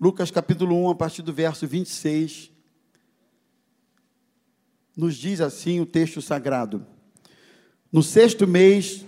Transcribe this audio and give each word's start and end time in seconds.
Lucas 0.00 0.28
capítulo 0.28 0.74
1, 0.86 0.90
a 0.90 0.94
partir 0.96 1.22
do 1.22 1.32
verso 1.32 1.68
26, 1.68 2.50
nos 4.96 5.14
diz 5.14 5.40
assim 5.40 5.78
o 5.80 5.86
texto 5.86 6.20
sagrado: 6.20 6.84
No 7.92 8.02
sexto 8.02 8.46
mês, 8.46 9.04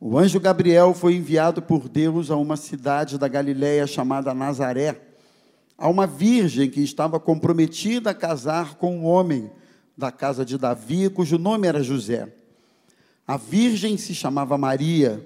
o 0.00 0.18
anjo 0.18 0.40
Gabriel 0.40 0.94
foi 0.94 1.16
enviado 1.16 1.60
por 1.60 1.86
Deus 1.86 2.30
a 2.30 2.36
uma 2.36 2.56
cidade 2.56 3.18
da 3.18 3.28
Galiléia 3.28 3.86
chamada 3.86 4.32
Nazaré, 4.32 5.02
a 5.76 5.86
uma 5.88 6.06
virgem 6.06 6.70
que 6.70 6.80
estava 6.80 7.20
comprometida 7.20 8.10
a 8.10 8.14
casar 8.14 8.76
com 8.76 8.96
um 8.96 9.04
homem 9.04 9.50
da 9.96 10.10
casa 10.10 10.46
de 10.46 10.56
Davi, 10.56 11.10
cujo 11.10 11.36
nome 11.36 11.68
era 11.68 11.82
José. 11.82 12.32
A 13.26 13.36
virgem 13.36 13.98
se 13.98 14.14
chamava 14.14 14.56
Maria, 14.56 15.22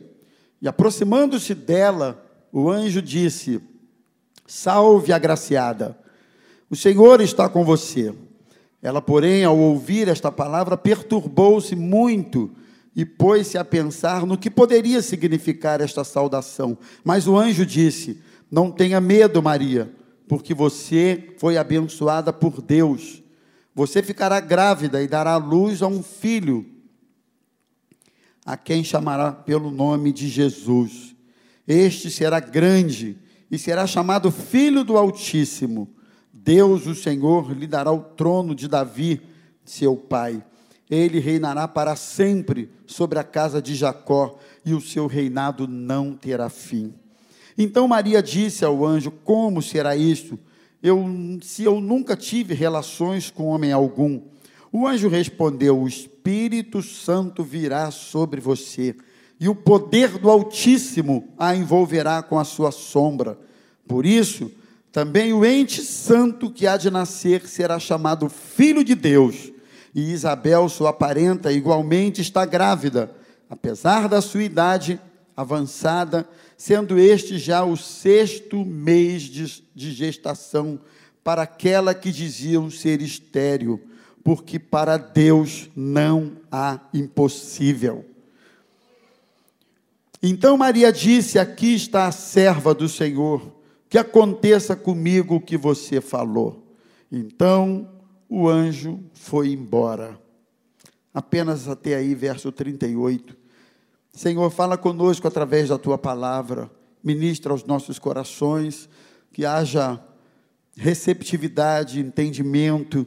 e 0.60 0.66
aproximando-se 0.66 1.54
dela, 1.54 2.26
o 2.52 2.68
anjo 2.68 3.00
disse: 3.00 3.62
Salve, 4.46 5.12
agraciada, 5.12 5.98
o 6.70 6.76
Senhor 6.76 7.20
está 7.20 7.48
com 7.48 7.64
você. 7.64 8.14
Ela, 8.82 9.00
porém, 9.00 9.44
ao 9.44 9.58
ouvir 9.58 10.08
esta 10.08 10.30
palavra, 10.30 10.76
perturbou-se 10.76 11.74
muito 11.74 12.50
e 12.94 13.04
pôs-se 13.04 13.58
a 13.58 13.64
pensar 13.64 14.24
no 14.24 14.38
que 14.38 14.50
poderia 14.50 15.02
significar 15.02 15.80
esta 15.80 16.04
saudação. 16.04 16.78
Mas 17.04 17.26
o 17.26 17.36
anjo 17.36 17.66
disse: 17.66 18.22
Não 18.50 18.70
tenha 18.70 19.00
medo, 19.00 19.42
Maria, 19.42 19.92
porque 20.28 20.54
você 20.54 21.34
foi 21.38 21.56
abençoada 21.56 22.32
por 22.32 22.62
Deus. 22.62 23.22
Você 23.74 24.02
ficará 24.02 24.40
grávida 24.40 25.02
e 25.02 25.06
dará 25.06 25.36
luz 25.36 25.82
a 25.82 25.86
um 25.86 26.02
filho, 26.02 26.64
a 28.44 28.56
quem 28.56 28.82
chamará 28.82 29.32
pelo 29.32 29.70
nome 29.70 30.12
de 30.12 30.28
Jesus. 30.28 31.14
Este 31.68 32.10
será 32.10 32.40
grande 32.40 33.18
e 33.50 33.58
será 33.58 33.86
chamado 33.86 34.30
Filho 34.30 34.84
do 34.84 34.96
Altíssimo. 34.96 35.88
Deus, 36.32 36.86
o 36.86 36.94
Senhor, 36.94 37.52
lhe 37.52 37.66
dará 37.66 37.90
o 37.92 38.00
trono 38.00 38.54
de 38.54 38.68
Davi, 38.68 39.20
seu 39.64 39.96
pai. 39.96 40.42
Ele 40.88 41.18
reinará 41.18 41.66
para 41.66 41.96
sempre 41.96 42.70
sobre 42.86 43.18
a 43.18 43.24
casa 43.24 43.60
de 43.60 43.74
Jacó, 43.74 44.38
e 44.64 44.74
o 44.74 44.80
seu 44.80 45.06
reinado 45.06 45.66
não 45.66 46.14
terá 46.14 46.48
fim. 46.48 46.94
Então 47.58 47.88
Maria 47.88 48.22
disse 48.22 48.64
ao 48.64 48.84
anjo: 48.84 49.10
Como 49.10 49.62
será 49.62 49.96
isto? 49.96 50.38
Eu, 50.82 51.04
se 51.42 51.64
eu 51.64 51.80
nunca 51.80 52.16
tive 52.16 52.54
relações 52.54 53.30
com 53.30 53.46
homem 53.46 53.72
algum. 53.72 54.20
O 54.70 54.86
anjo 54.86 55.08
respondeu: 55.08 55.80
O 55.80 55.88
Espírito 55.88 56.82
Santo 56.82 57.42
virá 57.42 57.90
sobre 57.90 58.40
você, 58.40 58.94
e 59.38 59.48
o 59.48 59.54
poder 59.54 60.18
do 60.18 60.30
Altíssimo 60.30 61.28
a 61.38 61.54
envolverá 61.54 62.22
com 62.22 62.38
a 62.38 62.44
sua 62.44 62.70
sombra. 62.70 63.38
Por 63.86 64.06
isso, 64.06 64.50
também 64.90 65.32
o 65.32 65.44
ente 65.44 65.82
santo 65.82 66.50
que 66.50 66.66
há 66.66 66.76
de 66.76 66.90
nascer 66.90 67.46
será 67.46 67.78
chamado 67.78 68.28
Filho 68.28 68.82
de 68.82 68.94
Deus. 68.94 69.52
E 69.94 70.12
Isabel, 70.12 70.68
sua 70.68 70.92
parenta, 70.92 71.52
igualmente 71.52 72.20
está 72.20 72.44
grávida, 72.44 73.10
apesar 73.48 74.08
da 74.08 74.20
sua 74.20 74.42
idade 74.42 75.00
avançada, 75.36 76.26
sendo 76.56 76.98
este 76.98 77.38
já 77.38 77.62
o 77.62 77.76
sexto 77.76 78.64
mês 78.64 79.22
de, 79.22 79.62
de 79.74 79.92
gestação 79.92 80.80
para 81.22 81.42
aquela 81.42 81.94
que 81.94 82.10
diziam 82.10 82.70
ser 82.70 83.02
estéril, 83.02 83.80
porque 84.24 84.58
para 84.58 84.96
Deus 84.96 85.68
não 85.76 86.32
há 86.50 86.80
impossível. 86.94 88.15
Então 90.28 90.56
Maria 90.56 90.92
disse: 90.92 91.38
Aqui 91.38 91.74
está 91.74 92.08
a 92.08 92.12
serva 92.12 92.74
do 92.74 92.88
Senhor 92.88 93.54
que 93.88 93.96
aconteça 93.96 94.74
comigo 94.74 95.36
o 95.36 95.40
que 95.40 95.56
você 95.56 96.00
falou. 96.00 96.66
Então 97.12 97.88
o 98.28 98.48
anjo 98.48 98.98
foi 99.12 99.52
embora. 99.52 100.18
Apenas 101.14 101.68
até 101.68 101.94
aí, 101.94 102.12
verso 102.12 102.50
38. 102.50 103.36
Senhor, 104.12 104.50
fala 104.50 104.76
conosco 104.76 105.28
através 105.28 105.68
da 105.68 105.78
tua 105.78 105.96
palavra, 105.96 106.68
ministra 107.04 107.52
aos 107.52 107.64
nossos 107.64 107.96
corações, 107.96 108.88
que 109.32 109.46
haja 109.46 110.00
receptividade, 110.76 112.00
entendimento, 112.00 113.06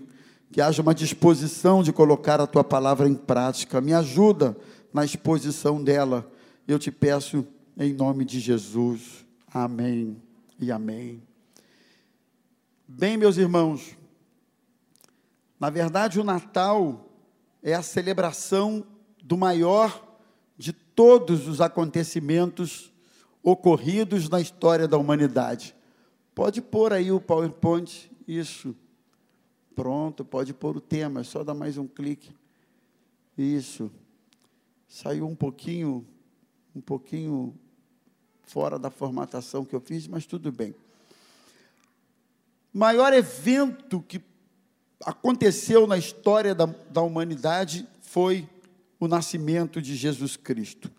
que 0.51 0.61
haja 0.61 0.81
uma 0.81 0.95
disposição 0.95 1.83
de 1.83 1.91
colocar 1.91 2.39
a 2.39 2.47
tua 2.47 2.63
palavra 2.63 3.09
em 3.09 3.13
prática. 3.13 3.81
Me 3.81 3.93
ajuda 3.93 4.55
na 4.93 5.03
exposição 5.03 5.83
dela. 5.83 6.31
Eu 6.69 6.77
te 6.77 6.91
peço 6.91 7.47
em 7.75 7.93
nome 7.93 8.23
de 8.23 8.39
Jesus. 8.39 9.25
Amém 9.47 10.21
e 10.59 10.71
amém. 10.71 11.19
Bem, 12.87 13.17
meus 13.17 13.37
irmãos, 13.37 13.97
na 15.59 15.71
verdade 15.71 16.19
o 16.19 16.23
Natal 16.23 17.09
é 17.63 17.73
a 17.73 17.81
celebração 17.81 18.85
do 19.23 19.35
maior 19.35 20.15
de 20.59 20.71
todos 20.71 21.47
os 21.47 21.59
acontecimentos 21.59 22.93
ocorridos 23.41 24.29
na 24.29 24.39
história 24.39 24.87
da 24.87 24.95
humanidade. 24.95 25.75
Pode 26.35 26.61
pôr 26.61 26.93
aí 26.93 27.11
o 27.11 27.19
PowerPoint, 27.19 28.11
isso. 28.27 28.75
Pronto, 29.73 30.23
pode 30.23 30.53
pôr 30.53 30.77
o 30.77 30.81
tema, 30.81 31.21
é 31.21 31.23
só 31.23 31.43
dar 31.43 31.55
mais 31.55 31.79
um 31.79 31.87
clique. 31.87 32.31
Isso. 33.35 33.91
Saiu 34.87 35.25
um 35.25 35.35
pouquinho, 35.35 36.05
um 36.75 36.81
pouquinho 36.81 37.53
fora 38.43 38.79
da 38.79 38.89
formatação 38.89 39.63
que 39.63 39.75
eu 39.75 39.79
fiz, 39.79 40.07
mas 40.07 40.25
tudo 40.25 40.51
bem. 40.51 40.73
Maior 42.73 43.13
evento 43.13 44.01
que 44.01 44.21
aconteceu 45.05 45.87
na 45.87 45.97
história 45.97 46.53
da, 46.53 46.65
da 46.65 47.01
humanidade 47.01 47.87
foi 48.01 48.47
o 48.99 49.07
nascimento 49.07 49.81
de 49.81 49.95
Jesus 49.95 50.35
Cristo. 50.35 50.91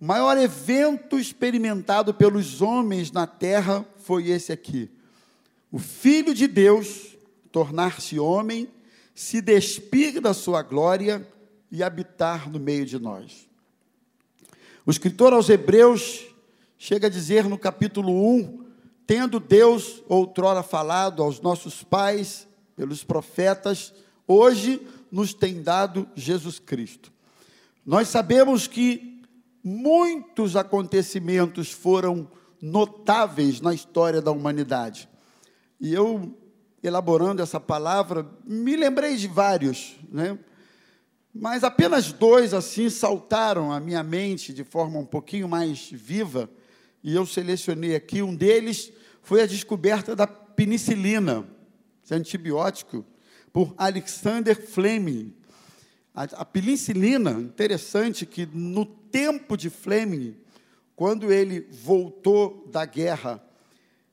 O 0.00 0.04
maior 0.04 0.36
evento 0.36 1.18
experimentado 1.18 2.12
pelos 2.12 2.60
homens 2.60 3.10
na 3.10 3.26
terra 3.26 3.84
foi 3.96 4.28
esse 4.28 4.52
aqui. 4.52 4.90
O 5.70 5.78
Filho 5.78 6.34
de 6.34 6.46
Deus 6.46 7.16
tornar-se 7.50 8.18
homem, 8.18 8.68
se 9.14 9.40
despir 9.40 10.20
da 10.20 10.34
sua 10.34 10.62
glória 10.62 11.26
e 11.70 11.82
habitar 11.82 12.50
no 12.50 12.58
meio 12.58 12.84
de 12.84 12.98
nós. 12.98 13.48
O 14.86 14.90
escritor 14.90 15.32
aos 15.32 15.48
Hebreus 15.48 16.26
chega 16.76 17.06
a 17.06 17.10
dizer 17.10 17.44
no 17.44 17.56
capítulo 17.56 18.12
1: 18.12 18.66
tendo 19.06 19.40
Deus 19.40 20.02
outrora 20.06 20.62
falado 20.62 21.22
aos 21.22 21.40
nossos 21.40 21.82
pais 21.82 22.46
pelos 22.76 23.02
profetas, 23.02 23.94
hoje 24.28 24.86
nos 25.10 25.32
tem 25.32 25.62
dado 25.62 26.06
Jesus 26.14 26.58
Cristo. 26.58 27.10
Nós 27.86 28.08
sabemos 28.08 28.66
que 28.66 29.22
muitos 29.62 30.54
acontecimentos 30.54 31.70
foram 31.70 32.28
notáveis 32.60 33.62
na 33.62 33.72
história 33.72 34.20
da 34.20 34.32
humanidade. 34.32 35.08
E 35.80 35.94
eu, 35.94 36.36
elaborando 36.82 37.40
essa 37.40 37.58
palavra, 37.58 38.28
me 38.44 38.76
lembrei 38.76 39.16
de 39.16 39.28
vários, 39.28 39.96
né? 40.10 40.38
Mas 41.34 41.64
apenas 41.64 42.12
dois 42.12 42.54
assim 42.54 42.88
saltaram 42.88 43.72
à 43.72 43.80
minha 43.80 44.04
mente 44.04 44.52
de 44.52 44.62
forma 44.62 45.00
um 45.00 45.04
pouquinho 45.04 45.48
mais 45.48 45.90
viva 45.90 46.48
e 47.02 47.12
eu 47.12 47.26
selecionei 47.26 47.96
aqui. 47.96 48.22
Um 48.22 48.36
deles 48.36 48.92
foi 49.20 49.42
a 49.42 49.46
descoberta 49.46 50.14
da 50.14 50.28
penicilina, 50.28 51.44
esse 52.04 52.14
antibiótico, 52.14 53.04
por 53.52 53.74
Alexander 53.76 54.54
Fleming. 54.54 55.34
A, 56.14 56.22
a 56.22 56.44
penicilina, 56.44 57.32
interessante 57.32 58.24
que 58.24 58.46
no 58.46 58.86
tempo 58.86 59.56
de 59.56 59.68
Fleming, 59.68 60.36
quando 60.94 61.32
ele 61.32 61.66
voltou 61.68 62.64
da 62.70 62.84
guerra, 62.84 63.44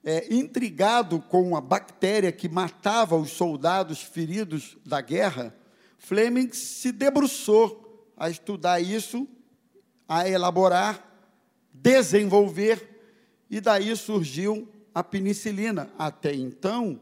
é, 0.04 0.34
intrigado 0.34 1.20
com 1.20 1.56
a 1.56 1.62
bactéria 1.62 2.32
que 2.32 2.50
matava 2.50 3.16
os 3.16 3.30
soldados 3.30 4.02
feridos 4.02 4.76
da 4.84 5.02
guerra, 5.02 5.56
Fleming 6.04 6.52
se 6.52 6.92
debruçou 6.92 8.12
a 8.18 8.28
estudar 8.28 8.82
isso, 8.82 9.28
a 10.08 10.28
elaborar 10.28 11.10
desenvolver, 11.72 12.90
e 13.50 13.62
daí 13.62 13.96
surgiu 13.96 14.68
a 14.94 15.04
penicilina. 15.04 15.92
Até 15.98 16.34
então, 16.34 17.00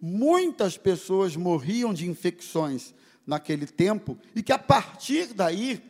muitas 0.00 0.76
pessoas 0.76 1.34
morriam 1.34 1.94
de 1.94 2.08
infecções 2.08 2.94
naquele 3.26 3.66
tempo, 3.66 4.18
e 4.34 4.42
que 4.42 4.52
a 4.52 4.58
partir 4.58 5.32
daí, 5.32 5.82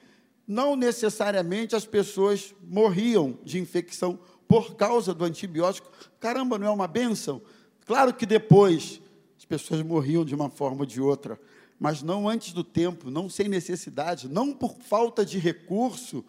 não 0.46 0.76
necessariamente 0.76 1.74
as 1.74 1.84
pessoas 1.84 2.54
morriam 2.62 3.38
de 3.42 3.58
infecção 3.58 4.18
por 4.46 4.76
causa 4.76 5.12
do 5.12 5.24
antibiótico. 5.24 5.90
Caramba, 6.20 6.58
não 6.58 6.68
é 6.68 6.70
uma 6.70 6.86
benção? 6.86 7.42
Claro 7.84 8.14
que 8.14 8.24
depois 8.24 9.00
as 9.36 9.44
pessoas 9.44 9.82
morriam 9.82 10.24
de 10.24 10.34
uma 10.34 10.48
forma 10.48 10.80
ou 10.80 10.86
de 10.86 11.00
outra, 11.00 11.40
mas 11.82 12.00
não 12.00 12.28
antes 12.28 12.52
do 12.52 12.62
tempo, 12.62 13.10
não 13.10 13.28
sem 13.28 13.48
necessidade, 13.48 14.28
não 14.28 14.52
por 14.52 14.76
falta 14.76 15.26
de 15.26 15.36
recurso, 15.36 16.24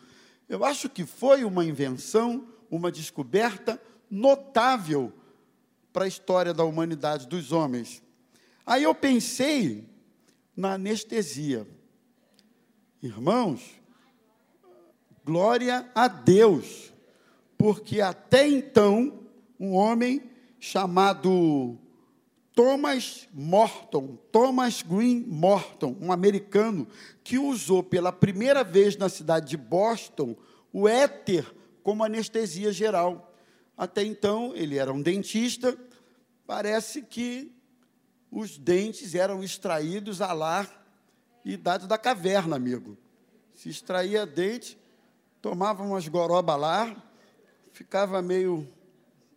eu 0.50 0.66
acho 0.66 0.90
que 0.90 1.06
foi 1.06 1.44
uma 1.44 1.64
invenção, 1.64 2.48
uma 2.72 2.92
descoberta 2.92 3.80
notável 4.10 5.14
para 5.94 6.06
a 6.06 6.08
história 6.08 6.56
da 6.56 6.64
humanidade 6.64 7.28
dos 7.28 7.52
homens. 7.52 8.02
Aí 8.66 8.82
eu 8.82 8.96
pensei 8.96 9.88
na 10.58 10.74
anestesia. 10.74 11.68
Irmãos, 13.00 13.62
glória 15.24 15.88
a 15.94 16.08
Deus, 16.08 16.92
porque 17.60 18.02
até 18.02 18.48
então 18.48 19.20
um 19.60 19.74
homem 19.74 20.32
chamado 20.60 21.78
Thomas 22.56 23.28
Morton, 23.34 24.18
Thomas 24.32 24.84
Green 24.84 25.26
Morton, 25.28 25.98
um 26.00 26.12
americano 26.12 26.88
que 27.24 27.38
usou 27.38 27.82
pela 27.82 28.12
primeira 28.12 28.64
vez 28.64 28.96
na 28.96 29.10
cidade 29.10 29.50
de 29.50 29.58
Boston 29.58 30.36
o 30.72 30.88
éter 30.88 31.52
como 31.82 32.04
anestesia 32.04 32.72
geral. 32.72 33.34
Até 33.76 34.04
então, 34.04 34.54
ele 34.56 34.78
era 34.78 34.94
um 34.94 35.02
dentista, 35.02 35.78
parece 36.46 37.02
que 37.02 37.52
os 38.32 38.58
dentes 38.58 39.16
eram 39.16 39.44
extraídos 39.44 40.22
a 40.22 40.32
lá 40.32 40.68
idade 41.44 41.88
da 41.88 41.98
caverna, 41.98 42.56
amigo. 42.56 42.98
Se 43.54 43.70
extraía 43.70 44.26
dente, 44.26 44.78
tomava 45.42 45.84
umas 45.84 46.08
goroba 46.08 46.56
lá, 46.56 46.96
ficava 47.72 48.22
meio, 48.22 48.68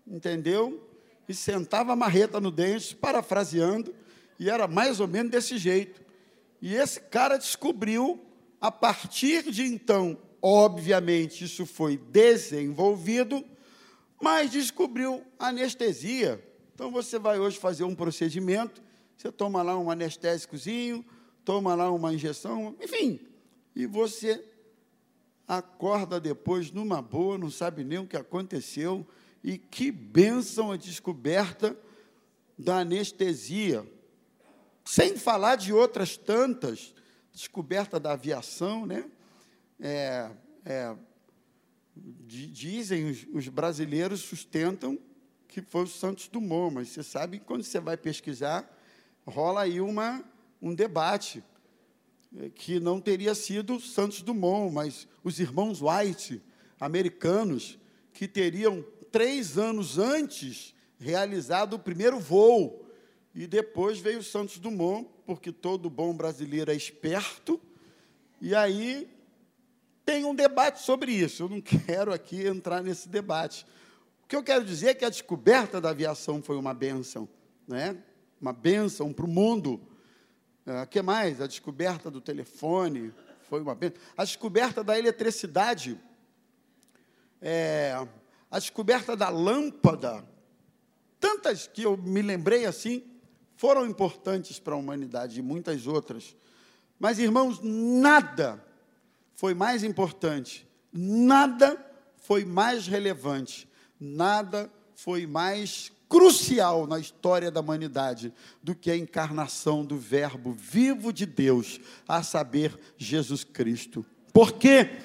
entendeu? 0.06 0.82
E 1.28 1.34
sentava 1.34 1.92
a 1.92 1.96
marreta 1.96 2.40
no 2.40 2.50
dente, 2.50 2.94
parafraseando, 2.94 3.94
e 4.38 4.48
era 4.50 4.66
mais 4.66 5.00
ou 5.00 5.08
menos 5.08 5.30
desse 5.30 5.58
jeito. 5.58 6.00
E 6.60 6.74
esse 6.74 7.00
cara 7.00 7.36
descobriu, 7.36 8.20
a 8.60 8.70
partir 8.70 9.50
de 9.50 9.62
então, 9.62 10.18
obviamente, 10.40 11.44
isso 11.44 11.66
foi 11.66 11.96
desenvolvido, 11.96 13.44
mas 14.20 14.50
descobriu 14.50 15.24
anestesia. 15.38 16.42
Então 16.74 16.90
você 16.90 17.18
vai 17.18 17.38
hoje 17.38 17.58
fazer 17.58 17.84
um 17.84 17.94
procedimento, 17.94 18.82
você 19.16 19.32
toma 19.32 19.62
lá 19.62 19.78
um 19.78 19.90
anestésicozinho, 19.90 21.04
toma 21.44 21.74
lá 21.74 21.90
uma 21.90 22.12
injeção, 22.12 22.76
enfim, 22.82 23.20
e 23.74 23.86
você 23.86 24.44
acorda 25.46 26.18
depois 26.20 26.70
numa 26.70 27.00
boa, 27.00 27.38
não 27.38 27.50
sabe 27.50 27.84
nem 27.84 27.98
o 27.98 28.06
que 28.06 28.16
aconteceu, 28.16 29.06
e 29.46 29.56
que 29.56 29.92
bênção 29.92 30.72
a 30.72 30.76
descoberta 30.76 31.78
da 32.58 32.78
anestesia. 32.78 33.86
Sem 34.84 35.16
falar 35.16 35.54
de 35.54 35.72
outras 35.72 36.16
tantas, 36.16 36.92
descoberta 37.32 38.00
da 38.00 38.14
aviação, 38.14 38.84
né? 38.84 39.08
É, 39.78 40.32
é, 40.64 40.96
dizem 41.94 43.08
os, 43.08 43.24
os, 43.32 43.48
brasileiros 43.48 44.20
sustentam 44.20 44.98
que 45.46 45.62
foi 45.62 45.84
o 45.84 45.86
Santos 45.86 46.26
Dumont, 46.26 46.74
mas 46.74 46.88
você 46.88 47.04
sabe 47.04 47.38
que 47.38 47.44
quando 47.44 47.62
você 47.62 47.78
vai 47.78 47.96
pesquisar, 47.96 48.68
rola 49.24 49.62
aí 49.62 49.80
uma, 49.80 50.24
um 50.60 50.74
debate 50.74 51.44
é, 52.36 52.48
que 52.48 52.80
não 52.80 53.00
teria 53.00 53.34
sido 53.34 53.78
Santos 53.78 54.22
Dumont, 54.22 54.74
mas 54.74 55.06
os 55.22 55.38
irmãos 55.38 55.80
White, 55.80 56.42
americanos, 56.80 57.78
que 58.12 58.26
teriam 58.26 58.84
três 59.16 59.56
anos 59.56 59.96
antes 59.96 60.74
realizado 60.98 61.72
o 61.72 61.78
primeiro 61.78 62.20
voo. 62.20 62.86
E 63.34 63.46
depois 63.46 63.98
veio 63.98 64.22
Santos 64.22 64.58
Dumont, 64.58 65.08
porque 65.24 65.50
todo 65.50 65.88
bom 65.88 66.14
brasileiro 66.14 66.70
é 66.70 66.74
esperto, 66.74 67.58
e 68.42 68.54
aí 68.54 69.10
tem 70.04 70.26
um 70.26 70.34
debate 70.34 70.82
sobre 70.82 71.12
isso. 71.12 71.44
Eu 71.44 71.48
não 71.48 71.62
quero 71.64 72.12
aqui 72.12 72.46
entrar 72.46 72.82
nesse 72.82 73.08
debate. 73.08 73.66
O 74.22 74.28
que 74.28 74.36
eu 74.36 74.42
quero 74.42 74.62
dizer 74.62 74.88
é 74.88 74.94
que 74.94 75.04
a 75.06 75.08
descoberta 75.08 75.80
da 75.80 75.88
aviação 75.88 76.42
foi 76.42 76.58
uma 76.58 76.74
benção, 76.74 77.26
né? 77.66 77.96
uma 78.38 78.52
benção 78.52 79.14
para 79.14 79.24
o 79.24 79.28
mundo. 79.28 79.80
O 80.66 80.82
uh, 80.82 80.86
que 80.86 81.00
mais? 81.00 81.40
A 81.40 81.46
descoberta 81.46 82.10
do 82.10 82.20
telefone 82.20 83.14
foi 83.48 83.62
uma 83.62 83.74
benção. 83.74 83.96
A 84.14 84.24
descoberta 84.24 84.84
da 84.84 84.98
eletricidade, 84.98 85.98
é, 87.40 87.96
a 88.50 88.58
descoberta 88.58 89.16
da 89.16 89.28
lâmpada, 89.28 90.26
tantas 91.18 91.66
que 91.66 91.82
eu 91.82 91.96
me 91.96 92.22
lembrei 92.22 92.66
assim, 92.66 93.02
foram 93.56 93.86
importantes 93.86 94.58
para 94.58 94.74
a 94.74 94.78
humanidade 94.78 95.38
e 95.38 95.42
muitas 95.42 95.86
outras. 95.86 96.36
Mas, 96.98 97.18
irmãos, 97.18 97.60
nada 97.62 98.62
foi 99.34 99.54
mais 99.54 99.82
importante, 99.82 100.66
nada 100.92 101.78
foi 102.16 102.44
mais 102.44 102.86
relevante, 102.86 103.68
nada 104.00 104.70
foi 104.94 105.26
mais 105.26 105.92
crucial 106.08 106.86
na 106.86 106.98
história 106.98 107.50
da 107.50 107.60
humanidade 107.60 108.32
do 108.62 108.74
que 108.74 108.90
a 108.90 108.96
encarnação 108.96 109.84
do 109.84 109.98
Verbo 109.98 110.52
vivo 110.52 111.12
de 111.12 111.26
Deus, 111.26 111.80
a 112.06 112.22
saber, 112.22 112.78
Jesus 112.96 113.44
Cristo. 113.44 114.04
Por 114.32 114.52
quê? 114.52 114.98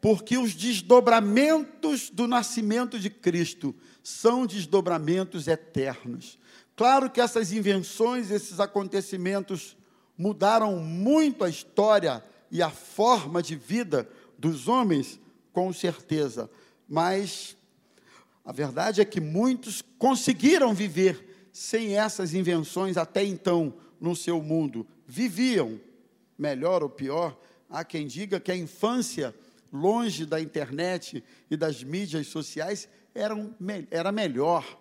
Porque 0.00 0.38
os 0.38 0.54
desdobramentos 0.54 2.10
do 2.10 2.26
nascimento 2.26 2.98
de 2.98 3.10
Cristo 3.10 3.74
são 4.02 4.46
desdobramentos 4.46 5.48
eternos. 5.48 6.38
Claro 6.76 7.10
que 7.10 7.20
essas 7.20 7.52
invenções, 7.52 8.30
esses 8.30 8.60
acontecimentos 8.60 9.76
mudaram 10.16 10.76
muito 10.76 11.44
a 11.44 11.48
história 11.48 12.24
e 12.50 12.62
a 12.62 12.70
forma 12.70 13.42
de 13.42 13.56
vida 13.56 14.08
dos 14.38 14.68
homens, 14.68 15.20
com 15.52 15.72
certeza, 15.72 16.48
mas 16.88 17.56
a 18.44 18.52
verdade 18.52 19.00
é 19.00 19.04
que 19.04 19.20
muitos 19.20 19.82
conseguiram 19.98 20.72
viver 20.72 21.48
sem 21.52 21.96
essas 21.96 22.32
invenções 22.32 22.96
até 22.96 23.24
então 23.24 23.74
no 24.00 24.16
seu 24.16 24.40
mundo. 24.40 24.86
Viviam, 25.06 25.80
melhor 26.38 26.82
ou 26.82 26.88
pior, 26.88 27.38
há 27.68 27.84
quem 27.84 28.06
diga 28.06 28.40
que 28.40 28.52
a 28.52 28.56
infância, 28.56 29.34
longe 29.72 30.24
da 30.24 30.40
internet 30.40 31.22
e 31.50 31.56
das 31.56 31.82
mídias 31.82 32.26
sociais, 32.28 32.88
era, 33.14 33.34
um, 33.34 33.52
era 33.90 34.12
melhor. 34.12 34.78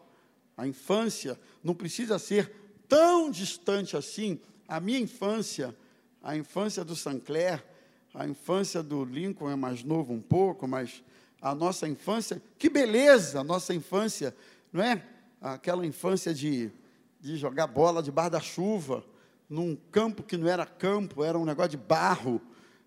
A 0.56 0.68
infância 0.68 1.40
não 1.64 1.74
precisa 1.74 2.18
ser 2.20 2.52
tão 2.88 3.30
distante 3.30 3.96
assim. 3.96 4.40
A 4.68 4.80
minha 4.80 5.00
infância 5.00 5.76
a 6.28 6.36
infância 6.36 6.84
do 6.84 6.94
Sancler, 6.94 7.64
a 8.14 8.28
infância 8.28 8.84
do 8.84 9.06
Lincoln 9.06 9.50
é 9.50 9.56
mais 9.56 9.82
novo 9.82 10.12
um 10.12 10.20
pouco, 10.22 10.68
mas 10.68 11.02
a 11.42 11.56
nossa 11.56 11.88
infância, 11.88 12.42
que 12.58 12.70
beleza, 12.70 13.40
a 13.40 13.44
nossa 13.46 13.74
infância, 13.74 14.36
não 14.74 14.84
é? 14.84 15.02
Aquela 15.40 15.86
infância 15.86 16.34
de, 16.34 16.70
de 17.22 17.38
jogar 17.38 17.68
bola 17.68 18.04
debaixo 18.04 18.32
da 18.32 18.42
chuva, 18.42 19.06
num 19.50 19.74
campo 19.90 20.22
que 20.22 20.36
não 20.36 20.50
era 20.50 20.66
campo, 20.66 21.24
era 21.24 21.40
um 21.40 21.46
negócio 21.46 21.72
de 21.72 21.78
barro. 21.78 22.42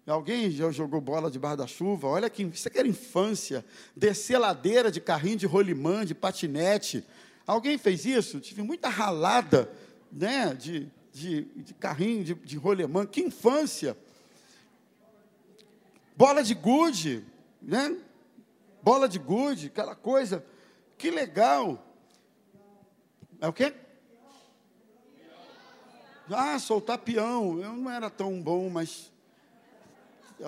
Alguém 0.06 0.50
já 0.50 0.70
jogou 0.70 1.00
bola 1.00 1.30
debaixo 1.30 1.58
da 1.58 1.66
chuva? 1.66 2.08
Olha 2.08 2.28
que 2.28 2.42
isso 2.42 2.66
aqui 2.66 2.78
era 2.78 2.88
infância. 2.88 3.64
Descer 3.94 4.38
ladeira 4.38 4.90
de 4.90 5.00
carrinho 5.00 5.36
de 5.36 5.46
rolimã, 5.46 6.04
de 6.04 6.14
patinete. 6.14 7.04
Alguém 7.46 7.78
fez 7.78 8.04
isso? 8.04 8.40
Tive 8.40 8.62
muita 8.62 8.88
ralada, 8.88 9.70
né? 10.10 10.54
De, 10.54 10.90
de, 11.12 11.42
de 11.56 11.74
carrinho, 11.74 12.24
de, 12.24 12.34
de 12.34 12.56
rolemã, 12.56 13.06
que 13.06 13.20
infância! 13.20 13.96
Bola 16.16 16.42
de 16.42 16.54
gude, 16.54 17.24
né? 17.60 17.96
Bola 18.82 19.08
de 19.08 19.18
gude, 19.18 19.66
aquela 19.68 19.94
coisa, 19.94 20.44
que 20.96 21.10
legal! 21.10 21.86
É 23.40 23.48
o 23.48 23.52
quê? 23.52 23.72
Ah, 26.30 26.58
soltar 26.58 26.98
peão. 26.98 27.58
Eu 27.60 27.72
não 27.72 27.90
era 27.90 28.08
tão 28.10 28.40
bom, 28.40 28.68
mas 28.68 29.10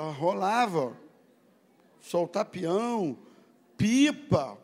rolava. 0.00 0.96
Soltar 2.00 2.46
peão, 2.46 3.16
pipa. 3.76 4.58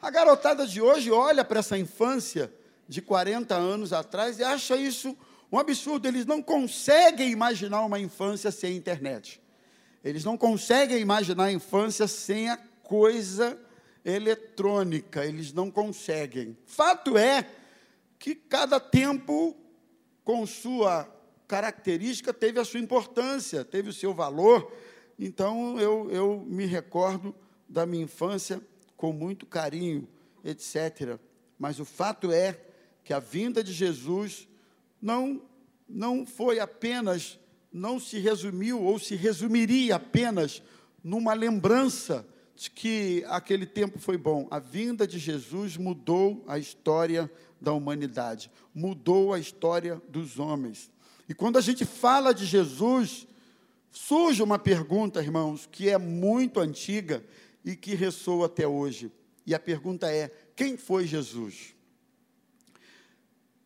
A 0.00 0.10
garotada 0.10 0.66
de 0.66 0.80
hoje 0.80 1.10
olha 1.10 1.44
para 1.44 1.60
essa 1.60 1.76
infância 1.76 2.52
de 2.88 3.02
40 3.02 3.54
anos 3.54 3.92
atrás 3.92 4.38
e 4.38 4.44
acha 4.44 4.76
isso 4.76 5.16
um 5.50 5.58
absurdo. 5.58 6.06
Eles 6.06 6.26
não 6.26 6.42
conseguem 6.42 7.30
imaginar 7.30 7.82
uma 7.84 7.98
infância 7.98 8.50
sem 8.50 8.76
internet. 8.76 9.40
Eles 10.04 10.24
não 10.24 10.36
conseguem 10.36 11.00
imaginar 11.00 11.44
a 11.44 11.52
infância 11.52 12.06
sem 12.06 12.48
a 12.48 12.56
coisa 12.82 13.58
eletrônica. 14.04 15.24
Eles 15.24 15.52
não 15.52 15.70
conseguem. 15.70 16.56
Fato 16.64 17.18
é 17.18 17.48
que 18.18 18.34
cada 18.34 18.78
tempo, 18.78 19.56
com 20.24 20.46
sua 20.46 21.08
característica, 21.46 22.32
teve 22.32 22.60
a 22.60 22.64
sua 22.64 22.80
importância, 22.80 23.64
teve 23.64 23.90
o 23.90 23.92
seu 23.92 24.12
valor. 24.12 24.72
Então, 25.18 25.78
eu, 25.78 26.10
eu 26.10 26.44
me 26.46 26.66
recordo 26.66 27.34
da 27.68 27.86
minha 27.86 28.04
infância 28.04 28.60
com 28.96 29.12
muito 29.12 29.46
carinho, 29.46 30.08
etc. 30.44 31.18
Mas 31.58 31.78
o 31.78 31.84
fato 31.84 32.32
é 32.32 32.58
que 33.04 33.12
a 33.12 33.18
vinda 33.18 33.62
de 33.62 33.72
Jesus 33.72 34.48
não, 35.00 35.42
não 35.88 36.26
foi 36.26 36.58
apenas, 36.58 37.38
não 37.72 38.00
se 38.00 38.18
resumiu 38.18 38.82
ou 38.82 38.98
se 38.98 39.14
resumiria 39.14 39.96
apenas 39.96 40.62
numa 41.02 41.34
lembrança 41.34 42.26
de 42.56 42.70
que 42.70 43.22
aquele 43.28 43.66
tempo 43.66 43.98
foi 43.98 44.16
bom. 44.16 44.48
A 44.50 44.58
vinda 44.58 45.06
de 45.06 45.18
Jesus 45.18 45.76
mudou 45.76 46.42
a 46.48 46.58
história 46.58 47.30
da 47.60 47.72
humanidade, 47.72 48.50
mudou 48.74 49.32
a 49.32 49.38
história 49.38 50.00
dos 50.08 50.38
homens. 50.38 50.90
E 51.28 51.34
quando 51.34 51.56
a 51.56 51.60
gente 51.60 51.84
fala 51.84 52.32
de 52.32 52.44
Jesus, 52.46 53.26
surge 53.90 54.42
uma 54.42 54.58
pergunta, 54.58 55.22
irmãos, 55.22 55.68
que 55.70 55.88
é 55.88 55.98
muito 55.98 56.60
antiga 56.60 57.24
e 57.64 57.74
que 57.74 57.94
ressoa 57.94 58.46
até 58.46 58.66
hoje. 58.66 59.10
E 59.46 59.54
a 59.54 59.58
pergunta 59.58 60.10
é: 60.10 60.30
quem 60.54 60.76
foi 60.76 61.06
Jesus? 61.06 61.74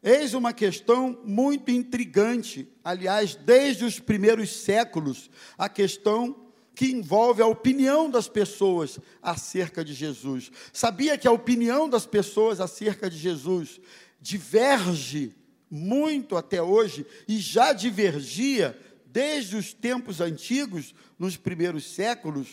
Eis 0.02 0.32
uma 0.32 0.54
questão 0.54 1.20
muito 1.24 1.70
intrigante, 1.70 2.66
aliás, 2.82 3.34
desde 3.34 3.84
os 3.84 4.00
primeiros 4.00 4.50
séculos, 4.50 5.30
a 5.58 5.68
questão 5.68 6.46
que 6.74 6.86
envolve 6.86 7.42
a 7.42 7.46
opinião 7.46 8.08
das 8.08 8.26
pessoas 8.26 8.98
acerca 9.20 9.84
de 9.84 9.92
Jesus. 9.92 10.50
Sabia 10.72 11.18
que 11.18 11.28
a 11.28 11.32
opinião 11.32 11.86
das 11.86 12.06
pessoas 12.06 12.60
acerca 12.60 13.10
de 13.10 13.18
Jesus 13.18 13.78
diverge 14.18 15.36
muito 15.70 16.36
até 16.36 16.60
hoje 16.60 17.06
e 17.28 17.38
já 17.38 17.72
divergia 17.72 18.78
desde 19.06 19.56
os 19.56 19.72
tempos 19.72 20.20
antigos, 20.20 20.94
nos 21.18 21.36
primeiros 21.36 21.84
séculos? 21.92 22.48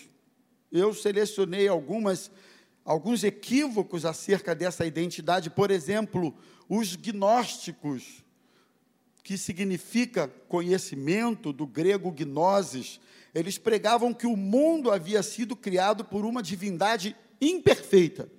Eu 0.72 0.94
selecionei 0.94 1.68
algumas 1.68 2.30
alguns 2.88 3.22
equívocos 3.26 4.06
acerca 4.06 4.56
dessa 4.56 4.86
identidade, 4.86 5.50
por 5.50 5.72
exemplo, 5.72 6.34
os 6.70 6.96
gnósticos, 6.96 8.24
que 9.22 9.38
significa 9.38 10.30
conhecimento, 10.48 11.52
do 11.52 11.68
grego 11.68 12.10
gnosis, 12.12 13.02
eles 13.36 13.58
pregavam 13.58 14.14
que 14.14 14.26
o 14.26 14.38
mundo 14.38 14.90
havia 14.90 15.22
sido 15.22 15.54
criado 15.54 16.06
por 16.06 16.26
uma 16.26 16.42
divindade 16.42 17.14
imperfeita. 17.42 18.32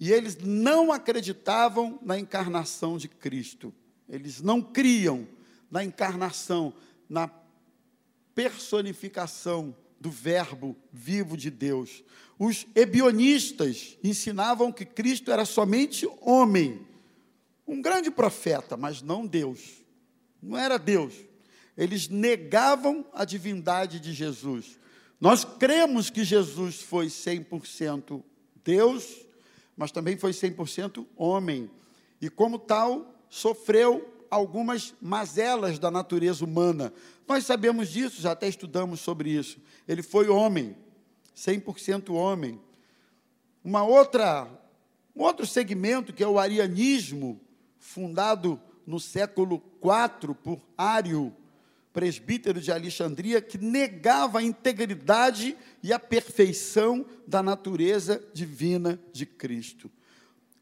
E 0.00 0.12
eles 0.12 0.36
não 0.36 0.92
acreditavam 0.92 1.98
na 2.02 2.18
encarnação 2.18 2.96
de 2.96 3.08
Cristo. 3.08 3.74
Eles 4.08 4.40
não 4.40 4.62
criam 4.62 5.26
na 5.70 5.82
encarnação, 5.84 6.72
na 7.08 7.30
personificação 8.34 9.74
do 10.00 10.10
Verbo 10.10 10.76
vivo 10.92 11.36
de 11.36 11.50
Deus. 11.50 12.04
Os 12.38 12.66
ebionistas 12.74 13.98
ensinavam 14.02 14.70
que 14.70 14.84
Cristo 14.84 15.32
era 15.32 15.44
somente 15.44 16.08
homem, 16.20 16.86
um 17.66 17.82
grande 17.82 18.10
profeta, 18.10 18.76
mas 18.76 19.02
não 19.02 19.26
Deus. 19.26 19.84
Não 20.40 20.56
era 20.56 20.78
Deus. 20.78 21.14
Eles 21.76 22.08
negavam 22.08 23.04
a 23.12 23.24
divindade 23.24 24.00
de 24.00 24.12
Jesus. 24.12 24.78
Nós 25.20 25.44
cremos 25.44 26.10
que 26.10 26.24
Jesus 26.24 26.80
foi 26.80 27.06
100% 27.06 28.22
Deus, 28.64 29.26
mas 29.78 29.92
também 29.92 30.18
foi 30.18 30.32
100% 30.32 31.06
homem. 31.16 31.70
E 32.20 32.28
como 32.28 32.58
tal, 32.58 33.14
sofreu 33.30 34.26
algumas 34.28 34.92
mazelas 35.00 35.78
da 35.78 35.88
natureza 35.88 36.44
humana. 36.44 36.92
Nós 37.28 37.46
sabemos 37.46 37.88
disso, 37.88 38.20
já 38.20 38.32
até 38.32 38.48
estudamos 38.48 38.98
sobre 38.98 39.30
isso. 39.30 39.58
Ele 39.86 40.02
foi 40.02 40.28
homem, 40.28 40.76
100% 41.36 42.12
homem. 42.12 42.60
Uma 43.62 43.84
outra, 43.84 44.50
um 45.14 45.22
outro 45.22 45.46
segmento 45.46 46.12
que 46.12 46.24
é 46.24 46.28
o 46.28 46.40
arianismo, 46.40 47.40
fundado 47.78 48.60
no 48.84 48.98
século 48.98 49.62
IV 49.80 50.34
por 50.42 50.60
Ário, 50.76 51.32
presbítero 51.92 52.60
de 52.60 52.70
Alexandria, 52.70 53.40
que 53.40 53.58
negava 53.58 54.38
a 54.38 54.42
integridade 54.42 55.56
e 55.82 55.92
a 55.92 55.98
perfeição 55.98 57.04
da 57.26 57.42
natureza 57.42 58.22
divina 58.32 59.00
de 59.12 59.26
Cristo. 59.26 59.90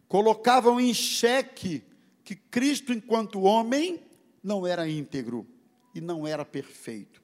Colocavam 0.09 0.81
em 0.81 0.95
xeque 0.95 1.83
que 2.25 2.35
Cristo, 2.35 2.93
enquanto 2.93 3.43
homem, 3.43 4.01
não 4.43 4.67
era 4.67 4.89
íntegro 4.89 5.47
e 5.95 6.01
não 6.01 6.27
era 6.27 6.45
perfeito. 6.45 7.23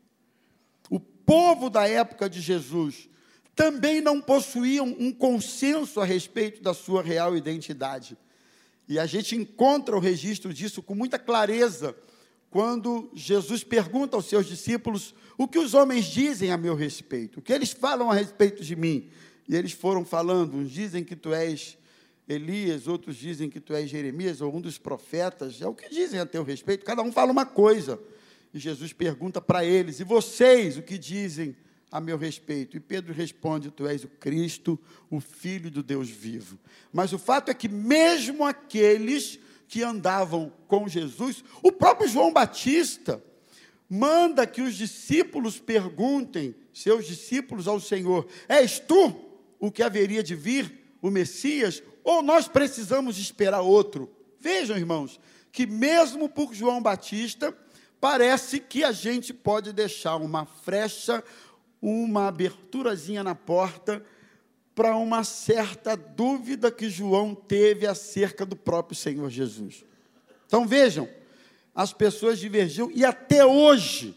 O 0.91 0.99
povo 0.99 1.71
da 1.71 1.89
época 1.89 2.29
de 2.29 2.41
Jesus 2.41 3.09
também 3.55 4.01
não 4.01 4.21
possuía 4.21 4.83
um 4.83 5.13
consenso 5.13 6.01
a 6.01 6.05
respeito 6.05 6.63
da 6.63 6.75
sua 6.75 7.03
real 7.03 7.37
identidade. 7.37 8.17
E 8.89 8.99
a 8.99 9.07
gente 9.07 9.37
encontra 9.37 9.97
o 9.97 10.01
registro 10.01 10.53
disso 10.53 10.83
com 10.83 10.95
muita 10.95 11.19
clareza 11.19 11.97
quando 12.53 13.11
Jesus 13.15 13.65
pergunta 13.65 14.15
aos 14.15 14.27
seus 14.27 14.45
discípulos 14.45 15.15
o 15.39 15.49
que 15.49 15.59
os 15.59 15.73
homens 15.73 16.05
dizem 16.05 16.51
a 16.51 16.59
meu 16.59 16.75
respeito, 16.75 17.41
o 17.41 17.43
que 17.43 17.51
eles 17.51 17.73
falam 17.73 18.11
a 18.11 18.15
respeito 18.15 18.63
de 18.63 18.77
mim. 18.77 19.09
E 19.49 19.57
eles 19.57 19.73
foram 19.73 20.05
falando, 20.05 20.59
uns 20.59 20.71
dizem 20.71 21.03
que 21.03 21.17
tu 21.17 21.33
és 21.33 21.79
Elias, 22.29 22.87
outros 22.87 23.17
dizem 23.17 23.49
que 23.49 23.59
tu 23.59 23.73
és 23.73 23.89
Jeremias 23.89 24.43
ou 24.43 24.55
um 24.55 24.61
dos 24.61 24.77
profetas, 24.77 25.63
é 25.63 25.67
o 25.67 25.75
que 25.75 25.89
dizem 25.89 26.21
a 26.21 26.27
teu 26.27 26.45
respeito, 26.45 26.85
cada 26.85 27.01
um 27.01 27.11
fala 27.11 27.33
uma 27.33 27.47
coisa. 27.47 27.99
E 28.53 28.59
Jesus 28.59 28.93
pergunta 28.93 29.41
para 29.41 29.65
eles: 29.65 29.99
E 29.99 30.05
vocês 30.05 30.77
o 30.77 30.83
que 30.83 30.99
dizem 30.99 31.57
a 31.91 32.03
meu 32.03 32.19
respeito? 32.19 32.77
E 32.77 32.81
Pedro 32.81 33.15
responde: 33.15 33.71
Tu 33.71 33.87
és 33.87 34.05
o 34.05 34.09
Cristo, 34.09 34.79
o 35.11 35.21
Filho 35.21 35.71
do 35.71 35.83
Deus 35.83 36.11
vivo. 36.11 36.59
Mas 36.93 37.15
o 37.15 37.19
fato 37.19 37.51
é 37.51 37.55
que, 37.55 37.67
mesmo 37.67 38.45
aqueles 38.45 39.39
que 39.73 39.83
andavam 39.83 40.53
com 40.69 40.87
Jesus, 40.87 41.43
o 41.63 41.73
próprio 41.73 42.07
João 42.07 42.31
Batista 42.31 43.25
manda 43.89 44.47
que 44.47 44.61
os 44.61 44.75
discípulos 44.75 45.59
perguntem, 45.59 46.55
seus 46.75 47.07
discípulos 47.07 47.67
ao 47.67 47.81
Senhor: 47.81 48.29
És 48.47 48.79
tu 48.79 49.17
o 49.59 49.73
que 49.73 49.83
haveria 49.83 50.23
de 50.23 50.35
vir, 50.35 50.95
o 51.01 51.11
Messias, 51.11 51.83
ou 52.05 52.23
nós 52.23 52.47
precisamos 52.47 53.17
esperar 53.19 53.63
outro? 53.63 54.15
Vejam, 54.39 54.77
irmãos, 54.77 55.19
que 55.51 55.67
mesmo 55.67 56.29
por 56.29 56.53
João 56.53 56.83
Batista, 56.83 57.57
parece 57.99 58.61
que 58.61 58.85
a 58.85 58.93
gente 58.93 59.33
pode 59.33 59.73
deixar 59.73 60.17
uma 60.17 60.45
frecha, 60.45 61.25
uma 61.81 62.29
aberturazinha 62.29 63.25
na 63.25 63.35
porta 63.35 64.05
para 64.75 64.97
uma 64.97 65.23
certa 65.25 65.97
dúvida 65.97 66.71
que 66.71 66.89
João 66.89 67.35
teve 67.35 67.87
acerca 67.87 68.47
do 68.47 68.57
próprio 68.57 68.97
Senhor 68.97 69.29
Jesus. 69.31 69.85
Então 70.47 70.67
vejam, 70.67 71.09
as 71.75 71.93
pessoas 71.93 72.39
divergiam 72.39 72.91
e 72.95 73.05
até 73.05 73.45
hoje 73.45 74.17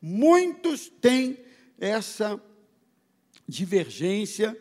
muitos 0.00 0.88
têm 0.88 1.38
essa 1.78 2.40
divergência, 3.46 4.56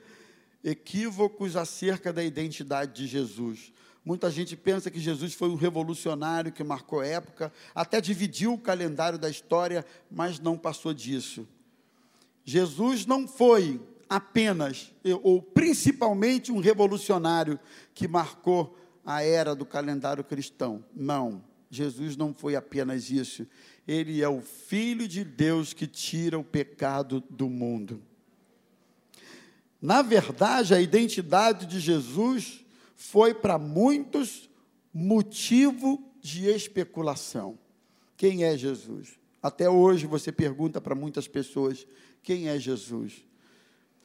equívocos 0.63 1.55
acerca 1.55 2.13
da 2.13 2.24
identidade 2.24 2.93
de 2.93 3.07
Jesus. 3.07 3.74
Muita 4.03 4.31
gente 4.31 4.55
pensa 4.55 4.89
que 4.89 5.00
Jesus 5.00 5.33
foi 5.33 5.50
um 5.50 5.55
revolucionário 5.55 6.51
que 6.51 6.63
marcou 6.63 7.03
época, 7.03 7.53
até 7.74 8.01
dividiu 8.01 8.53
o 8.53 8.57
calendário 8.57 9.17
da 9.17 9.29
história, 9.29 9.86
mas 10.10 10.39
não 10.39 10.57
passou 10.57 10.93
disso. 10.93 11.48
Jesus 12.43 13.05
não 13.05 13.27
foi 13.27 13.79
apenas 14.12 14.94
ou 15.24 15.41
principalmente 15.41 16.51
um 16.51 16.60
revolucionário 16.60 17.58
que 17.94 18.10
marcou 18.10 18.77
a 19.06 19.24
era 19.24 19.56
do 19.56 19.65
calendário 19.65 20.22
cristão. 20.22 20.84
Não, 20.94 21.41
Jesus 21.70 22.18
não 22.18 22.34
foi 22.34 22.58
apenas 22.58 23.10
isso. 23.10 23.48
Ele 23.88 24.22
é 24.22 24.27
o 24.27 24.41
Filho 24.41 25.08
de 25.08 25.24
Deus 25.24 25.72
que 25.72 25.88
tira 25.88 26.38
o 26.38 26.44
pecado 26.44 27.24
do 27.30 27.50
mundo. 27.50 28.03
Na 29.82 30.01
verdade, 30.01 30.74
a 30.74 30.82
identidade 30.82 31.65
de 31.65 31.80
Jesus 31.80 32.65
foi 32.98 33.34
para 33.34 33.58
muitos 33.58 34.50
motivo 34.94 36.03
de 36.20 36.50
especulação. 36.50 37.58
Quem 38.18 38.44
é 38.44 38.58
Jesus? 38.58 39.18
Até 39.41 39.70
hoje 39.70 40.06
você 40.06 40.34
pergunta 40.34 40.82
para 40.82 40.94
muitas 40.94 41.30
pessoas: 41.30 41.88
quem 42.22 42.50
é 42.50 42.60
Jesus? 42.60 43.31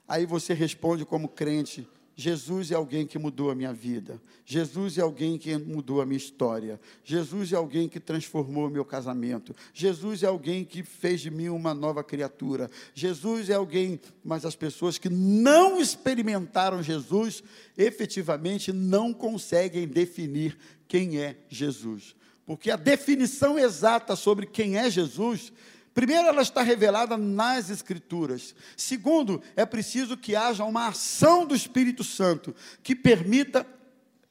Aí 0.09 0.25
você 0.27 0.55
responde 0.55 1.05
como 1.05 1.29
crente: 1.29 1.87
Jesus 2.19 2.71
é 2.71 2.75
alguém 2.75 3.07
que 3.07 3.19
mudou 3.19 3.51
a 3.51 3.55
minha 3.55 3.75
vida. 3.75 4.19
Jesus 4.43 4.97
é 4.97 5.03
alguém 5.03 5.37
que 5.37 5.55
mudou 5.59 6.01
a 6.01 6.07
minha 6.07 6.17
história. 6.17 6.81
Jesus 7.05 7.53
é 7.53 7.57
alguém 7.57 7.91
que 7.91 8.01
transformou 8.01 8.69
o 8.69 8.71
meu 8.71 8.87
casamento. 8.87 9.55
Jesus 9.75 10.23
é 10.23 10.27
alguém 10.27 10.65
que 10.65 10.83
fez 10.83 11.21
de 11.21 11.31
mim 11.31 11.51
uma 11.51 11.75
nova 11.75 12.03
criatura. 12.03 12.71
Jesus 12.95 13.51
é 13.51 13.55
alguém, 13.55 14.01
mas 14.25 14.47
as 14.47 14.57
pessoas 14.57 14.97
que 14.97 15.11
não 15.11 15.79
experimentaram 15.79 16.83
Jesus, 16.83 17.43
efetivamente 17.77 18.73
não 18.73 19.13
conseguem 19.13 19.87
definir 19.87 20.57
quem 20.89 21.19
é 21.19 21.37
Jesus. 21.51 22.17
Porque 22.47 22.71
a 22.71 22.77
definição 22.77 23.59
exata 23.59 24.17
sobre 24.17 24.47
quem 24.47 24.79
é 24.79 24.89
Jesus 24.89 25.53
Primeiro, 25.97 26.29
ela 26.29 26.43
está 26.43 26.61
revelada 26.61 27.17
nas 27.17 27.71
Escrituras. 27.71 28.55
Segundo, 28.77 29.43
é 29.57 29.65
preciso 29.65 30.15
que 30.15 30.37
haja 30.37 30.63
uma 30.63 30.89
ação 30.89 31.47
do 31.47 31.55
Espírito 31.55 32.05
Santo 32.05 32.55
que 32.83 32.95
permita 32.95 33.67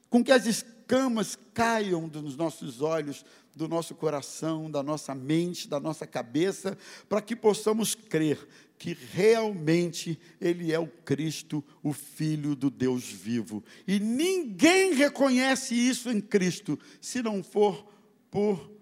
com 0.07 0.24
que 0.24 0.31
as 0.31 0.45
escamas 0.45 1.36
caiam 1.55 2.07
dos 2.07 2.38
nossos 2.38 2.84
olhos, 2.84 3.25
do 3.55 3.67
nosso 3.67 3.95
coração, 3.95 4.69
da 4.69 4.84
nossa 4.84 5.15
mente, 5.15 5.67
da 5.67 5.79
nossa 5.79 6.05
cabeça, 6.05 6.77
para 7.10 7.19
que 7.19 7.36
possamos 7.36 7.95
crer 7.95 8.48
que 8.77 8.95
realmente 9.13 10.19
ele 10.39 10.72
é 10.72 10.77
o 10.77 10.86
Cristo, 10.86 11.63
o 11.81 11.93
Filho 11.93 12.55
do 12.55 12.69
Deus 12.69 13.05
vivo. 13.05 13.63
E 13.88 14.00
ninguém 14.00 14.93
reconhece 14.93 15.74
isso 15.74 16.12
em 16.12 16.22
Cristo 16.22 16.77
se 17.01 17.24
não 17.24 17.41
for 17.41 17.88
por 18.29 18.75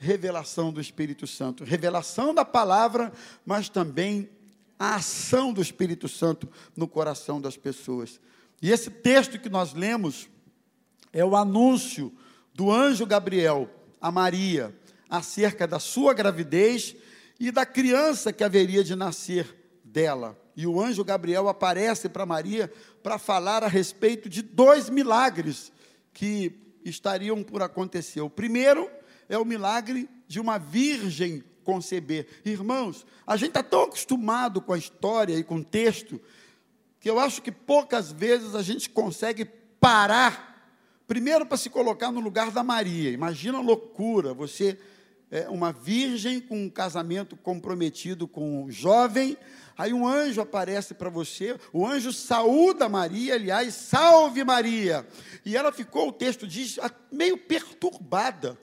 revelação 0.00 0.72
do 0.72 0.80
Espírito 0.80 1.26
Santo. 1.26 1.62
Revelação 1.62 2.34
da 2.34 2.44
palavra, 2.44 3.12
mas 3.44 3.68
também 3.68 4.30
a 4.78 4.96
ação 4.96 5.52
do 5.52 5.60
Espírito 5.60 6.08
Santo 6.08 6.48
no 6.74 6.88
coração 6.88 7.38
das 7.38 7.56
pessoas. 7.56 8.18
E 8.62 8.70
esse 8.70 8.90
texto 8.90 9.38
que 9.38 9.50
nós 9.50 9.74
lemos 9.74 10.26
é 11.12 11.22
o 11.22 11.36
anúncio 11.36 12.12
do 12.54 12.72
anjo 12.72 13.04
Gabriel 13.04 13.68
a 14.00 14.10
Maria 14.10 14.74
acerca 15.08 15.66
da 15.66 15.78
sua 15.78 16.14
gravidez 16.14 16.96
e 17.38 17.50
da 17.50 17.66
criança 17.66 18.32
que 18.32 18.42
haveria 18.42 18.82
de 18.82 18.96
nascer 18.96 19.54
dela. 19.84 20.40
E 20.56 20.66
o 20.66 20.80
anjo 20.80 21.04
Gabriel 21.04 21.48
aparece 21.48 22.08
para 22.08 22.24
Maria 22.24 22.72
para 23.02 23.18
falar 23.18 23.62
a 23.62 23.68
respeito 23.68 24.30
de 24.30 24.40
dois 24.40 24.88
milagres 24.88 25.70
que 26.14 26.58
estariam 26.84 27.42
por 27.42 27.62
acontecer. 27.62 28.22
O 28.22 28.30
primeiro 28.30 28.90
é 29.30 29.38
o 29.38 29.44
milagre 29.44 30.10
de 30.26 30.40
uma 30.40 30.58
virgem 30.58 31.42
conceber. 31.62 32.26
Irmãos, 32.44 33.06
a 33.24 33.36
gente 33.36 33.50
está 33.50 33.62
tão 33.62 33.84
acostumado 33.84 34.60
com 34.60 34.72
a 34.72 34.78
história 34.78 35.36
e 35.36 35.44
com 35.44 35.56
o 35.56 35.64
texto 35.64 36.20
que 36.98 37.08
eu 37.08 37.18
acho 37.18 37.40
que 37.40 37.52
poucas 37.52 38.10
vezes 38.10 38.56
a 38.56 38.60
gente 38.60 38.90
consegue 38.90 39.44
parar, 39.80 40.68
primeiro 41.06 41.46
para 41.46 41.56
se 41.56 41.70
colocar 41.70 42.10
no 42.10 42.20
lugar 42.20 42.50
da 42.50 42.64
Maria. 42.64 43.10
Imagina 43.10 43.58
a 43.58 43.62
loucura, 43.62 44.34
você 44.34 44.76
é, 45.30 45.48
uma 45.48 45.72
virgem 45.72 46.40
com 46.40 46.64
um 46.64 46.68
casamento 46.68 47.36
comprometido 47.36 48.26
com 48.26 48.64
um 48.64 48.70
jovem, 48.70 49.36
aí 49.78 49.92
um 49.92 50.06
anjo 50.06 50.40
aparece 50.40 50.92
para 50.92 51.08
você, 51.08 51.56
o 51.72 51.86
anjo 51.86 52.12
saúda 52.12 52.88
Maria, 52.88 53.34
aliás, 53.34 53.74
salve 53.74 54.42
Maria. 54.42 55.06
E 55.44 55.56
ela 55.56 55.70
ficou, 55.70 56.08
o 56.08 56.12
texto 56.12 56.48
diz, 56.48 56.80
meio 57.12 57.38
perturbada, 57.38 58.58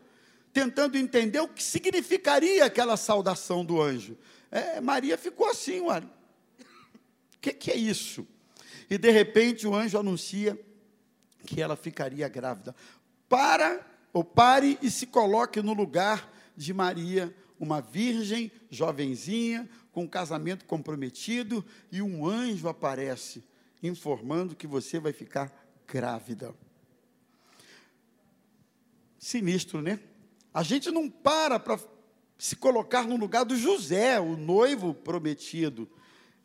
tentando 0.58 0.98
entender 0.98 1.40
o 1.40 1.48
que 1.48 1.62
significaria 1.62 2.66
aquela 2.66 2.98
saudação 2.98 3.64
do 3.64 3.80
anjo. 3.80 4.18
É, 4.50 4.82
Maria 4.82 5.16
ficou 5.16 5.48
assim, 5.48 5.82
olha, 5.82 6.08
o 7.38 7.40
que, 7.40 7.54
que 7.54 7.70
é 7.70 7.76
isso? 7.76 8.28
E 8.90 8.98
de 8.98 9.12
repente 9.12 9.68
o 9.68 9.76
anjo 9.76 10.00
anuncia 10.00 10.60
que 11.46 11.62
ela 11.62 11.76
ficaria 11.76 12.28
grávida. 12.28 12.76
Para, 13.30 13.86
ou 14.12 14.24
pare 14.24 14.80
e 14.82 14.90
se 14.90 15.06
coloque 15.06 15.62
no 15.62 15.74
lugar 15.74 16.28
de 16.56 16.74
Maria, 16.74 17.32
uma 17.60 17.80
virgem, 17.80 18.52
jovenzinha, 18.72 19.70
com 19.92 20.06
um 20.06 20.08
casamento 20.08 20.66
comprometido, 20.66 21.64
e 21.92 22.02
um 22.02 22.26
anjo 22.26 22.68
aparece 22.68 23.44
informando 23.84 24.56
que 24.56 24.66
você 24.66 25.00
vai 25.00 25.14
ficar 25.14 25.54
grávida. 25.86 26.52
Sinistro, 29.20 29.84
né? 29.84 30.00
A 30.58 30.64
gente 30.64 30.90
não 30.90 31.08
para 31.08 31.60
para 31.60 31.80
se 32.36 32.56
colocar 32.56 33.04
no 33.04 33.16
lugar 33.16 33.46
do 33.46 33.56
José, 33.56 34.20
o 34.20 34.36
noivo 34.36 34.92
prometido. 34.92 35.88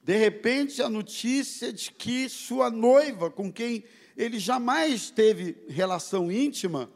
De 0.05 0.15
repente, 0.19 0.83
a 0.83 0.89
notícia 0.91 1.73
de 1.73 1.91
que 1.91 2.29
sua 2.29 2.71
noiva, 2.71 3.31
com 3.31 3.51
quem 3.51 3.85
ele 4.15 4.39
jamais 4.39 5.09
teve 5.09 5.65
relação 5.67 6.31
íntima, 6.31 6.91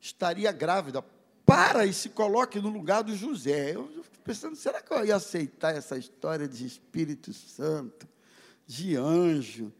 estaria 0.00 0.52
grávida 0.52 1.04
para 1.44 1.84
e 1.84 1.92
se 1.92 2.10
coloque 2.10 2.60
no 2.60 2.68
lugar 2.68 3.02
do 3.02 3.16
José. 3.16 3.74
Eu 3.74 3.88
fico 4.04 4.20
pensando, 4.22 4.54
será 4.54 4.80
que 4.80 4.92
eu 4.92 5.04
ia 5.04 5.16
aceitar 5.16 5.74
essa 5.74 5.98
história 5.98 6.46
de 6.46 6.64
Espírito 6.64 7.32
Santo, 7.32 8.06
de 8.64 8.94
anjo, 8.94 9.72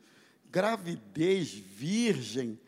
gravidez 0.50 1.50
virgem? 1.50 2.58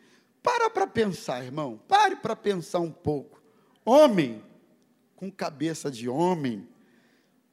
Para 0.41 0.69
para 0.69 0.87
pensar, 0.87 1.43
irmão, 1.43 1.77
pare 1.89 2.15
para 2.15 2.37
pensar 2.37 2.79
um 2.79 2.89
pouco. 2.89 3.40
Homem, 3.85 4.43
com 5.15 5.31
cabeça 5.31 5.89
de 5.89 6.07
homem, 6.07 6.67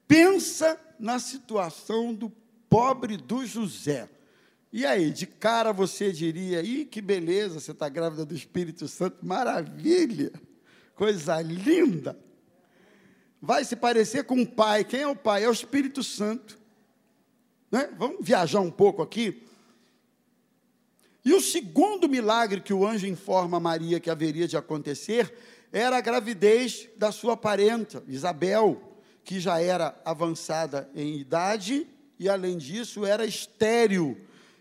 pensa 0.07 0.79
na 0.99 1.19
situação 1.19 2.15
do 2.15 2.31
pobre 2.69 3.17
do 3.17 3.47
José. 3.47 4.09
E 4.73 4.85
aí, 4.85 5.11
de 5.11 5.27
cara 5.27 5.73
você 5.73 6.13
diria, 6.13 6.63
ih, 6.63 6.85
que 6.85 7.01
beleza, 7.01 7.61
você 7.61 7.73
está 7.73 7.89
grávida 7.89 8.25
do 8.25 8.35
Espírito 8.35 8.87
Santo, 8.87 9.25
maravilha 9.25 10.33
coisa 10.99 11.41
linda. 11.41 12.19
Vai 13.41 13.65
se 13.65 13.77
parecer 13.77 14.25
com 14.25 14.43
o 14.43 14.47
Pai. 14.47 14.83
Quem 14.83 15.03
é 15.03 15.07
o 15.07 15.15
Pai? 15.15 15.45
É 15.45 15.49
o 15.49 15.53
Espírito 15.53 16.03
Santo. 16.03 16.59
Né? 17.71 17.89
Vamos 17.97 18.19
viajar 18.21 18.61
um 18.61 18.71
pouco 18.71 19.01
aqui. 19.01 19.47
E 21.25 21.33
o 21.33 21.41
segundo 21.41 22.09
milagre 22.09 22.61
que 22.61 22.75
o 22.75 22.85
anjo 22.85 23.07
informa 23.07 23.59
a 23.59 23.61
Maria 23.61 24.01
que 24.01 24.11
haveria 24.11 24.49
de 24.49 24.57
acontecer 24.57 25.33
era 25.73 25.99
a 25.99 26.01
gravidez 26.01 26.89
da 26.97 27.13
sua 27.13 27.37
parenta, 27.37 28.03
Isabel, 28.07 28.81
que 29.25 29.39
já 29.39 29.61
era 29.61 30.01
avançada 30.05 30.89
em 30.95 31.19
idade 31.19 31.87
e, 32.19 32.29
além 32.29 32.57
disso, 32.57 33.05
era 33.05 33.27
estéril. 33.27 34.19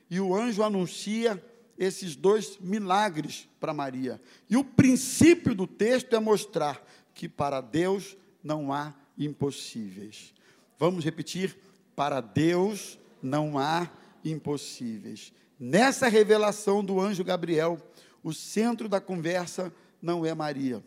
E 0.10 0.20
o 0.20 0.36
anjo 0.36 0.64
anuncia 0.64 1.42
esses 1.78 2.16
dois 2.16 2.58
milagres 2.60 3.48
para 3.60 3.74
Maria. 3.74 4.22
E 4.50 4.58
o 4.58 4.64
princípio 4.64 5.56
do 5.56 5.66
texto 5.66 6.16
é 6.16 6.20
mostrar 6.20 6.86
que 7.14 7.30
para 7.30 7.62
Deus 7.62 8.18
não 8.44 8.74
há 8.74 8.94
impossíveis. 9.18 10.34
Vamos 10.78 11.06
repetir: 11.06 11.58
para 11.96 12.20
Deus 12.20 13.00
não 13.22 13.58
há 13.58 13.90
impossíveis. 14.24 15.34
Nessa 15.60 16.08
revelação 16.08 16.84
do 16.84 17.00
anjo 17.00 17.24
Gabriel, 17.24 17.80
o 18.24 18.34
centro 18.34 18.88
da 18.88 19.00
conversa 19.00 19.74
não 20.02 20.26
é 20.26 20.34
Maria. 20.34 20.84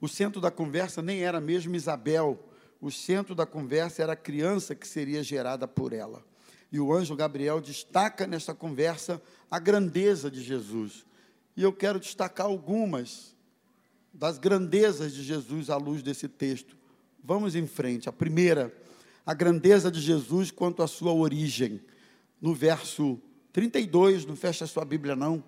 O 0.00 0.06
centro 0.06 0.40
da 0.40 0.50
conversa 0.50 1.02
nem 1.02 1.22
era 1.22 1.40
mesmo 1.40 1.74
Isabel. 1.74 2.38
O 2.80 2.90
centro 2.90 3.34
da 3.34 3.44
conversa 3.44 4.02
era 4.02 4.12
a 4.12 4.16
criança 4.16 4.74
que 4.74 4.86
seria 4.86 5.22
gerada 5.22 5.66
por 5.66 5.92
ela. 5.92 6.24
E 6.70 6.78
o 6.78 6.92
anjo 6.92 7.16
Gabriel 7.16 7.60
destaca 7.60 8.26
nesta 8.26 8.54
conversa 8.54 9.20
a 9.50 9.58
grandeza 9.58 10.30
de 10.30 10.42
Jesus. 10.42 11.04
E 11.56 11.62
eu 11.62 11.72
quero 11.72 11.98
destacar 11.98 12.46
algumas 12.46 13.34
das 14.12 14.38
grandezas 14.38 15.12
de 15.12 15.22
Jesus 15.24 15.70
à 15.70 15.76
luz 15.76 16.02
desse 16.02 16.28
texto. 16.28 16.76
Vamos 17.22 17.56
em 17.56 17.66
frente. 17.66 18.08
A 18.08 18.12
primeira, 18.12 18.72
a 19.26 19.34
grandeza 19.34 19.90
de 19.90 20.00
Jesus 20.00 20.50
quanto 20.50 20.82
à 20.82 20.86
sua 20.86 21.12
origem. 21.12 21.80
No 22.40 22.54
verso 22.54 23.20
32, 23.52 24.24
não 24.24 24.36
fecha 24.36 24.64
a 24.64 24.68
sua 24.68 24.84
Bíblia 24.84 25.16
não. 25.16 25.42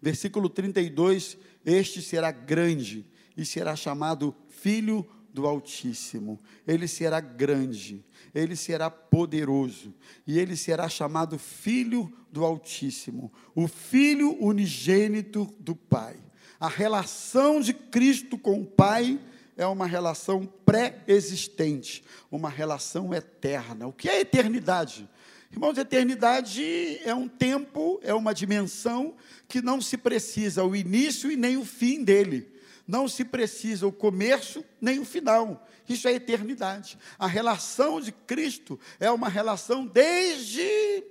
Versículo 0.00 0.48
32, 0.48 1.38
este 1.64 2.02
será 2.02 2.32
grande 2.32 3.06
e 3.36 3.44
será 3.44 3.76
chamado 3.76 4.34
filho 4.48 5.06
do 5.32 5.46
Altíssimo. 5.46 6.40
Ele 6.66 6.86
será 6.86 7.20
grande 7.20 8.04
ele 8.34 8.56
será 8.56 8.90
poderoso 8.90 9.94
e 10.26 10.38
ele 10.38 10.56
será 10.56 10.88
chamado 10.88 11.38
Filho 11.38 12.12
do 12.30 12.44
Altíssimo, 12.44 13.32
o 13.54 13.68
Filho 13.68 14.36
unigênito 14.42 15.54
do 15.60 15.76
Pai. 15.76 16.16
A 16.58 16.68
relação 16.68 17.60
de 17.60 17.74
Cristo 17.74 18.38
com 18.38 18.60
o 18.60 18.66
Pai 18.66 19.20
é 19.56 19.66
uma 19.66 19.86
relação 19.86 20.46
pré-existente, 20.64 22.02
uma 22.30 22.48
relação 22.48 23.12
eterna. 23.12 23.86
O 23.86 23.92
que 23.92 24.08
é 24.08 24.20
eternidade? 24.20 25.08
Irmãos, 25.50 25.76
eternidade 25.76 26.98
é 27.04 27.14
um 27.14 27.28
tempo, 27.28 28.00
é 28.02 28.14
uma 28.14 28.32
dimensão 28.32 29.14
que 29.46 29.60
não 29.60 29.82
se 29.82 29.98
precisa 29.98 30.64
o 30.64 30.74
início 30.74 31.30
e 31.30 31.36
nem 31.36 31.58
o 31.58 31.64
fim 31.64 32.02
dele. 32.02 32.51
Não 32.86 33.08
se 33.08 33.24
precisa 33.24 33.86
o 33.86 33.92
começo 33.92 34.64
nem 34.80 34.98
o 34.98 35.04
final. 35.04 35.66
Isso 35.88 36.08
é 36.08 36.12
eternidade. 36.12 36.98
A 37.18 37.26
relação 37.26 38.00
de 38.00 38.12
Cristo 38.12 38.78
é 38.98 39.10
uma 39.10 39.28
relação 39.28 39.86
desde 39.86 41.04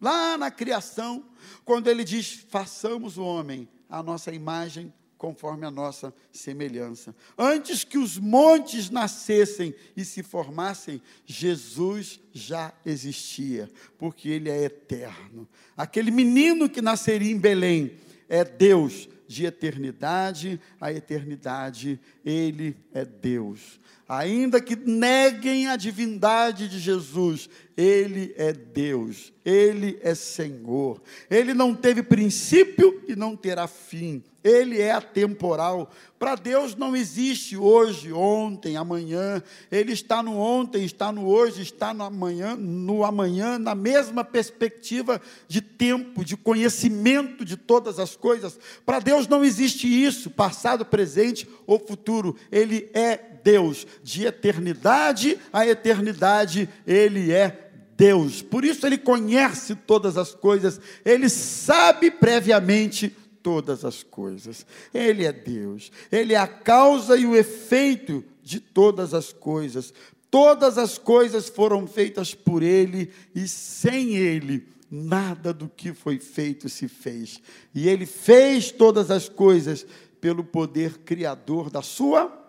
lá 0.00 0.36
na 0.36 0.50
criação, 0.50 1.24
quando 1.64 1.88
ele 1.88 2.04
diz: 2.04 2.44
façamos 2.48 3.18
o 3.18 3.24
homem 3.24 3.68
a 3.88 4.02
nossa 4.02 4.32
imagem 4.32 4.92
conforme 5.16 5.64
a 5.64 5.70
nossa 5.70 6.14
semelhança. 6.30 7.14
Antes 7.38 7.84
que 7.84 7.96
os 7.96 8.18
montes 8.18 8.90
nascessem 8.90 9.74
e 9.96 10.04
se 10.04 10.22
formassem, 10.22 11.00
Jesus 11.24 12.20
já 12.32 12.72
existia, 12.84 13.70
porque 13.98 14.28
ele 14.28 14.50
é 14.50 14.64
eterno. 14.64 15.48
Aquele 15.76 16.10
menino 16.10 16.68
que 16.68 16.82
nasceria 16.82 17.32
em 17.32 17.38
Belém 17.38 17.96
é 18.28 18.44
Deus 18.44 19.08
de 19.26 19.44
eternidade 19.44 20.60
a 20.80 20.92
eternidade, 20.92 22.00
Ele 22.24 22.76
é 22.92 23.04
Deus. 23.04 23.80
Ainda 24.08 24.60
que 24.60 24.76
neguem 24.76 25.66
a 25.68 25.76
divindade 25.76 26.68
de 26.68 26.78
Jesus, 26.78 27.48
Ele 27.76 28.32
é 28.36 28.52
Deus, 28.52 29.32
Ele 29.44 29.98
é 30.00 30.14
Senhor, 30.14 31.02
Ele 31.28 31.52
não 31.52 31.74
teve 31.74 32.02
princípio 32.02 33.02
e 33.08 33.16
não 33.16 33.34
terá 33.34 33.66
fim, 33.66 34.22
Ele 34.44 34.80
é 34.80 34.92
atemporal. 34.92 35.90
Para 36.18 36.36
Deus 36.36 36.76
não 36.76 36.94
existe 36.96 37.56
hoje, 37.56 38.12
ontem, 38.12 38.76
amanhã, 38.76 39.42
Ele 39.72 39.92
está 39.92 40.22
no 40.22 40.36
ontem, 40.36 40.84
está 40.84 41.10
no 41.10 41.26
hoje, 41.26 41.62
está 41.62 41.92
no 41.92 42.04
amanhã, 42.04 42.54
no 42.56 43.04
amanhã, 43.04 43.58
na 43.58 43.74
mesma 43.74 44.24
perspectiva 44.24 45.20
de 45.48 45.60
tempo, 45.60 46.24
de 46.24 46.36
conhecimento 46.36 47.44
de 47.44 47.56
todas 47.56 47.98
as 47.98 48.14
coisas. 48.14 48.58
Para 48.84 49.00
Deus 49.00 49.26
não 49.26 49.44
existe 49.44 49.86
isso, 49.88 50.30
passado, 50.30 50.86
presente 50.86 51.48
ou 51.66 51.78
futuro, 51.78 52.36
Ele 52.52 52.88
é 52.94 53.35
Deus, 53.46 53.86
de 54.02 54.26
eternidade 54.26 55.38
a 55.52 55.64
eternidade, 55.64 56.68
Ele 56.84 57.30
é 57.30 57.70
Deus. 57.96 58.42
Por 58.42 58.64
isso 58.64 58.84
ele 58.84 58.98
conhece 58.98 59.76
todas 59.76 60.16
as 60.18 60.34
coisas, 60.34 60.80
ele 61.04 61.28
sabe 61.28 62.10
previamente 62.10 63.08
todas 63.42 63.84
as 63.84 64.02
coisas. 64.02 64.66
Ele 64.92 65.24
é 65.24 65.32
Deus. 65.32 65.92
Ele 66.10 66.34
é 66.34 66.36
a 66.36 66.48
causa 66.48 67.16
e 67.16 67.24
o 67.24 67.36
efeito 67.36 68.24
de 68.42 68.58
todas 68.58 69.14
as 69.14 69.32
coisas. 69.32 69.94
Todas 70.28 70.76
as 70.76 70.98
coisas 70.98 71.48
foram 71.48 71.86
feitas 71.86 72.34
por 72.34 72.62
ele 72.62 73.10
e 73.34 73.46
sem 73.46 74.16
ele 74.16 74.66
nada 74.90 75.54
do 75.54 75.68
que 75.68 75.94
foi 75.94 76.18
feito 76.18 76.68
se 76.68 76.88
fez. 76.88 77.40
E 77.74 77.88
ele 77.88 78.04
fez 78.04 78.70
todas 78.72 79.10
as 79.10 79.28
coisas 79.28 79.86
pelo 80.20 80.44
poder 80.44 80.98
criador 80.98 81.70
da 81.70 81.80
sua 81.80 82.45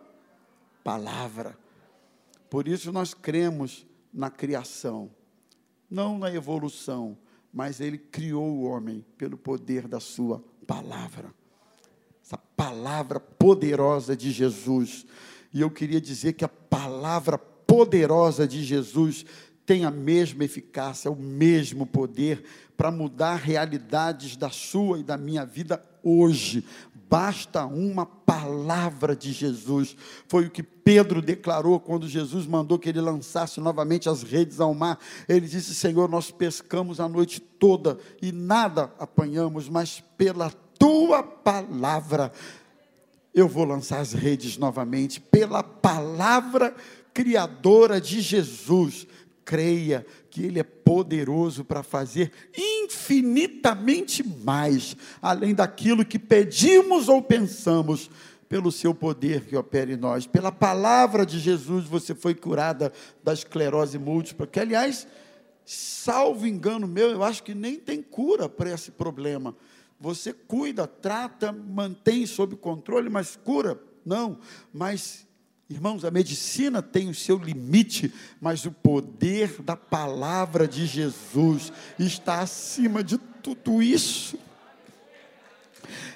palavra. 0.88 1.60
Por 2.50 2.66
isso 2.66 2.94
nós 2.94 3.14
cremos 3.14 3.86
na 4.14 4.30
criação 4.30 5.12
não 5.90 6.18
na 6.18 6.34
evolução, 6.34 7.18
mas 7.52 7.82
ele 7.82 7.98
criou 7.98 8.48
o 8.48 8.64
homem 8.64 9.06
pelo 9.18 9.38
poder 9.38 9.86
da 9.86 10.00
sua 10.00 10.42
palavra. 10.66 11.34
Essa 12.24 12.38
palavra 12.38 13.20
poderosa 13.20 14.16
de 14.16 14.32
Jesus. 14.32 15.06
E 15.54 15.60
eu 15.60 15.70
queria 15.70 16.00
dizer 16.00 16.34
que 16.34 16.46
a 16.46 16.50
palavra 16.50 17.38
poderosa 17.38 18.48
de 18.48 18.64
Jesus 18.64 19.26
tem 19.66 19.84
a 19.84 19.92
mesma 19.92 20.46
eficácia, 20.46 21.12
o 21.12 21.16
mesmo 21.18 21.86
poder 21.86 22.46
para 22.78 22.92
mudar 22.92 23.36
realidades 23.36 24.38
da 24.38 24.50
sua 24.50 25.00
e 25.00 25.04
da 25.04 25.18
minha 25.18 25.46
vida 25.46 25.78
hoje. 26.04 26.64
Basta 27.10 27.66
uma 27.66 28.06
palavra 28.06 29.16
de 29.16 29.32
Jesus. 29.32 29.96
Foi 30.28 30.48
o 30.48 30.50
que 30.50 30.62
Pedro 30.62 31.22
declarou 31.22 31.80
quando 31.80 32.08
Jesus 32.08 32.46
mandou 32.46 32.78
que 32.78 32.90
ele 32.90 33.00
lançasse 33.00 33.62
novamente 33.62 34.10
as 34.10 34.24
redes 34.24 34.60
ao 34.60 34.74
mar. 34.74 35.00
Ele 35.28 35.48
disse: 35.48 35.74
Senhor, 35.74 36.10
nós 36.10 36.32
pescamos 36.32 37.00
a 37.00 37.08
noite 37.08 37.40
toda 37.40 37.98
e 38.22 38.32
nada 38.32 38.92
apanhamos, 39.00 39.70
mas 39.70 40.04
pela 40.18 40.52
tua 40.78 41.24
palavra 41.24 42.32
eu 43.34 43.48
vou 43.48 43.64
lançar 43.64 44.00
as 44.00 44.14
redes 44.14 44.58
novamente. 44.58 45.22
Pela 45.22 45.64
palavra 45.64 46.76
criadora 47.14 48.02
de 48.02 48.20
Jesus 48.20 49.08
creia 49.46 50.06
que 50.38 50.46
Ele 50.46 50.60
é 50.60 50.64
poderoso 50.64 51.66
para 51.66 51.82
fazer 51.82 52.32
infinitamente 52.56 54.24
mais, 54.24 54.96
além 55.20 55.56
daquilo 55.56 56.06
que 56.06 56.20
pedimos 56.20 57.10
ou 57.10 57.24
pensamos, 57.24 58.08
pelo 58.48 58.72
seu 58.72 58.94
poder 58.94 59.46
que 59.46 59.58
opera 59.58 59.92
em 59.92 59.98
nós. 59.98 60.28
Pela 60.28 60.52
palavra 60.52 61.26
de 61.26 61.40
Jesus, 61.40 61.86
você 61.86 62.14
foi 62.14 62.36
curada 62.36 62.94
da 63.24 63.34
esclerose 63.34 63.98
múltipla, 63.98 64.46
que, 64.46 64.60
aliás, 64.60 65.08
salvo 65.66 66.46
engano 66.46 66.88
meu, 66.88 67.10
eu 67.10 67.24
acho 67.24 67.42
que 67.42 67.56
nem 67.56 67.76
tem 67.76 68.00
cura 68.00 68.48
para 68.48 68.72
esse 68.72 68.92
problema. 68.92 69.56
Você 70.00 70.32
cuida, 70.34 70.86
trata, 70.86 71.52
mantém 71.52 72.28
sob 72.28 72.56
controle, 72.58 73.10
mas 73.10 73.36
cura? 73.36 73.82
Não. 74.06 74.38
Mas 74.72 75.27
Irmãos, 75.70 76.06
a 76.06 76.12
medicina 76.12 76.82
tem 76.82 77.10
o 77.10 77.14
seu 77.14 77.38
limite, 77.38 78.14
mas 78.40 78.66
o 78.66 78.72
poder 78.72 79.62
da 79.62 79.76
palavra 79.76 80.66
de 80.66 80.86
Jesus 80.86 81.74
está 82.00 82.40
acima 82.40 83.04
de 83.04 83.18
tudo 83.18 83.82
isso. 83.82 84.40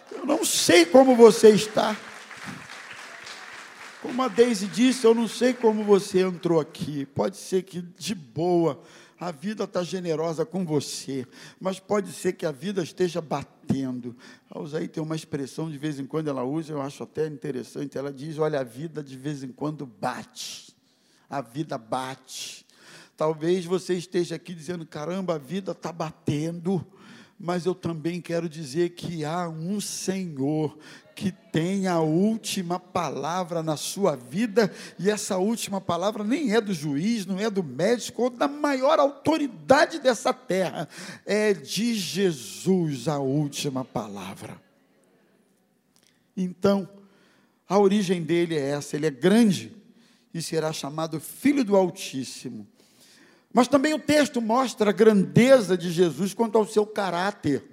Eu 0.09 0.25
não 0.25 0.45
sei 0.45 0.85
como 0.85 1.17
você 1.17 1.49
está. 1.49 1.97
Como 4.01 4.21
a 4.23 4.29
Deise 4.29 4.67
disse, 4.67 5.05
eu 5.05 5.13
não 5.13 5.27
sei 5.27 5.53
como 5.53 5.83
você 5.83 6.21
entrou 6.21 6.59
aqui. 6.59 7.05
Pode 7.07 7.35
ser 7.35 7.63
que 7.63 7.81
de 7.81 8.15
boa 8.15 8.81
a 9.21 9.29
vida 9.29 9.65
está 9.65 9.83
generosa 9.83 10.43
com 10.43 10.65
você, 10.65 11.27
mas 11.59 11.79
pode 11.79 12.11
ser 12.11 12.33
que 12.33 12.43
a 12.43 12.51
vida 12.51 12.81
esteja 12.81 13.21
batendo. 13.21 14.17
A 14.49 14.59
Usaí 14.59 14.87
tem 14.87 15.03
uma 15.03 15.15
expressão, 15.15 15.69
de 15.69 15.77
vez 15.77 15.99
em 15.99 16.07
quando 16.07 16.27
ela 16.27 16.43
usa, 16.43 16.73
eu 16.73 16.81
acho 16.81 17.03
até 17.03 17.27
interessante. 17.27 17.99
Ela 17.99 18.11
diz: 18.11 18.39
Olha, 18.39 18.61
a 18.61 18.63
vida 18.63 19.03
de 19.03 19.15
vez 19.15 19.43
em 19.43 19.51
quando 19.51 19.85
bate. 19.85 20.75
A 21.29 21.39
vida 21.39 21.77
bate. 21.77 22.65
Talvez 23.15 23.63
você 23.63 23.93
esteja 23.93 24.37
aqui 24.37 24.55
dizendo: 24.55 24.87
caramba, 24.87 25.35
a 25.35 25.37
vida 25.37 25.73
está 25.73 25.91
batendo 25.91 26.83
mas 27.43 27.65
eu 27.65 27.73
também 27.73 28.21
quero 28.21 28.47
dizer 28.47 28.89
que 28.89 29.25
há 29.25 29.49
um 29.49 29.81
Senhor 29.81 30.77
que 31.15 31.31
tem 31.31 31.87
a 31.87 31.99
última 31.99 32.79
palavra 32.79 33.63
na 33.63 33.75
sua 33.75 34.15
vida, 34.15 34.71
e 34.97 35.09
essa 35.09 35.37
última 35.37 35.81
palavra 35.81 36.23
nem 36.23 36.53
é 36.53 36.61
do 36.61 36.73
juiz, 36.73 37.25
não 37.25 37.39
é 37.39 37.49
do 37.49 37.63
médico, 37.63 38.23
ou 38.23 38.29
da 38.29 38.47
maior 38.47 38.99
autoridade 38.99 39.99
dessa 39.99 40.33
terra, 40.33 40.87
é 41.25 41.53
de 41.53 41.95
Jesus 41.95 43.07
a 43.07 43.19
última 43.19 43.83
palavra. 43.83 44.61
Então, 46.37 46.87
a 47.67 47.77
origem 47.77 48.23
dele 48.23 48.55
é 48.55 48.69
essa, 48.69 48.95
ele 48.95 49.07
é 49.07 49.11
grande 49.11 49.75
e 50.33 50.41
será 50.41 50.71
chamado 50.71 51.19
Filho 51.19 51.63
do 51.63 51.75
Altíssimo. 51.75 52.67
Mas 53.53 53.67
também 53.67 53.93
o 53.93 53.99
texto 53.99 54.41
mostra 54.41 54.89
a 54.89 54.93
grandeza 54.93 55.77
de 55.77 55.91
Jesus 55.91 56.33
quanto 56.33 56.57
ao 56.57 56.65
seu 56.65 56.85
caráter. 56.85 57.63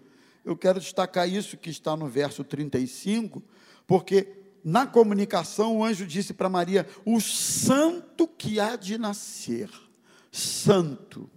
Eu 0.45 0.57
quero 0.57 0.81
destacar 0.81 1.29
isso 1.29 1.57
que 1.57 1.71
está 1.71 1.97
no 1.97 2.07
verso 2.07 2.43
35, 2.43 3.43
porque 3.87 4.39
na 4.65 4.87
comunicação 4.87 5.79
o 5.79 5.85
anjo 5.85 6.07
disse 6.07 6.35
para 6.35 6.49
Maria: 6.49 6.87
O 7.05 7.21
santo 7.21 8.27
que 8.27 8.59
há 8.59 8.77
de 8.77 8.99
nascer, 8.99 9.71
santo, 10.33 11.31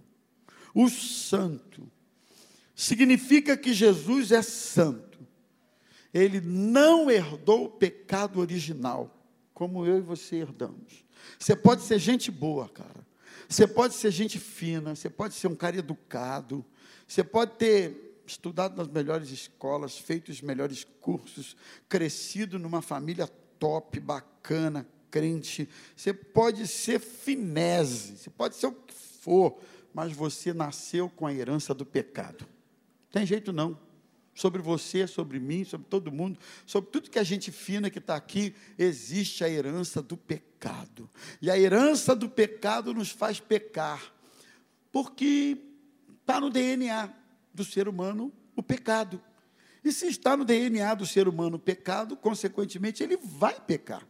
o 0.74 0.88
santo, 0.88 1.90
significa 2.74 3.56
que 3.56 3.72
Jesus 3.72 4.32
é 4.32 4.42
santo. 4.42 5.20
Ele 6.12 6.40
não 6.40 7.10
herdou 7.10 7.64
o 7.64 7.70
pecado 7.70 8.40
original, 8.40 9.24
como 9.54 9.86
eu 9.86 9.98
e 9.98 10.02
você 10.02 10.36
herdamos. 10.36 11.04
Você 11.38 11.56
pode 11.56 11.82
ser 11.82 11.98
gente 11.98 12.30
boa, 12.30 12.68
cara. 12.68 13.01
Você 13.52 13.66
pode 13.66 13.92
ser 13.92 14.10
gente 14.10 14.38
fina, 14.38 14.96
você 14.96 15.10
pode 15.10 15.34
ser 15.34 15.46
um 15.46 15.54
cara 15.54 15.76
educado, 15.76 16.64
você 17.06 17.22
pode 17.22 17.52
ter 17.58 18.22
estudado 18.26 18.74
nas 18.78 18.88
melhores 18.88 19.28
escolas, 19.28 19.98
feito 19.98 20.30
os 20.30 20.40
melhores 20.40 20.84
cursos, 21.02 21.54
crescido 21.86 22.58
numa 22.58 22.80
família 22.80 23.28
top, 23.58 24.00
bacana, 24.00 24.88
crente. 25.10 25.68
Você 25.94 26.14
pode 26.14 26.66
ser 26.66 26.98
finese, 26.98 28.16
você 28.16 28.30
pode 28.30 28.56
ser 28.56 28.68
o 28.68 28.72
que 28.72 28.94
for, 28.94 29.60
mas 29.92 30.12
você 30.12 30.54
nasceu 30.54 31.10
com 31.10 31.26
a 31.26 31.34
herança 31.34 31.74
do 31.74 31.84
pecado. 31.84 32.48
Tem 33.10 33.26
jeito 33.26 33.52
não 33.52 33.78
sobre 34.34 34.62
você, 34.62 35.06
sobre 35.06 35.38
mim, 35.38 35.64
sobre 35.64 35.86
todo 35.88 36.12
mundo, 36.12 36.38
sobre 36.66 36.90
tudo 36.90 37.10
que 37.10 37.18
a 37.18 37.24
gente 37.24 37.50
fina 37.52 37.90
que 37.90 37.98
está 37.98 38.16
aqui, 38.16 38.54
existe 38.78 39.44
a 39.44 39.48
herança 39.48 40.00
do 40.00 40.16
pecado. 40.16 41.08
E 41.40 41.50
a 41.50 41.58
herança 41.58 42.14
do 42.14 42.28
pecado 42.28 42.94
nos 42.94 43.10
faz 43.10 43.40
pecar, 43.40 44.12
porque 44.90 45.58
está 46.20 46.40
no 46.40 46.50
DNA 46.50 47.12
do 47.52 47.64
ser 47.64 47.88
humano 47.88 48.32
o 48.56 48.62
pecado. 48.62 49.22
E 49.84 49.92
se 49.92 50.06
está 50.06 50.36
no 50.36 50.44
DNA 50.44 50.94
do 50.94 51.04
ser 51.04 51.26
humano 51.26 51.56
o 51.56 51.60
pecado, 51.60 52.16
consequentemente, 52.16 53.02
ele 53.02 53.16
vai 53.16 53.60
pecar 53.60 54.06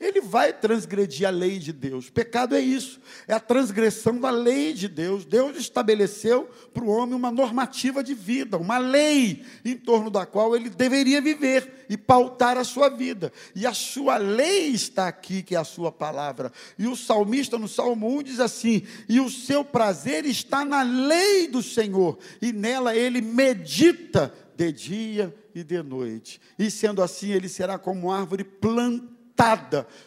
ele 0.00 0.20
vai 0.20 0.52
transgredir 0.52 1.26
a 1.26 1.30
lei 1.30 1.58
de 1.58 1.72
Deus. 1.72 2.10
Pecado 2.10 2.54
é 2.54 2.60
isso, 2.60 3.00
é 3.28 3.34
a 3.34 3.40
transgressão 3.40 4.18
da 4.18 4.30
lei 4.30 4.72
de 4.72 4.88
Deus. 4.88 5.24
Deus 5.24 5.56
estabeleceu 5.56 6.48
para 6.72 6.84
o 6.84 6.88
homem 6.88 7.14
uma 7.14 7.30
normativa 7.30 8.02
de 8.02 8.12
vida, 8.12 8.58
uma 8.58 8.78
lei 8.78 9.44
em 9.64 9.76
torno 9.76 10.10
da 10.10 10.26
qual 10.26 10.56
ele 10.56 10.68
deveria 10.68 11.20
viver 11.20 11.86
e 11.88 11.96
pautar 11.96 12.58
a 12.58 12.64
sua 12.64 12.88
vida. 12.88 13.32
E 13.54 13.66
a 13.66 13.72
sua 13.72 14.16
lei 14.16 14.68
está 14.68 15.08
aqui, 15.08 15.42
que 15.42 15.54
é 15.54 15.58
a 15.58 15.64
sua 15.64 15.92
palavra. 15.92 16.52
E 16.78 16.86
o 16.86 16.96
salmista 16.96 17.58
no 17.58 17.68
Salmo 17.68 18.18
1 18.18 18.22
diz 18.24 18.40
assim: 18.40 18.82
"E 19.08 19.20
o 19.20 19.30
seu 19.30 19.64
prazer 19.64 20.24
está 20.26 20.64
na 20.64 20.82
lei 20.82 21.46
do 21.46 21.62
Senhor, 21.62 22.18
e 22.42 22.52
nela 22.52 22.96
ele 22.96 23.20
medita 23.20 24.34
de 24.56 24.72
dia 24.72 25.34
e 25.54 25.62
de 25.64 25.82
noite. 25.82 26.40
E 26.58 26.70
sendo 26.70 27.02
assim, 27.02 27.30
ele 27.30 27.48
será 27.48 27.78
como 27.78 28.10
árvore 28.10 28.44
plantada 28.44 29.13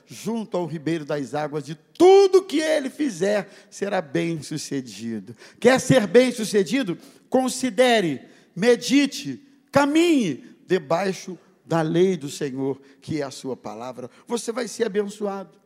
junto 0.06 0.58
ao 0.58 0.66
ribeiro 0.66 1.06
das 1.06 1.34
águas, 1.34 1.66
de 1.66 1.76
tudo 1.76 2.44
que 2.44 2.60
ele 2.60 2.90
fizer 2.90 3.50
será 3.70 4.02
bem 4.02 4.42
sucedido. 4.42 5.36
Quer 5.60 5.80
ser 5.80 6.08
bem 6.08 6.32
sucedido? 6.32 6.98
Considere, 7.30 8.22
medite, 8.56 9.42
caminhe 9.72 10.44
debaixo 10.66 11.38
da 11.66 11.82
lei 11.82 12.16
do 12.16 12.30
Senhor, 12.30 12.80
que 13.02 13.22
é 13.22 13.24
a 13.24 13.32
sua 13.32 13.58
palavra. 13.58 14.10
Você 14.26 14.52
vai 14.52 14.68
ser 14.68 14.86
abençoado. 14.86 15.58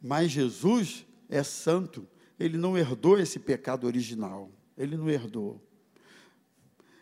Mas 0.00 0.30
Jesus 0.30 1.06
é 1.28 1.42
santo, 1.42 2.06
ele 2.38 2.58
não 2.58 2.76
herdou 2.76 3.18
esse 3.18 3.38
pecado 3.38 3.86
original. 3.86 4.50
Ele 4.76 4.96
não 4.96 5.08
herdou. 5.08 5.60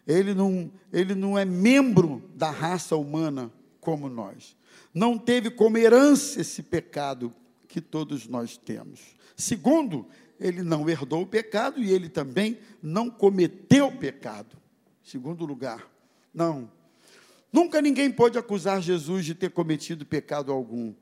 Ele 0.06 0.34
não, 0.34 0.70
ele 0.92 1.14
não 1.14 1.36
é 1.36 1.44
membro 1.44 2.22
da 2.34 2.50
raça 2.50 2.94
humana 2.94 3.50
como 3.80 4.08
nós. 4.08 4.56
Não 4.94 5.18
teve 5.18 5.50
como 5.50 5.76
herança 5.76 6.40
esse 6.40 6.62
pecado 6.62 7.34
que 7.66 7.80
todos 7.80 8.28
nós 8.28 8.56
temos. 8.56 9.00
Segundo, 9.36 10.06
ele 10.38 10.62
não 10.62 10.88
herdou 10.88 11.22
o 11.22 11.26
pecado 11.26 11.82
e 11.82 11.92
ele 11.92 12.08
também 12.08 12.58
não 12.80 13.10
cometeu 13.10 13.90
pecado. 13.90 14.56
Segundo 15.02 15.44
lugar, 15.44 15.90
não. 16.32 16.70
Nunca 17.52 17.82
ninguém 17.82 18.10
pode 18.10 18.38
acusar 18.38 18.80
Jesus 18.80 19.24
de 19.24 19.34
ter 19.34 19.50
cometido 19.50 20.06
pecado 20.06 20.52
algum. 20.52 20.94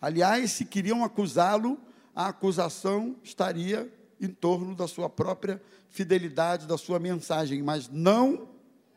Aliás, 0.00 0.52
se 0.52 0.64
queriam 0.64 1.04
acusá-lo, 1.04 1.78
a 2.14 2.28
acusação 2.28 3.16
estaria 3.22 3.92
em 4.20 4.28
torno 4.28 4.74
da 4.74 4.88
sua 4.88 5.08
própria 5.10 5.60
fidelidade, 5.90 6.66
da 6.66 6.78
sua 6.78 6.98
mensagem, 6.98 7.62
mas 7.62 7.88
não 7.88 8.55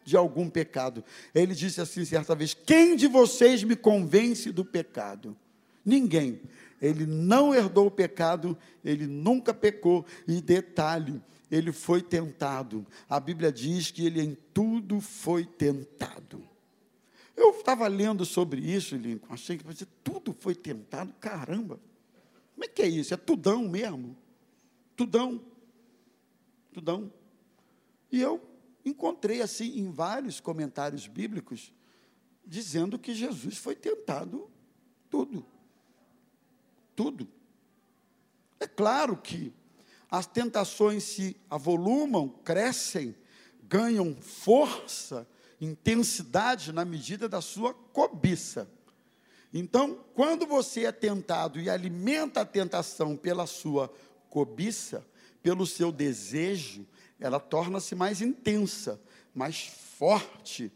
de 0.10 0.18
algum 0.18 0.50
pecado. 0.50 1.04
Ele 1.34 1.54
disse 1.54 1.80
assim 1.80 2.04
certa 2.04 2.36
vez: 2.36 2.54
Quem 2.54 2.96
de 2.96 3.08
vocês 3.08 3.64
me 3.64 3.76
convence 3.76 4.52
do 4.52 4.66
pecado? 4.66 5.38
Ninguém. 5.86 6.42
Ele 6.82 7.06
não 7.06 7.54
herdou 7.54 7.88
o 7.88 7.92
pecado, 7.92 8.58
ele 8.84 9.06
nunca 9.06 9.54
pecou. 9.54 10.06
E 10.28 10.42
detalhe, 10.42 11.22
ele 11.52 11.72
foi 11.72 12.02
tentado. 12.02 12.86
A 13.08 13.20
Bíblia 13.20 13.52
diz 13.52 13.92
que 13.92 14.06
ele 14.06 14.22
em 14.22 14.36
tudo 14.54 15.00
foi 15.00 15.46
tentado. 15.46 16.44
Eu 17.36 17.52
estava 17.52 17.88
lendo 17.88 18.26
sobre 18.26 18.60
isso, 18.60 18.96
Lincoln, 18.96 19.34
achei 19.34 19.58
que 19.58 19.86
tudo 20.04 20.36
foi 20.38 20.56
tentado. 20.56 21.14
Caramba, 21.20 21.80
como 22.54 22.66
é 22.66 22.68
que 22.68 22.82
é 22.82 22.88
isso? 22.88 23.14
É 23.14 23.18
tudão 23.18 23.70
mesmo? 23.70 24.16
Tudão. 24.96 25.40
Tudão. 26.74 27.12
E 28.12 28.20
eu 28.20 28.49
encontrei 28.90 29.42
assim 29.42 29.80
em 29.80 29.92
vários 29.92 30.40
comentários 30.40 31.08
bíblicos 31.08 31.74
dizendo 32.46 32.98
que 32.98 33.14
Jesus 33.14 33.58
foi 33.58 33.76
tentado 33.76 34.50
tudo. 35.10 35.46
Tudo. 36.96 37.28
É 38.60 38.68
claro 38.68 39.16
que 39.16 39.54
as 40.10 40.26
tentações 40.26 41.04
se 41.04 41.38
avolumam, 41.50 42.28
crescem, 42.28 43.16
ganham 43.64 44.16
força, 44.16 45.28
intensidade 45.62 46.74
na 46.74 46.84
medida 46.84 47.30
da 47.30 47.42
sua 47.42 47.74
cobiça. 47.74 48.68
Então, 49.54 50.04
quando 50.14 50.46
você 50.46 50.86
é 50.86 50.92
tentado 50.92 51.60
e 51.60 51.70
alimenta 51.70 52.42
a 52.42 52.46
tentação 52.46 53.16
pela 53.16 53.46
sua 53.46 53.94
cobiça, 54.30 55.06
pelo 55.42 55.66
seu 55.66 55.92
desejo, 55.92 56.86
ela 57.20 57.40
torna-se 57.40 57.96
mais 57.96 58.22
intensa, 58.22 59.00
mais 59.34 59.68
forte. 59.98 60.72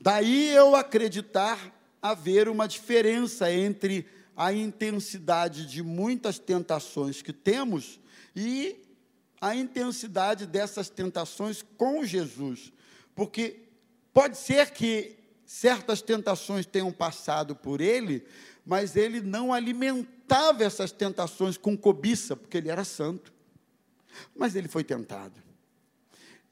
Daí 0.00 0.50
eu 0.50 0.74
acreditar 0.74 1.72
haver 2.00 2.48
uma 2.48 2.66
diferença 2.66 3.50
entre 3.52 4.06
a 4.36 4.52
intensidade 4.52 5.66
de 5.66 5.82
muitas 5.82 6.38
tentações 6.38 7.22
que 7.22 7.32
temos 7.32 8.00
e 8.34 8.76
a 9.40 9.54
intensidade 9.54 10.46
dessas 10.46 10.88
tentações 10.88 11.62
com 11.76 12.04
Jesus. 12.04 12.72
Porque 13.14 13.60
pode 14.12 14.38
ser 14.38 14.70
que 14.70 15.16
certas 15.44 16.00
tentações 16.00 16.66
tenham 16.66 16.90
passado 16.90 17.54
por 17.54 17.80
ele, 17.80 18.24
mas 18.64 18.96
ele 18.96 19.20
não 19.20 19.52
alimentava 19.52 20.64
essas 20.64 20.90
tentações 20.90 21.58
com 21.58 21.76
cobiça, 21.76 22.34
porque 22.34 22.56
ele 22.56 22.70
era 22.70 22.84
santo. 22.84 23.33
Mas 24.34 24.54
ele 24.56 24.68
foi 24.68 24.84
tentado. 24.84 25.40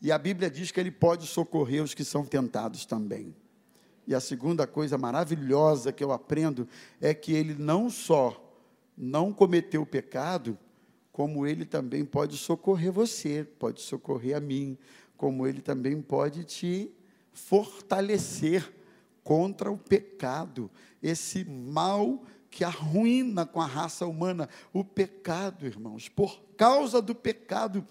E 0.01 0.11
a 0.11 0.19
Bíblia 0.19 0.51
diz 0.51 0.71
que 0.71 0.81
ele 0.81 0.91
pode 0.91 1.27
socorrer 1.27 1.83
os 1.83 1.95
que 1.95 2.05
são 2.05 2.25
tentados 2.25 2.85
também. 2.85 3.35
E 4.07 4.15
a 4.15 4.21
segunda 4.21 4.67
coisa 4.67 4.99
maravilhosa 4.99 5.93
que 5.93 6.03
eu 6.03 6.11
aprendo 6.11 6.67
é 7.01 7.15
que 7.15 7.33
ele 7.33 7.55
não 7.55 7.89
só 7.89 8.39
não 8.97 9.33
cometeu 9.33 9.87
pecado, 9.87 10.59
como 11.13 11.47
ele 11.47 11.65
também 11.65 12.05
pode 12.05 12.37
socorrer 12.37 12.91
você, 12.91 13.47
pode 13.59 13.81
socorrer 13.81 14.37
a 14.37 14.41
mim, 14.41 14.77
como 15.17 15.47
ele 15.47 15.61
também 15.61 16.01
pode 16.01 16.45
te 16.45 16.91
fortalecer 17.33 18.73
contra 19.23 19.71
o 19.71 19.79
pecado, 19.79 20.71
esse 21.03 21.45
mal 21.45 22.25
que 22.53 22.63
arruína 22.63 23.47
com 23.47 23.61
a 23.61 23.67
raça 23.67 24.07
humana. 24.07 24.49
O 24.73 24.85
pecado, 24.85 25.67
irmãos, 25.67 26.09
por 26.09 26.41
causa 26.57 27.01
do 27.01 27.15
pecado, 27.15 27.85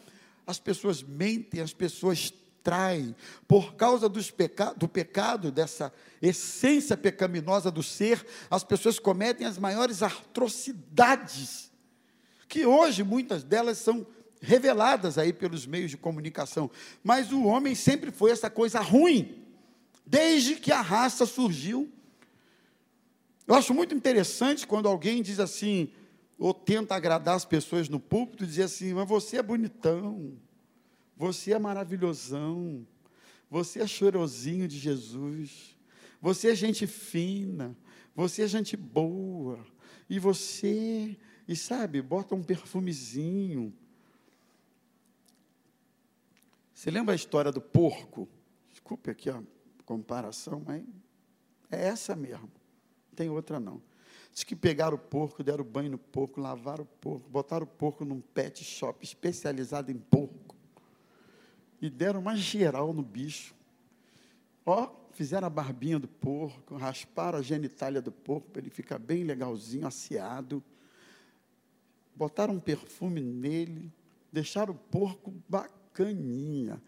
as 0.46 0.60
pessoas 0.60 1.02
mentem, 1.02 1.60
as 1.60 1.74
pessoas 1.74 2.32
traem, 2.64 3.16
por 3.48 3.74
causa 3.74 4.08
peca 4.32 4.72
do 4.78 4.88
pecado, 4.88 5.52
dessa 5.52 5.92
essência 6.22 6.96
pecaminosa 6.96 7.72
do 7.72 7.82
ser, 7.82 8.24
as 8.52 8.64
pessoas 8.64 9.00
cometem 9.00 9.48
as 9.48 9.58
maiores 9.58 10.04
atrocidades, 10.04 11.72
que 12.48 12.64
hoje 12.64 13.04
muitas 13.04 13.44
delas 13.44 13.80
são 13.80 14.06
reveladas 14.40 15.18
aí 15.18 15.34
pelos 15.34 15.66
meios 15.66 15.90
de 15.90 15.98
comunicação. 15.98 16.70
Mas 17.04 17.32
o 17.32 17.46
homem 17.46 17.74
sempre 17.74 18.12
foi 18.12 18.30
essa 18.30 18.50
coisa 18.50 18.80
ruim, 18.80 19.44
desde 20.06 20.56
que 20.56 20.72
a 20.72 20.82
raça 20.82 21.26
surgiu. 21.26 21.92
Eu 23.48 23.56
acho 23.56 23.74
muito 23.74 23.94
interessante 23.96 24.68
quando 24.68 24.88
alguém 24.88 25.22
diz 25.22 25.40
assim, 25.40 25.92
ou 26.38 26.54
tenta 26.54 26.96
agradar 26.96 27.36
as 27.36 27.46
pessoas 27.46 27.90
no 27.90 28.00
púlpito, 28.00 28.46
dizer 28.46 28.64
assim: 28.64 28.94
Mas 28.94 29.08
você 29.08 29.38
é 29.38 29.44
bonitão, 29.44 30.38
você 31.18 31.54
é 31.54 31.60
maravilhosão, 31.60 32.86
você 33.50 33.82
é 33.82 33.88
chorosinho 33.88 34.68
de 34.68 34.78
Jesus, 34.78 35.78
você 36.22 36.52
é 36.52 36.56
gente 36.56 36.88
fina, 36.88 37.76
você 38.16 38.44
é 38.44 38.48
gente 38.48 38.78
boa, 38.78 39.66
e 40.10 40.20
você, 40.20 41.18
e 41.48 41.56
sabe, 41.56 42.02
bota 42.02 42.36
um 42.36 42.44
perfumezinho. 42.44 43.74
Você 46.74 46.90
lembra 46.90 47.14
a 47.14 47.16
história 47.16 47.52
do 47.52 47.62
porco? 47.62 48.28
Desculpe 48.72 49.12
aqui 49.12 49.30
a 49.30 49.44
comparação, 49.86 50.64
mas 50.66 50.84
é 51.70 51.88
essa 51.88 52.16
mesmo 52.16 52.61
tem 53.16 53.30
outra 53.30 53.60
não. 53.60 53.82
Diz 54.34 54.44
que 54.44 54.56
pegaram 54.56 54.96
o 54.96 55.00
porco, 55.00 55.44
deram 55.44 55.64
banho 55.64 55.92
no 55.92 55.98
porco, 55.98 56.40
lavaram 56.40 56.84
o 56.84 56.88
porco, 56.88 57.30
botaram 57.30 57.66
o 57.66 57.68
porco 57.68 58.06
num 58.06 58.22
pet 58.22 58.64
shop 58.64 59.04
especializado 59.04 59.92
em 59.92 59.98
porco. 59.98 60.56
E 61.82 61.90
deram 61.90 62.22
uma 62.22 62.36
geral 62.36 62.94
no 62.94 63.04
bicho. 63.04 63.54
Ó, 64.66 64.90
fizeram 65.12 65.48
a 65.48 65.50
barbinha 65.50 66.00
do 66.00 66.08
porco, 66.08 66.76
rasparam 66.76 67.40
a 67.40 67.42
genitália 67.42 68.02
do 68.02 68.12
porco 68.12 68.50
para 68.52 68.62
ele 68.62 68.70
ficar 68.70 69.00
bem 69.00 69.24
legalzinho, 69.24 69.86
aciado. 69.86 70.64
Botaram 72.16 72.54
um 72.54 72.60
perfume 72.60 73.20
nele, 73.20 73.92
deixaram 74.32 74.74
o 74.74 74.78
porco 74.78 75.34
bacaninha. 75.50 76.82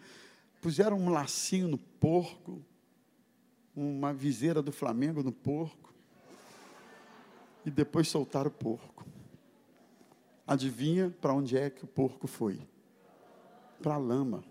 Puseram 0.61 0.97
um 0.97 1.09
lacinho 1.09 1.67
no 1.67 1.77
porco, 1.77 2.63
uma 3.75 4.13
viseira 4.13 4.61
do 4.61 4.71
Flamengo 4.71 5.21
no 5.21 5.31
porco 5.31 5.92
e 7.65 7.71
depois 7.71 8.07
soltar 8.07 8.47
o 8.47 8.51
porco. 8.51 9.05
Adivinha 10.45 11.13
para 11.21 11.33
onde 11.33 11.57
é 11.57 11.69
que 11.69 11.83
o 11.83 11.87
porco 11.87 12.27
foi? 12.27 12.59
Para 13.81 13.95
a 13.95 13.97
lama. 13.97 14.43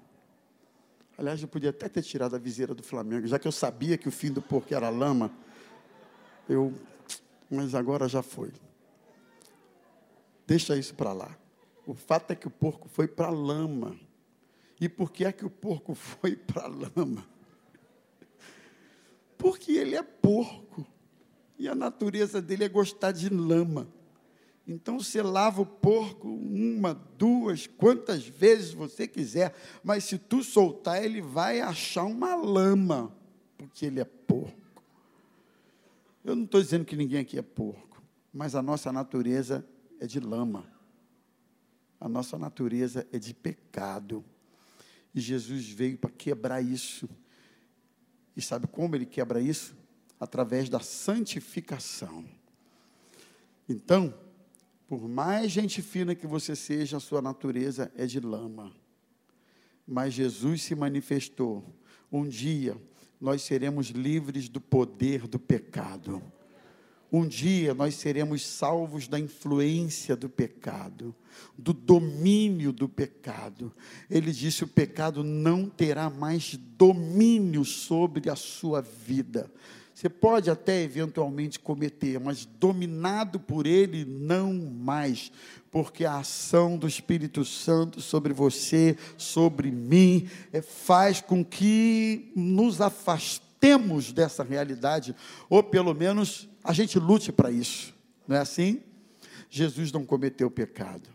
Aliás, 1.17 1.41
eu 1.41 1.49
podia 1.49 1.71
até 1.71 1.89
ter 1.89 2.03
tirado 2.03 2.35
a 2.35 2.39
viseira 2.39 2.75
do 2.75 2.83
Flamengo, 2.83 3.27
já 3.27 3.39
que 3.39 3.47
eu 3.47 3.53
sabia 3.53 3.99
que 3.99 4.09
o 4.09 4.13
fim 4.13 4.33
do 4.33 4.41
porco 4.41 4.75
era 4.75 4.89
lama. 4.89 5.31
Eu, 6.49 6.73
mas 7.51 7.75
agora 7.75 8.09
já 8.09 8.23
foi. 8.23 8.53
Deixa 10.47 10.77
isso 10.77 10.95
para 10.95 11.13
lá. 11.13 11.37
O 11.87 11.95
fato 11.95 12.31
é 12.31 12.35
que 12.35 12.47
o 12.47 12.51
porco 12.51 12.89
foi 12.89 13.07
para 13.07 13.29
a 13.29 13.31
lama. 13.31 13.99
E 14.81 14.89
por 14.89 15.13
que 15.13 15.25
é 15.25 15.33
que 15.33 15.45
o 15.45 15.51
porco 15.51 15.95
foi 15.95 16.35
para 16.35 16.65
a 16.65 16.69
lama? 16.69 17.27
Porque 19.37 19.73
ele 19.73 19.95
é 19.95 20.03
porco. 20.03 20.87
E 21.59 21.69
a 21.69 21.75
natureza 21.75 22.41
dele 22.41 22.65
é 22.65 22.69
gostar 22.69 23.13
de 23.13 23.29
lama. 23.29 23.89
Então 24.67 24.99
você 25.01 25.21
lava 25.23 25.63
o 25.63 25.67
porco 25.67 26.29
uma, 26.29 26.95
duas, 26.95 27.67
quantas 27.67 28.27
vezes 28.27 28.73
você 28.73 29.09
quiser, 29.09 29.55
mas 29.83 30.05
se 30.05 30.19
tu 30.19 30.43
soltar, 30.43 31.03
ele 31.03 31.21
vai 31.21 31.61
achar 31.61 32.05
uma 32.05 32.35
lama, 32.37 33.15
porque 33.59 33.87
ele 33.87 34.01
é 34.01 34.05
porco. 34.05 34.61
Eu 36.25 36.37
não 36.37 36.45
estou 36.45 36.63
dizendo 36.63 36.85
que 36.85 36.95
ninguém 36.95 37.21
aqui 37.21 37.37
é 37.37 37.43
porco, 37.43 38.01
mas 38.33 38.55
a 38.55 38.63
nossa 38.63 38.93
natureza 38.93 39.67
é 39.99 40.07
de 40.07 40.21
lama. 40.21 40.65
A 42.01 42.09
nossa 42.09 42.39
natureza 42.39 43.07
é 43.13 43.19
de 43.19 43.35
pecado. 43.35 44.25
E 45.15 45.21
Jesus 45.21 45.69
veio 45.69 45.99
para 45.99 46.11
quebrar 46.11 46.61
isso. 46.61 47.09
E 48.37 48.41
sabe 48.41 48.67
como 48.67 48.95
ele 48.97 49.07
quebra 49.07 49.41
isso? 49.41 49.77
Através 50.23 50.69
da 50.69 50.79
santificação. 50.79 52.25
Então, 53.69 54.15
por 54.87 55.09
mais 55.09 55.51
gente 55.51 55.83
fina 55.83 56.15
que 56.15 56.29
você 56.29 56.55
seja, 56.55 56.99
a 56.99 57.01
sua 57.01 57.21
natureza 57.21 57.91
é 57.97 58.07
de 58.07 58.21
lama. 58.21 58.73
Mas 59.85 60.15
Jesus 60.15 60.63
se 60.63 60.77
manifestou. 60.77 61.65
Um 62.13 62.29
dia 62.29 62.77
nós 63.21 63.43
seremos 63.43 63.89
livres 63.89 64.49
do 64.49 64.61
poder 64.61 65.27
do 65.27 65.41
pecado. 65.41 66.23
Um 67.11 67.27
dia 67.27 67.75
nós 67.75 67.97
seremos 67.97 68.47
salvos 68.47 69.09
da 69.09 69.19
influência 69.19 70.15
do 70.15 70.29
pecado, 70.29 71.13
do 71.59 71.73
domínio 71.73 72.73
do 72.73 72.89
pecado. 72.89 73.71
Ele 74.09 74.31
disse: 74.31 74.63
o 74.63 74.69
pecado 74.69 75.25
não 75.25 75.69
terá 75.69 76.09
mais 76.09 76.57
domínio 76.57 77.65
sobre 77.65 78.31
a 78.31 78.37
sua 78.37 78.81
vida. 78.81 79.53
Você 79.95 80.09
pode 80.09 80.51
até 80.51 80.83
eventualmente 80.83 81.59
cometer, 81.59 82.19
mas 82.19 82.45
dominado 82.45 83.39
por 83.39 83.67
ele, 83.67 84.05
não 84.05 84.53
mais, 84.55 85.31
porque 85.71 86.05
a 86.05 86.19
ação 86.19 86.77
do 86.77 86.89
Espírito 86.89 87.45
Santo 87.45 88.01
sobre 88.01 88.33
você, 88.33 88.97
sobre 89.17 89.71
mim, 89.71 90.29
é, 90.53 90.63
faz 90.63 91.21
com 91.21 91.45
que 91.45 92.33
nos 92.35 92.81
afastemos 92.81 94.13
dessa 94.13 94.43
realidade, 94.43 95.15
ou 95.49 95.63
pelo 95.63 95.95
menos 95.95 96.49
a 96.65 96.73
gente 96.73 96.99
lute 96.99 97.31
para 97.31 97.51
isso, 97.51 97.95
não 98.27 98.37
é 98.37 98.41
assim? 98.41 98.83
Jesus 99.49 99.93
não 99.93 100.05
cometeu 100.05 100.51
pecado. 100.51 101.09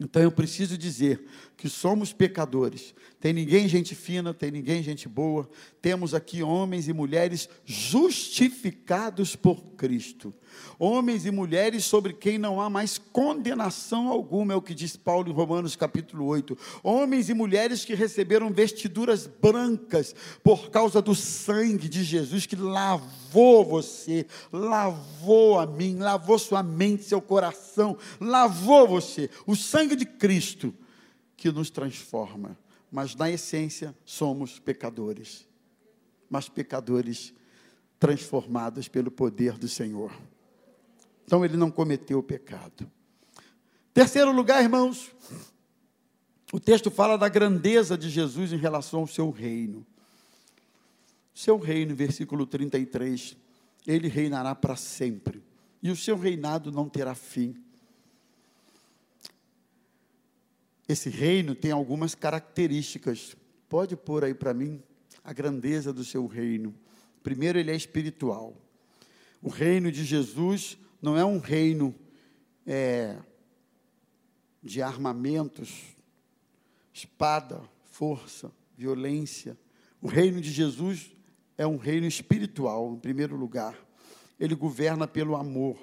Então 0.00 0.20
eu 0.20 0.30
preciso 0.30 0.76
dizer 0.76 1.26
que 1.56 1.68
somos 1.70 2.12
pecadores. 2.12 2.94
Tem 3.18 3.32
ninguém 3.32 3.66
gente 3.66 3.94
fina, 3.94 4.34
tem 4.34 4.50
ninguém 4.50 4.82
gente 4.82 5.08
boa. 5.08 5.48
Temos 5.80 6.12
aqui 6.12 6.42
homens 6.42 6.86
e 6.86 6.92
mulheres 6.92 7.48
justificados 7.64 9.34
por 9.34 9.62
Cristo. 9.76 10.34
Homens 10.78 11.24
e 11.24 11.30
mulheres 11.30 11.84
sobre 11.84 12.12
quem 12.12 12.36
não 12.36 12.60
há 12.60 12.68
mais 12.68 12.98
condenação 12.98 14.08
alguma, 14.08 14.52
é 14.52 14.56
o 14.56 14.60
que 14.60 14.74
diz 14.74 14.96
Paulo 14.96 15.30
em 15.30 15.32
Romanos 15.32 15.74
capítulo 15.76 16.26
8. 16.26 16.56
Homens 16.82 17.30
e 17.30 17.34
mulheres 17.34 17.84
que 17.84 17.94
receberam 17.94 18.52
vestiduras 18.52 19.26
brancas 19.26 20.14
por 20.44 20.70
causa 20.70 21.00
do 21.00 21.14
sangue 21.14 21.88
de 21.88 22.04
Jesus 22.04 22.44
que 22.44 22.56
lavou 22.56 23.64
você, 23.64 24.26
lavou 24.52 25.58
a 25.58 25.66
mim, 25.66 25.98
lavou 25.98 26.38
sua 26.38 26.62
mente, 26.62 27.04
seu 27.04 27.20
coração, 27.20 27.96
lavou 28.20 28.86
você. 28.86 29.30
O 29.46 29.56
sangue 29.56 29.96
de 29.96 30.04
Cristo 30.04 30.74
que 31.36 31.50
nos 31.52 31.70
transforma, 31.70 32.58
mas 32.90 33.14
na 33.14 33.30
essência 33.30 33.94
somos 34.04 34.58
pecadores, 34.58 35.46
mas 36.30 36.48
pecadores 36.48 37.34
transformados 37.98 38.88
pelo 38.88 39.10
poder 39.10 39.58
do 39.58 39.68
Senhor. 39.68 40.12
Então 41.24 41.44
ele 41.44 41.56
não 41.56 41.70
cometeu 41.70 42.18
o 42.18 42.22
pecado. 42.22 42.90
Terceiro 43.92 44.32
lugar, 44.32 44.62
irmãos, 44.62 45.10
o 46.52 46.60
texto 46.60 46.90
fala 46.90 47.18
da 47.18 47.28
grandeza 47.28 47.98
de 47.98 48.08
Jesus 48.08 48.52
em 48.52 48.56
relação 48.56 49.00
ao 49.00 49.06
seu 49.06 49.30
reino. 49.30 49.84
Seu 51.34 51.58
reino, 51.58 51.94
versículo 51.94 52.46
33, 52.46 53.36
ele 53.86 54.08
reinará 54.08 54.54
para 54.54 54.76
sempre, 54.76 55.42
e 55.82 55.90
o 55.90 55.96
seu 55.96 56.16
reinado 56.16 56.72
não 56.72 56.88
terá 56.88 57.14
fim. 57.14 57.62
Esse 60.88 61.10
reino 61.10 61.54
tem 61.54 61.70
algumas 61.70 62.14
características. 62.14 63.36
Pode 63.68 63.96
pôr 63.96 64.24
aí 64.24 64.34
para 64.34 64.54
mim 64.54 64.82
a 65.24 65.32
grandeza 65.32 65.92
do 65.92 66.04
seu 66.04 66.26
reino. 66.26 66.74
Primeiro, 67.22 67.58
ele 67.58 67.70
é 67.70 67.76
espiritual. 67.76 68.56
O 69.42 69.48
reino 69.48 69.90
de 69.90 70.04
Jesus 70.04 70.78
não 71.02 71.16
é 71.16 71.24
um 71.24 71.38
reino 71.38 71.94
é, 72.64 73.16
de 74.62 74.80
armamentos, 74.80 75.96
espada, 76.92 77.60
força, 77.84 78.52
violência. 78.76 79.56
O 80.00 80.06
reino 80.06 80.40
de 80.40 80.50
Jesus 80.50 81.12
é 81.58 81.66
um 81.66 81.76
reino 81.76 82.06
espiritual, 82.06 82.92
em 82.94 82.98
primeiro 82.98 83.36
lugar. 83.36 83.76
Ele 84.38 84.54
governa 84.54 85.06
pelo 85.06 85.34
amor. 85.34 85.78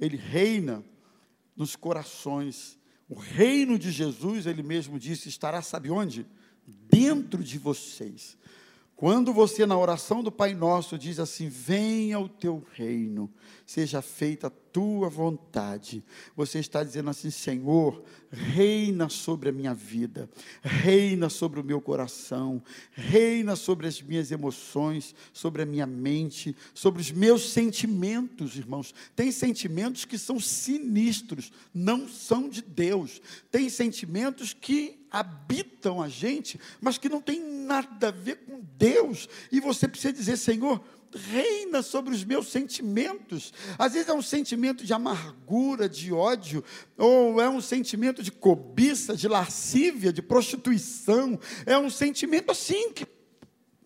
Ele 0.00 0.16
reina 0.16 0.84
nos 1.56 1.76
corações. 1.76 2.78
O 3.08 3.14
reino 3.14 3.78
de 3.78 3.90
Jesus, 3.90 4.46
ele 4.46 4.62
mesmo 4.62 4.98
disse, 4.98 5.28
estará, 5.28 5.60
sabe 5.62 5.90
onde? 5.90 6.26
Dentro 6.66 7.42
de 7.42 7.58
vocês. 7.58 8.36
Quando 8.96 9.32
você, 9.32 9.66
na 9.66 9.76
oração 9.76 10.22
do 10.22 10.30
Pai 10.30 10.54
Nosso, 10.54 10.96
diz 10.96 11.18
assim: 11.18 11.48
Venha 11.48 12.18
o 12.18 12.28
teu 12.28 12.64
reino, 12.72 13.30
seja 13.66 14.00
feita 14.00 14.50
tua 14.74 15.08
vontade, 15.08 16.04
você 16.34 16.58
está 16.58 16.82
dizendo 16.82 17.08
assim: 17.08 17.30
Senhor, 17.30 18.02
reina 18.28 19.08
sobre 19.08 19.48
a 19.48 19.52
minha 19.52 19.72
vida, 19.72 20.28
reina 20.60 21.28
sobre 21.28 21.60
o 21.60 21.64
meu 21.64 21.80
coração, 21.80 22.60
reina 22.90 23.54
sobre 23.54 23.86
as 23.86 24.02
minhas 24.02 24.32
emoções, 24.32 25.14
sobre 25.32 25.62
a 25.62 25.66
minha 25.66 25.86
mente, 25.86 26.56
sobre 26.74 27.00
os 27.00 27.12
meus 27.12 27.52
sentimentos, 27.52 28.56
irmãos. 28.56 28.92
Tem 29.14 29.30
sentimentos 29.30 30.04
que 30.04 30.18
são 30.18 30.40
sinistros, 30.40 31.52
não 31.72 32.08
são 32.08 32.48
de 32.48 32.60
Deus, 32.60 33.22
tem 33.52 33.68
sentimentos 33.68 34.52
que 34.52 35.04
habitam 35.08 36.02
a 36.02 36.08
gente, 36.08 36.58
mas 36.80 36.98
que 36.98 37.08
não 37.08 37.20
tem 37.20 37.40
nada 37.40 38.08
a 38.08 38.10
ver 38.10 38.38
com 38.44 38.60
Deus. 38.76 39.28
E 39.52 39.60
você 39.60 39.86
precisa 39.86 40.12
dizer, 40.12 40.36
Senhor, 40.36 40.84
reina 41.14 41.82
sobre 41.82 42.14
os 42.14 42.24
meus 42.24 42.48
sentimentos. 42.48 43.52
Às 43.78 43.92
vezes 43.92 44.08
é 44.08 44.14
um 44.14 44.22
sentimento 44.22 44.84
de 44.84 44.92
amargura, 44.92 45.88
de 45.88 46.12
ódio, 46.12 46.62
ou 46.96 47.40
é 47.40 47.48
um 47.48 47.60
sentimento 47.60 48.22
de 48.22 48.32
cobiça, 48.32 49.16
de 49.16 49.28
lascívia, 49.28 50.12
de 50.12 50.22
prostituição. 50.22 51.38
É 51.66 51.76
um 51.78 51.90
sentimento 51.90 52.50
assim 52.50 52.92
que 52.92 53.06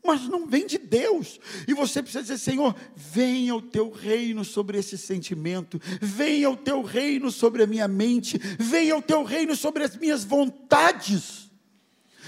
mas 0.05 0.27
não 0.27 0.47
vem 0.47 0.67
de 0.67 0.79
Deus. 0.79 1.39
E 1.67 1.75
você 1.75 2.03
precisa 2.03 2.23
dizer: 2.23 2.39
Senhor, 2.39 2.75
venha 2.97 3.55
o 3.55 3.61
teu 3.61 3.91
reino 3.91 4.43
sobre 4.43 4.79
esse 4.79 4.97
sentimento, 4.97 5.79
venha 6.01 6.49
o 6.49 6.57
teu 6.57 6.83
reino 6.83 7.31
sobre 7.31 7.63
a 7.63 7.67
minha 7.67 7.87
mente, 7.87 8.39
venha 8.59 8.97
o 8.97 9.03
teu 9.03 9.23
reino 9.23 9.55
sobre 9.55 9.85
as 9.85 9.95
minhas 9.97 10.25
vontades. 10.25 11.48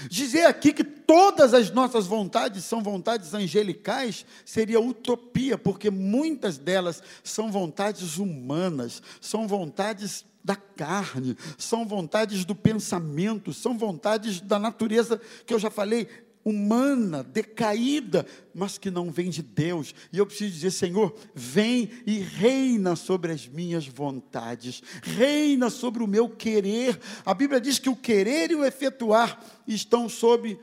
Dizer 0.09 0.45
aqui 0.45 0.73
que 0.73 0.83
todas 0.83 1.53
as 1.53 1.69
nossas 1.71 2.07
vontades 2.07 2.63
são 2.63 2.81
vontades 2.81 3.33
angelicais 3.33 4.25
seria 4.45 4.79
utopia, 4.79 5.57
porque 5.57 5.89
muitas 5.89 6.57
delas 6.57 7.01
são 7.23 7.51
vontades 7.51 8.17
humanas, 8.17 9.01
são 9.19 9.47
vontades 9.47 10.25
da 10.43 10.55
carne, 10.55 11.37
são 11.57 11.85
vontades 11.85 12.45
do 12.45 12.55
pensamento, 12.55 13.53
são 13.53 13.77
vontades 13.77 14.41
da 14.41 14.57
natureza 14.57 15.21
que 15.45 15.53
eu 15.53 15.59
já 15.59 15.69
falei, 15.69 16.07
humana, 16.43 17.23
decaída, 17.23 18.25
mas 18.53 18.77
que 18.77 18.89
não 18.89 19.11
vem 19.11 19.29
de 19.29 19.41
Deus. 19.41 19.93
E 20.11 20.17
eu 20.17 20.25
preciso 20.25 20.51
dizer, 20.51 20.71
Senhor, 20.71 21.15
vem 21.33 21.89
e 22.05 22.19
reina 22.19 22.95
sobre 22.95 23.31
as 23.31 23.47
minhas 23.47 23.87
vontades, 23.87 24.81
reina 25.01 25.69
sobre 25.69 26.03
o 26.03 26.07
meu 26.07 26.29
querer. 26.29 26.99
A 27.25 27.33
Bíblia 27.33 27.61
diz 27.61 27.79
que 27.79 27.89
o 27.89 27.95
querer 27.95 28.51
e 28.51 28.55
o 28.55 28.65
efetuar 28.65 29.39
estão 29.67 30.09
sob 30.09 30.59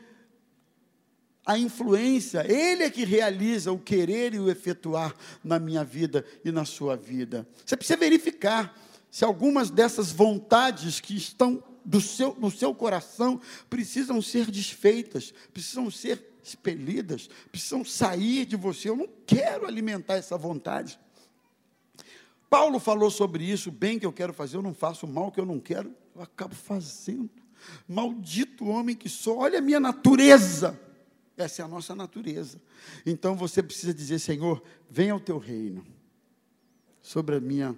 a 1.48 1.56
influência, 1.56 2.44
Ele 2.46 2.82
é 2.82 2.90
que 2.90 3.06
realiza 3.06 3.72
o 3.72 3.78
querer 3.78 4.34
e 4.34 4.38
o 4.38 4.50
efetuar 4.50 5.14
na 5.42 5.58
minha 5.58 5.82
vida 5.82 6.22
e 6.44 6.52
na 6.52 6.66
sua 6.66 6.94
vida. 6.94 7.48
Você 7.64 7.74
precisa 7.74 7.98
verificar 7.98 8.78
se 9.10 9.24
algumas 9.24 9.70
dessas 9.70 10.12
vontades 10.12 11.00
que 11.00 11.16
estão 11.16 11.62
do 11.88 12.02
seu, 12.02 12.36
no 12.38 12.50
seu 12.50 12.74
coração 12.74 13.40
precisam 13.70 14.20
ser 14.20 14.50
desfeitas, 14.50 15.32
precisam 15.54 15.90
ser 15.90 16.22
expelidas, 16.44 17.30
precisam 17.50 17.82
sair 17.82 18.44
de 18.44 18.56
você. 18.56 18.90
Eu 18.90 18.96
não 18.96 19.08
quero 19.26 19.66
alimentar 19.66 20.16
essa 20.16 20.36
vontade. 20.36 21.00
Paulo 22.50 22.78
falou 22.78 23.10
sobre 23.10 23.42
isso, 23.42 23.70
bem 23.70 23.98
que 23.98 24.04
eu 24.04 24.12
quero 24.12 24.34
fazer, 24.34 24.58
eu 24.58 24.62
não 24.62 24.74
faço 24.74 25.06
mal 25.06 25.32
que 25.32 25.40
eu 25.40 25.46
não 25.46 25.58
quero, 25.58 25.94
eu 26.14 26.20
acabo 26.20 26.54
fazendo. 26.54 27.30
Maldito 27.88 28.66
homem 28.66 28.94
que 28.94 29.08
sou, 29.08 29.38
olha 29.38 29.58
a 29.58 29.62
minha 29.62 29.80
natureza. 29.80 30.78
Essa 31.38 31.62
é 31.62 31.64
a 31.64 31.68
nossa 31.68 31.94
natureza. 31.94 32.60
Então 33.06 33.34
você 33.34 33.62
precisa 33.62 33.94
dizer, 33.94 34.18
Senhor, 34.18 34.62
venha 34.90 35.16
o 35.16 35.20
teu 35.20 35.38
reino 35.38 35.86
sobre 37.00 37.36
a 37.36 37.40
minha 37.40 37.74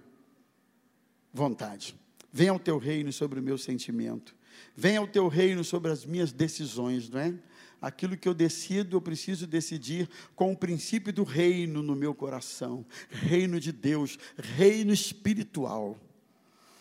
vontade. 1.33 1.95
Venha 2.33 2.55
o 2.55 2.59
teu 2.59 2.79
reino 2.79 3.13
sobre 3.13 3.41
o 3.41 3.43
meu 3.43 3.59
sentimento. 3.59 4.35
Venha 4.77 5.03
o 5.03 5.07
teu 5.07 5.29
reino 5.29 5.65
sobre 5.65 5.91
as 5.91 6.05
minhas 6.05 6.33
decisões, 6.33 7.09
não 7.09 7.21
é? 7.21 7.35
Aquilo 7.81 8.17
que 8.17 8.29
eu 8.29 8.35
decido, 8.35 8.97
eu 8.97 9.01
preciso 9.01 9.47
decidir 9.47 10.09
com 10.37 10.53
o 10.53 10.57
princípio 10.57 11.13
do 11.13 11.25
reino 11.25 11.83
no 11.83 11.97
meu 11.97 12.15
coração 12.15 12.85
reino 13.09 13.59
de 13.59 13.73
Deus, 13.73 14.19
reino 14.37 14.93
espiritual. 14.93 15.99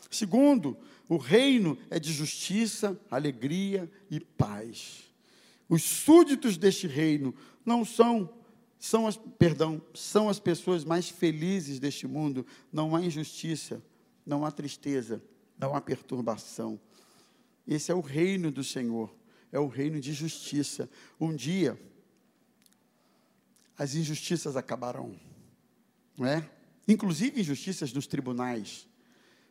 Segundo, 0.10 0.78
o 1.08 1.18
reino 1.18 1.78
é 1.90 2.00
de 2.00 2.12
justiça, 2.12 3.00
alegria 3.10 3.90
e 4.12 4.20
paz. 4.20 5.10
Os 5.70 5.84
súditos 5.84 6.58
deste 6.58 6.86
reino 6.86 7.34
não 7.66 7.86
são 7.86 8.30
são 8.82 9.06
as, 9.06 9.18
perdão, 9.18 9.82
são 9.94 10.30
as 10.30 10.40
pessoas 10.40 10.86
mais 10.86 11.10
felizes 11.10 11.80
deste 11.80 12.08
mundo. 12.08 12.46
Não 12.72 12.96
há 12.96 13.04
injustiça, 13.04 13.84
não 14.26 14.46
há 14.46 14.52
tristeza, 14.52 15.22
não 15.60 15.76
há 15.76 15.82
perturbação. 15.82 16.80
Esse 17.68 17.92
é 17.92 17.96
o 17.96 18.00
reino 18.00 18.50
do 18.52 18.64
Senhor, 18.64 19.14
é 19.52 19.60
o 19.60 19.68
reino 19.68 20.00
de 20.00 20.14
justiça. 20.14 20.90
Um 21.20 21.36
dia, 21.36 21.80
as 23.78 23.94
injustiças 23.94 24.56
acabarão, 24.56 25.20
não 26.18 26.26
é? 26.26 26.50
Inclusive 26.88 27.42
injustiças 27.42 27.94
nos 27.94 28.08
tribunais. 28.08 28.88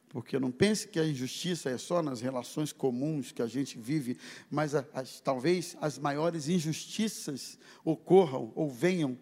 Porque 0.09 0.38
não 0.38 0.50
pense 0.50 0.88
que 0.88 0.98
a 0.98 1.06
injustiça 1.06 1.68
é 1.68 1.76
só 1.76 2.02
nas 2.02 2.22
relações 2.22 2.72
comuns 2.72 3.30
que 3.30 3.42
a 3.42 3.46
gente 3.46 3.78
vive, 3.78 4.18
mas 4.50 4.74
as, 4.74 5.20
talvez 5.20 5.76
as 5.82 5.98
maiores 5.98 6.48
injustiças 6.48 7.59
ocorram 7.84 8.50
ou 8.54 8.70
venham 8.70 9.18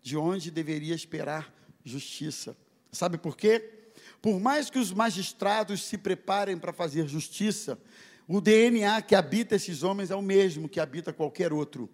de 0.00 0.16
onde 0.16 0.52
deveria 0.52 0.94
esperar 0.94 1.52
justiça. 1.84 2.56
Sabe 2.92 3.18
por 3.18 3.36
quê? 3.36 3.77
Por 4.20 4.40
mais 4.40 4.68
que 4.68 4.78
os 4.78 4.92
magistrados 4.92 5.84
se 5.84 5.96
preparem 5.96 6.58
para 6.58 6.72
fazer 6.72 7.06
justiça, 7.06 7.78
o 8.26 8.40
DNA 8.40 9.00
que 9.02 9.14
habita 9.14 9.54
esses 9.54 9.82
homens 9.82 10.10
é 10.10 10.16
o 10.16 10.22
mesmo 10.22 10.68
que 10.68 10.80
habita 10.80 11.12
qualquer 11.12 11.52
outro: 11.52 11.88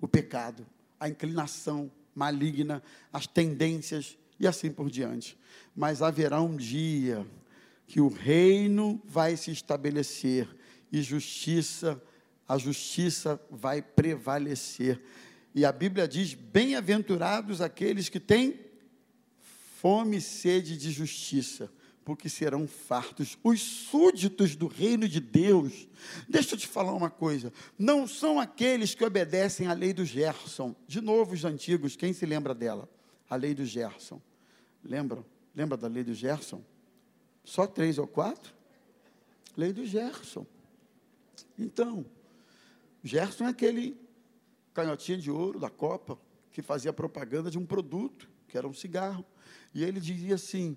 o 0.00 0.06
pecado, 0.06 0.66
a 0.98 1.08
inclinação 1.08 1.90
maligna, 2.14 2.82
as 3.12 3.26
tendências 3.26 4.16
e 4.38 4.46
assim 4.46 4.70
por 4.70 4.90
diante. 4.90 5.38
Mas 5.74 6.00
haverá 6.00 6.40
um 6.40 6.56
dia 6.56 7.26
que 7.86 8.00
o 8.00 8.08
reino 8.08 9.00
vai 9.04 9.36
se 9.36 9.50
estabelecer 9.50 10.48
e 10.92 11.02
justiça, 11.02 12.00
a 12.46 12.56
justiça 12.56 13.40
vai 13.50 13.82
prevalecer. 13.82 15.02
E 15.54 15.64
a 15.64 15.72
Bíblia 15.72 16.06
diz: 16.06 16.34
bem-aventurados 16.34 17.60
aqueles 17.60 18.08
que 18.08 18.20
têm 18.20 18.67
fome 19.80 20.16
e 20.16 20.20
sede 20.20 20.76
de 20.76 20.90
justiça, 20.90 21.70
porque 22.04 22.28
serão 22.28 22.66
fartos. 22.66 23.38
Os 23.44 23.60
súditos 23.60 24.56
do 24.56 24.66
reino 24.66 25.08
de 25.08 25.20
Deus, 25.20 25.88
deixa 26.28 26.54
eu 26.54 26.58
te 26.58 26.66
falar 26.66 26.92
uma 26.94 27.10
coisa, 27.10 27.52
não 27.78 28.06
são 28.06 28.40
aqueles 28.40 28.94
que 28.94 29.04
obedecem 29.04 29.68
à 29.68 29.72
lei 29.72 29.92
do 29.92 30.04
Gerson. 30.04 30.74
De 30.86 31.00
novo, 31.00 31.34
os 31.34 31.44
antigos, 31.44 31.94
quem 31.94 32.12
se 32.12 32.26
lembra 32.26 32.54
dela? 32.54 32.88
A 33.30 33.36
lei 33.36 33.54
do 33.54 33.64
Gerson. 33.64 34.20
Lembram? 34.82 35.24
Lembra 35.54 35.76
da 35.76 35.86
lei 35.86 36.02
do 36.02 36.14
Gerson? 36.14 36.62
Só 37.44 37.66
três 37.66 37.98
ou 37.98 38.06
quatro? 38.06 38.52
Lei 39.56 39.72
do 39.72 39.84
Gerson. 39.86 40.46
Então, 41.56 42.04
Gerson 43.02 43.44
é 43.44 43.48
aquele 43.48 43.96
canhotinha 44.74 45.18
de 45.18 45.30
ouro 45.30 45.60
da 45.60 45.70
Copa 45.70 46.18
que 46.50 46.62
fazia 46.62 46.92
propaganda 46.92 47.50
de 47.50 47.58
um 47.58 47.66
produto, 47.66 48.28
que 48.48 48.58
era 48.58 48.66
um 48.66 48.74
cigarro. 48.74 49.24
E 49.74 49.84
ele 49.84 50.00
dizia 50.00 50.34
assim: 50.34 50.76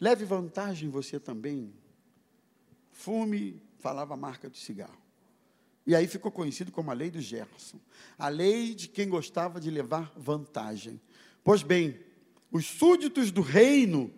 leve 0.00 0.24
vantagem 0.24 0.88
você 0.88 1.18
também. 1.18 1.72
Fume, 2.90 3.62
falava 3.78 4.14
a 4.14 4.16
marca 4.16 4.50
de 4.50 4.58
cigarro. 4.58 4.98
E 5.86 5.94
aí 5.94 6.06
ficou 6.06 6.30
conhecido 6.30 6.70
como 6.70 6.90
a 6.90 6.94
lei 6.94 7.10
do 7.10 7.20
Gerson. 7.20 7.80
A 8.18 8.28
lei 8.28 8.74
de 8.74 8.88
quem 8.88 9.08
gostava 9.08 9.58
de 9.58 9.70
levar 9.70 10.12
vantagem. 10.16 11.00
Pois 11.42 11.62
bem, 11.62 11.98
os 12.52 12.66
súditos 12.66 13.30
do 13.30 13.40
reino 13.40 14.12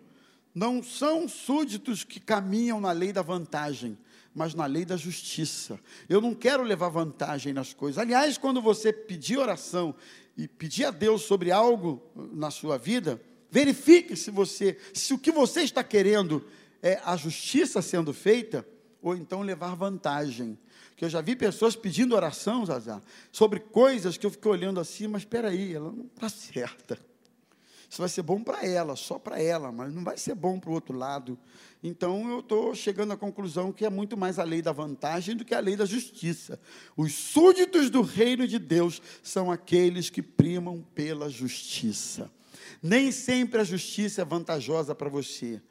não 0.53 0.83
são 0.83 1.29
súditos 1.29 2.03
que 2.03 2.19
caminham 2.19 2.81
na 2.81 2.91
lei 2.91 3.13
da 3.13 3.21
vantagem, 3.21 3.97
mas 4.35 4.53
na 4.53 4.65
lei 4.65 4.83
da 4.83 4.97
justiça. 4.97 5.79
Eu 6.09 6.19
não 6.19 6.35
quero 6.35 6.63
levar 6.63 6.89
vantagem 6.89 7.53
nas 7.53 7.73
coisas. 7.73 7.97
Aliás, 7.97 8.37
quando 8.37 8.61
você 8.61 8.91
pedir 8.91 9.37
oração 9.37 9.95
e 10.37 10.47
pedir 10.47 10.85
a 10.85 10.91
Deus 10.91 11.21
sobre 11.21 11.51
algo 11.51 12.01
na 12.33 12.51
sua 12.51 12.77
vida, 12.77 13.21
verifique 13.51 14.15
se 14.15 14.31
você, 14.31 14.77
se 14.93 15.13
o 15.13 15.19
que 15.19 15.31
você 15.31 15.61
está 15.61 15.83
querendo 15.83 16.43
é 16.81 16.99
a 17.03 17.15
justiça 17.17 17.81
sendo 17.81 18.13
feita 18.13 18.65
ou 19.01 19.15
então 19.15 19.41
levar 19.41 19.75
vantagem. 19.75 20.57
Que 20.95 21.05
eu 21.05 21.09
já 21.09 21.21
vi 21.21 21.35
pessoas 21.35 21.75
pedindo 21.75 22.15
oração, 22.15 22.65
Zazá, 22.65 23.01
sobre 23.31 23.59
coisas 23.59 24.17
que 24.17 24.25
eu 24.25 24.31
fiquei 24.31 24.49
olhando 24.49 24.79
assim, 24.79 25.07
mas 25.07 25.23
espera 25.23 25.49
aí, 25.49 25.73
ela 25.73 25.91
não 25.91 26.05
está 26.05 26.29
certa. 26.29 26.97
Isso 27.89 27.99
vai 27.99 28.07
ser 28.07 28.21
bom 28.21 28.41
para 28.41 28.65
ela, 28.65 28.95
só 28.95 29.19
para 29.19 29.41
ela, 29.41 29.69
mas 29.69 29.93
não 29.93 30.01
vai 30.01 30.17
ser 30.17 30.33
bom 30.33 30.57
para 30.57 30.69
o 30.69 30.73
outro 30.73 30.97
lado. 30.97 31.37
Então 31.83 32.29
eu 32.29 32.39
estou 32.39 32.73
chegando 32.73 33.11
à 33.11 33.17
conclusão 33.17 33.73
que 33.73 33.83
é 33.83 33.89
muito 33.89 34.15
mais 34.15 34.39
a 34.39 34.45
lei 34.45 34.61
da 34.61 34.71
vantagem 34.71 35.35
do 35.35 35.43
que 35.43 35.53
a 35.53 35.59
lei 35.59 35.75
da 35.75 35.83
justiça. 35.83 36.57
Os 36.95 37.13
súditos 37.13 37.89
do 37.89 38.01
reino 38.01 38.47
de 38.47 38.57
Deus 38.57 39.01
são 39.21 39.51
aqueles 39.51 40.09
que 40.09 40.21
primam 40.21 40.81
pela 40.95 41.29
justiça. 41.29 42.31
Nem 42.81 43.11
sempre 43.11 43.61
a 43.61 43.63
justiça 43.63 44.21
é 44.21 44.25
vantajosa 44.25 44.93
para 44.95 45.09
você. 45.09 45.61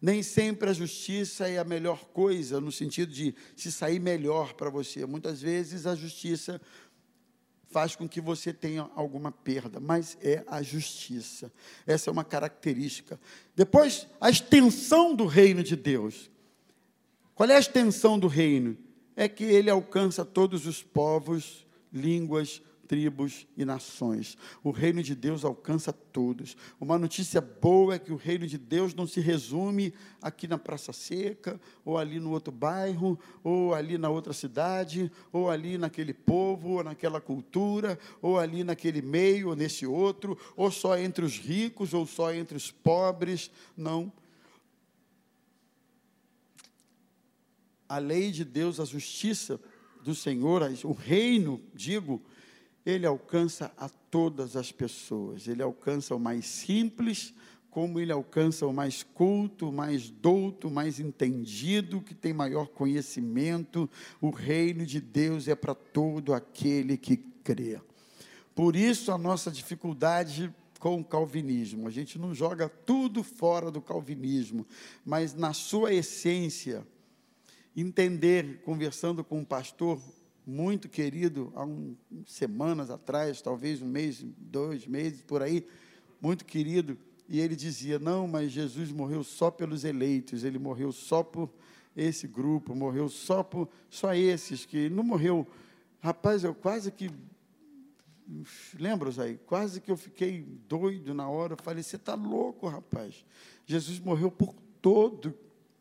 Nem 0.00 0.22
sempre 0.22 0.68
a 0.68 0.72
justiça 0.72 1.48
é 1.48 1.58
a 1.58 1.64
melhor 1.64 2.04
coisa, 2.06 2.60
no 2.60 2.70
sentido 2.70 3.12
de 3.12 3.34
se 3.54 3.72
sair 3.72 3.98
melhor 3.98 4.52
para 4.54 4.68
você. 4.68 5.06
Muitas 5.06 5.40
vezes 5.40 5.86
a 5.86 5.94
justiça 5.94 6.60
faz 7.70 7.96
com 7.96 8.08
que 8.08 8.20
você 8.20 8.52
tenha 8.52 8.90
alguma 8.94 9.32
perda, 9.32 9.80
mas 9.80 10.16
é 10.22 10.44
a 10.46 10.62
justiça. 10.62 11.52
Essa 11.86 12.10
é 12.10 12.12
uma 12.12 12.24
característica. 12.24 13.18
Depois, 13.54 14.06
a 14.20 14.30
extensão 14.30 15.14
do 15.14 15.26
reino 15.26 15.62
de 15.62 15.76
Deus. 15.76 16.30
Qual 17.34 17.48
é 17.48 17.56
a 17.56 17.60
extensão 17.60 18.18
do 18.18 18.28
reino? 18.28 18.76
É 19.14 19.28
que 19.28 19.44
ele 19.44 19.70
alcança 19.70 20.24
todos 20.24 20.66
os 20.66 20.82
povos, 20.82 21.66
línguas, 21.92 22.62
tribos 22.86 23.46
e 23.56 23.64
nações. 23.64 24.36
O 24.62 24.70
reino 24.70 25.02
de 25.02 25.14
Deus 25.14 25.44
alcança 25.44 25.92
todos. 25.92 26.56
Uma 26.80 26.98
notícia 26.98 27.40
boa 27.40 27.94
é 27.94 27.98
que 27.98 28.12
o 28.12 28.16
reino 28.16 28.46
de 28.46 28.56
Deus 28.56 28.94
não 28.94 29.06
se 29.06 29.20
resume 29.20 29.92
aqui 30.22 30.46
na 30.48 30.56
Praça 30.56 30.92
Seca, 30.92 31.60
ou 31.84 31.98
ali 31.98 32.18
no 32.18 32.30
outro 32.30 32.52
bairro, 32.52 33.18
ou 33.42 33.74
ali 33.74 33.98
na 33.98 34.08
outra 34.08 34.32
cidade, 34.32 35.10
ou 35.32 35.50
ali 35.50 35.76
naquele 35.76 36.14
povo, 36.14 36.70
ou 36.70 36.84
naquela 36.84 37.20
cultura, 37.20 37.98
ou 38.22 38.38
ali 38.38 38.64
naquele 38.64 39.02
meio, 39.02 39.48
ou 39.48 39.56
nesse 39.56 39.86
outro, 39.86 40.38
ou 40.56 40.70
só 40.70 40.96
entre 40.98 41.24
os 41.24 41.38
ricos, 41.38 41.92
ou 41.92 42.06
só 42.06 42.32
entre 42.32 42.56
os 42.56 42.70
pobres. 42.70 43.50
Não. 43.76 44.12
A 47.88 47.98
lei 47.98 48.30
de 48.32 48.44
Deus, 48.44 48.80
a 48.80 48.84
justiça 48.84 49.60
do 50.02 50.14
Senhor, 50.14 50.62
o 50.84 50.92
reino, 50.92 51.60
digo, 51.74 52.22
ele 52.86 53.04
alcança 53.04 53.72
a 53.76 53.88
todas 53.88 54.54
as 54.54 54.70
pessoas. 54.70 55.48
Ele 55.48 55.60
alcança 55.60 56.14
o 56.14 56.20
mais 56.20 56.46
simples, 56.46 57.34
como 57.68 57.98
ele 57.98 58.12
alcança 58.12 58.64
o 58.64 58.72
mais 58.72 59.02
culto, 59.02 59.68
o 59.68 59.72
mais 59.72 60.08
douto, 60.08 60.68
o 60.68 60.70
mais 60.70 61.00
entendido, 61.00 62.00
que 62.00 62.14
tem 62.14 62.32
maior 62.32 62.68
conhecimento. 62.68 63.90
O 64.20 64.30
reino 64.30 64.86
de 64.86 65.00
Deus 65.00 65.48
é 65.48 65.56
para 65.56 65.74
todo 65.74 66.32
aquele 66.32 66.96
que 66.96 67.16
crê. 67.16 67.80
Por 68.54 68.76
isso 68.76 69.10
a 69.10 69.18
nossa 69.18 69.50
dificuldade 69.50 70.54
com 70.78 71.00
o 71.00 71.04
calvinismo. 71.04 71.88
A 71.88 71.90
gente 71.90 72.18
não 72.18 72.32
joga 72.32 72.68
tudo 72.68 73.24
fora 73.24 73.70
do 73.70 73.82
calvinismo, 73.82 74.64
mas 75.04 75.34
na 75.34 75.52
sua 75.52 75.92
essência, 75.92 76.86
entender, 77.76 78.62
conversando 78.64 79.24
com 79.24 79.40
um 79.40 79.44
pastor, 79.44 80.00
muito 80.46 80.88
querido, 80.88 81.52
há 81.56 81.64
um, 81.64 81.96
semanas 82.24 82.88
atrás, 82.88 83.42
talvez 83.42 83.82
um 83.82 83.86
mês, 83.86 84.24
dois 84.38 84.86
meses, 84.86 85.20
por 85.22 85.42
aí, 85.42 85.66
muito 86.20 86.44
querido, 86.44 86.96
e 87.28 87.40
ele 87.40 87.56
dizia: 87.56 87.98
Não, 87.98 88.28
mas 88.28 88.52
Jesus 88.52 88.92
morreu 88.92 89.24
só 89.24 89.50
pelos 89.50 89.84
eleitos, 89.84 90.44
ele 90.44 90.58
morreu 90.58 90.92
só 90.92 91.24
por 91.24 91.50
esse 91.96 92.28
grupo, 92.28 92.76
morreu 92.76 93.08
só 93.08 93.42
por 93.42 93.68
só 93.90 94.14
esses, 94.14 94.64
que 94.64 94.88
não 94.88 95.02
morreu. 95.02 95.46
Rapaz, 96.00 96.44
eu 96.44 96.54
quase 96.54 96.92
que. 96.92 97.10
Lembra, 98.78 99.10
Zé? 99.10 99.34
Quase 99.46 99.80
que 99.80 99.90
eu 99.90 99.96
fiquei 99.96 100.42
doido 100.68 101.12
na 101.12 101.28
hora. 101.28 101.56
Falei: 101.56 101.82
Você 101.82 101.96
está 101.96 102.14
louco, 102.14 102.68
rapaz. 102.68 103.24
Jesus 103.64 103.98
morreu 103.98 104.30
por 104.30 104.54
todo, 104.80 105.34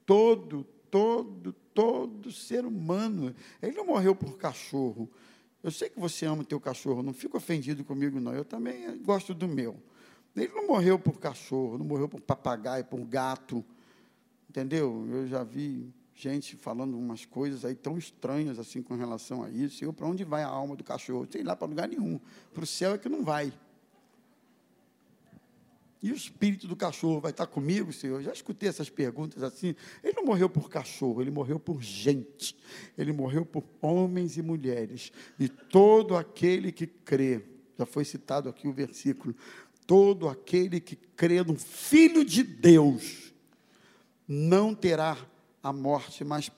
todo, 0.06 0.66
todo, 0.96 1.52
todo 1.74 2.32
ser 2.32 2.66
humano. 2.66 3.36
Ele 3.62 3.76
não 3.76 3.86
morreu 3.86 4.16
por 4.16 4.38
cachorro. 4.38 5.12
Eu 5.62 5.70
sei 5.70 5.90
que 5.90 6.00
você 6.00 6.26
ama 6.26 6.44
o 6.44 6.46
teu 6.46 6.58
cachorro, 6.58 7.04
não 7.04 7.12
fica 7.12 7.36
ofendido 7.36 7.84
comigo, 7.84 8.18
não. 8.18 8.34
Eu 8.34 8.46
também 8.46 8.98
gosto 9.04 9.34
do 9.34 9.46
meu. 9.46 9.76
Ele 10.34 10.54
não 10.54 10.68
morreu 10.68 10.98
por 10.98 11.20
cachorro, 11.20 11.78
não 11.78 11.86
morreu 11.86 12.08
por 12.08 12.22
papagaio, 12.22 12.86
por 12.86 13.04
gato. 13.04 13.62
Entendeu? 14.50 15.06
Eu 15.10 15.28
já 15.28 15.44
vi 15.44 15.94
gente 16.14 16.56
falando 16.56 16.98
umas 16.98 17.26
coisas 17.26 17.66
aí 17.66 17.76
tão 17.76 17.98
estranhas 17.98 18.58
assim 18.58 18.82
com 18.82 18.96
relação 18.96 19.44
a 19.44 19.50
isso. 19.50 19.84
Eu, 19.84 19.92
para 19.92 20.08
onde 20.08 20.24
vai 20.24 20.44
a 20.44 20.48
alma 20.48 20.78
do 20.78 20.84
cachorro? 20.84 21.28
Sei 21.30 21.44
lá, 21.44 21.58
para 21.58 21.68
lugar 21.68 21.90
nenhum. 21.90 22.22
Para 22.54 22.64
o 22.64 22.68
céu 22.68 22.94
é 22.94 22.98
que 22.98 23.10
não 23.10 23.22
vai. 23.22 23.52
E 26.06 26.12
o 26.12 26.16
espírito 26.16 26.68
do 26.68 26.76
cachorro 26.76 27.20
vai 27.20 27.32
estar 27.32 27.48
comigo, 27.48 27.92
Senhor? 27.92 28.22
Já 28.22 28.32
escutei 28.32 28.70
essas 28.70 28.92
perguntas 28.92 29.42
assim. 29.42 29.76
Ele 30.04 30.14
não 30.14 30.24
morreu 30.24 30.48
por 30.48 30.70
cachorro, 30.70 31.20
ele 31.20 31.32
morreu 31.32 31.60
por 31.60 31.82
gente. 31.82 32.56
Ele 32.96 33.12
morreu 33.12 33.44
por 33.44 33.64
homens 33.82 34.38
e 34.38 34.44
mulheres. 34.44 35.12
E 35.40 35.50
todo 35.50 36.16
aquele 36.16 36.72
que 36.72 36.86
crê, 36.86 37.42
já 37.76 37.88
foi 37.88 38.06
citado 38.06 38.48
aqui 38.48 38.68
o 38.68 38.72
versículo, 38.72 39.36
todo 39.88 40.30
aquele 40.30 40.80
que 40.80 40.96
crê 40.96 41.42
no 41.42 41.56
Filho 41.56 42.24
de 42.24 42.44
Deus 42.44 43.34
não 44.28 44.76
terá 44.76 45.18
a 45.64 45.74
morte, 45.74 46.24
mas 46.24 46.52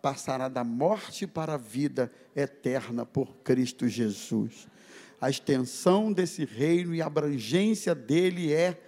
passará 0.00 0.48
da 0.48 0.62
morte 0.62 1.26
para 1.26 1.54
a 1.54 1.58
vida 1.58 2.08
eterna 2.36 3.04
por 3.04 3.34
Cristo 3.38 3.88
Jesus. 3.88 4.68
A 5.20 5.28
extensão 5.28 6.12
desse 6.12 6.44
reino 6.44 6.94
e 6.94 7.02
a 7.02 7.06
abrangência 7.06 7.96
dele 7.96 8.52
é, 8.52 8.80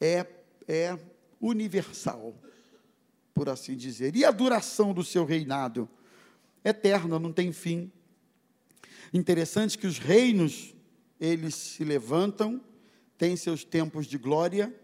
é, 0.00 0.26
é 0.66 0.98
universal, 1.40 2.34
por 3.32 3.48
assim 3.48 3.76
dizer. 3.76 4.16
E 4.16 4.24
a 4.24 4.30
duração 4.30 4.92
do 4.92 5.04
seu 5.04 5.24
reinado? 5.24 5.88
Eterna, 6.64 7.18
não 7.18 7.32
tem 7.32 7.52
fim. 7.52 7.92
Interessante 9.12 9.78
que 9.78 9.86
os 9.86 9.98
reinos, 9.98 10.74
eles 11.20 11.54
se 11.54 11.84
levantam, 11.84 12.60
têm 13.16 13.36
seus 13.36 13.64
tempos 13.64 14.06
de 14.06 14.18
glória, 14.18 14.74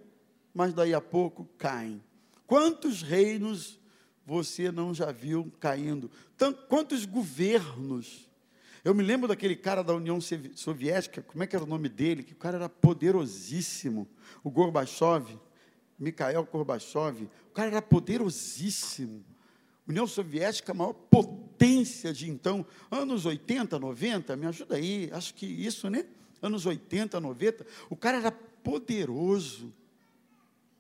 mas 0.54 0.72
daí 0.74 0.94
a 0.94 1.00
pouco 1.00 1.44
caem. 1.58 2.02
Quantos 2.46 3.02
reinos 3.02 3.80
você 4.26 4.70
não 4.70 4.94
já 4.94 5.10
viu 5.10 5.52
caindo? 5.58 6.10
Tanto, 6.36 6.66
quantos 6.66 7.04
governos? 7.04 8.29
Eu 8.84 8.94
me 8.94 9.02
lembro 9.02 9.28
daquele 9.28 9.54
cara 9.54 9.82
da 9.82 9.94
União 9.94 10.18
Soviética, 10.54 11.22
como 11.22 11.42
é 11.42 11.46
que 11.46 11.54
era 11.54 11.64
o 11.64 11.68
nome 11.68 11.88
dele? 11.88 12.22
Que 12.22 12.32
o 12.32 12.36
cara 12.36 12.56
era 12.56 12.68
poderosíssimo. 12.68 14.08
O 14.42 14.50
Gorbachev, 14.50 15.38
Mikhail 15.98 16.44
Gorbachev. 16.44 17.28
O 17.50 17.52
cara 17.52 17.70
era 17.70 17.82
poderosíssimo. 17.82 19.24
União 19.86 20.06
Soviética, 20.06 20.72
a 20.72 20.74
maior 20.74 20.92
potência 20.92 22.12
de 22.12 22.30
então, 22.30 22.64
anos 22.90 23.26
80, 23.26 23.78
90, 23.78 24.36
me 24.36 24.46
ajuda 24.46 24.76
aí, 24.76 25.10
acho 25.12 25.34
que 25.34 25.46
isso, 25.46 25.90
né? 25.90 26.06
Anos 26.40 26.64
80, 26.64 27.20
90. 27.20 27.66
O 27.90 27.96
cara 27.96 28.18
era 28.18 28.32
poderoso. 28.32 29.72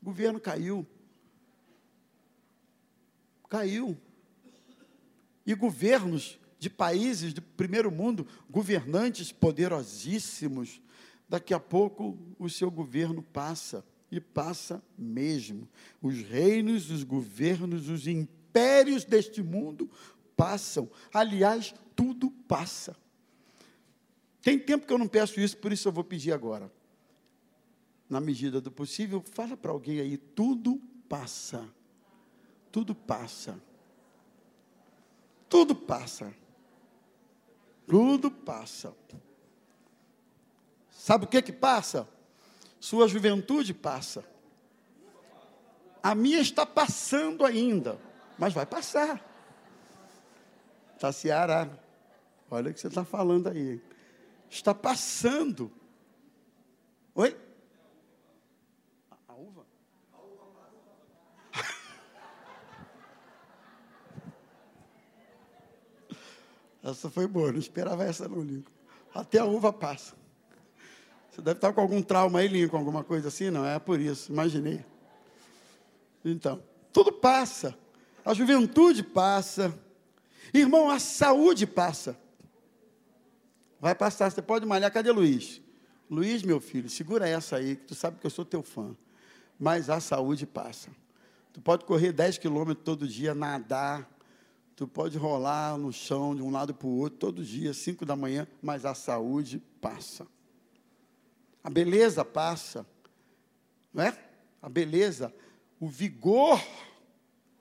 O 0.00 0.06
governo 0.06 0.40
caiu 0.40 0.86
caiu. 3.50 3.98
E 5.44 5.54
governos 5.54 6.38
de 6.60 6.70
países 6.70 7.32
do 7.32 7.42
primeiro 7.42 7.90
mundo, 7.90 8.24
governantes 8.48 9.32
poderosíssimos, 9.32 10.80
daqui 11.28 11.52
a 11.52 11.58
pouco 11.58 12.16
o 12.38 12.48
seu 12.48 12.70
governo 12.70 13.20
passa, 13.20 13.84
e 14.12 14.20
passa 14.20 14.80
mesmo. 14.96 15.68
Os 16.00 16.20
reinos, 16.22 16.90
os 16.90 17.02
governos, 17.02 17.88
os 17.88 18.06
impérios 18.06 19.04
deste 19.04 19.42
mundo 19.42 19.90
passam. 20.36 20.88
Aliás, 21.12 21.74
tudo 21.96 22.30
passa. 22.46 22.96
Tem 24.42 24.58
tempo 24.58 24.86
que 24.86 24.92
eu 24.92 24.98
não 24.98 25.08
peço 25.08 25.40
isso, 25.40 25.56
por 25.56 25.72
isso 25.72 25.88
eu 25.88 25.92
vou 25.92 26.04
pedir 26.04 26.32
agora. 26.32 26.70
Na 28.08 28.20
medida 28.20 28.60
do 28.60 28.70
possível, 28.70 29.22
fala 29.32 29.56
para 29.56 29.72
alguém 29.72 30.00
aí, 30.00 30.16
tudo 30.16 30.80
passa 31.08 31.68
tudo 32.70 32.94
passa. 32.94 33.60
Tudo 35.48 35.74
passa. 35.74 36.32
Tudo 37.90 38.30
passa. 38.30 38.94
Sabe 40.90 41.24
o 41.24 41.28
que 41.28 41.42
que 41.42 41.52
passa? 41.52 42.08
Sua 42.78 43.08
juventude 43.08 43.74
passa. 43.74 44.24
A 46.02 46.14
minha 46.14 46.40
está 46.40 46.64
passando 46.64 47.44
ainda, 47.44 47.98
mas 48.38 48.54
vai 48.54 48.64
passar. 48.64 49.20
Taciara, 50.98 51.78
olha 52.50 52.70
o 52.70 52.74
que 52.74 52.80
você 52.80 52.86
está 52.88 53.04
falando 53.04 53.48
aí. 53.48 53.82
Está 54.48 54.74
passando. 54.74 55.70
Oi? 57.14 57.36
Essa 66.82 67.10
foi 67.10 67.26
boa, 67.26 67.52
não 67.52 67.58
esperava 67.58 68.04
essa 68.04 68.28
não, 68.28 68.42
Lincoln. 68.42 68.72
Até 69.14 69.38
a 69.38 69.44
uva 69.44 69.72
passa. 69.72 70.14
Você 71.30 71.42
deve 71.42 71.58
estar 71.58 71.72
com 71.72 71.80
algum 71.80 72.02
trauma 72.02 72.40
aí, 72.40 72.48
Lincoln, 72.48 72.78
alguma 72.78 73.04
coisa 73.04 73.28
assim? 73.28 73.50
Não, 73.50 73.64
é 73.64 73.78
por 73.78 74.00
isso, 74.00 74.32
imaginei. 74.32 74.84
Então, 76.24 76.62
tudo 76.92 77.12
passa. 77.12 77.76
A 78.24 78.34
juventude 78.34 79.02
passa. 79.02 79.78
Irmão, 80.52 80.90
a 80.90 80.98
saúde 80.98 81.66
passa. 81.66 82.18
Vai 83.80 83.94
passar, 83.94 84.30
você 84.30 84.42
pode 84.42 84.66
malhar. 84.66 84.92
Cadê 84.92 85.10
Luiz? 85.10 85.60
Luiz, 86.10 86.42
meu 86.42 86.60
filho, 86.60 86.90
segura 86.90 87.28
essa 87.28 87.56
aí, 87.56 87.76
que 87.76 87.84
tu 87.86 87.94
sabe 87.94 88.18
que 88.18 88.26
eu 88.26 88.30
sou 88.30 88.44
teu 88.44 88.62
fã. 88.62 88.96
Mas 89.58 89.88
a 89.88 90.00
saúde 90.00 90.46
passa. 90.46 90.90
Tu 91.52 91.60
pode 91.60 91.84
correr 91.84 92.12
10 92.12 92.38
quilômetros 92.38 92.84
todo 92.84 93.06
dia, 93.06 93.34
nadar, 93.34 94.08
Tu 94.80 94.88
pode 94.88 95.18
rolar 95.18 95.76
no 95.76 95.92
chão 95.92 96.34
de 96.34 96.40
um 96.40 96.50
lado 96.50 96.72
para 96.72 96.86
o 96.86 96.96
outro 97.00 97.18
todo 97.18 97.44
dia, 97.44 97.74
cinco 97.74 98.06
da 98.06 98.16
manhã, 98.16 98.48
mas 98.62 98.86
a 98.86 98.94
saúde 98.94 99.62
passa. 99.78 100.26
A 101.62 101.68
beleza 101.68 102.24
passa, 102.24 102.86
não 103.92 104.04
é? 104.04 104.18
A 104.62 104.70
beleza, 104.70 105.34
o 105.78 105.86
vigor 105.86 106.58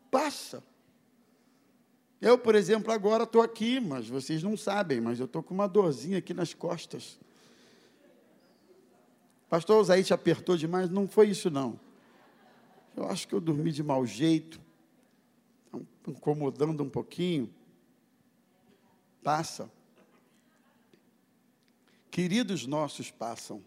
passa. 0.09 0.63
Eu, 2.21 2.37
por 2.37 2.55
exemplo, 2.55 2.89
agora 2.89 3.25
estou 3.25 3.41
aqui, 3.41 3.81
mas 3.81 4.07
vocês 4.07 4.41
não 4.41 4.55
sabem, 4.55 5.01
mas 5.01 5.19
eu 5.19 5.25
estou 5.25 5.43
com 5.43 5.53
uma 5.53 5.67
dorzinha 5.67 6.19
aqui 6.19 6.33
nas 6.33 6.53
costas. 6.53 7.19
Pastor 9.49 9.81
Osaí 9.81 10.05
te 10.05 10.13
apertou 10.13 10.55
demais? 10.55 10.89
Não 10.89 11.05
foi 11.05 11.27
isso, 11.31 11.49
não. 11.49 11.77
Eu 12.95 13.09
acho 13.09 13.27
que 13.27 13.35
eu 13.35 13.41
dormi 13.41 13.73
de 13.73 13.83
mau 13.83 14.05
jeito 14.05 14.68
incomodando 16.09 16.83
um 16.83 16.89
pouquinho, 16.89 17.53
passa. 19.23 19.71
Queridos 22.11 22.65
nossos 22.65 23.11
passam. 23.11 23.63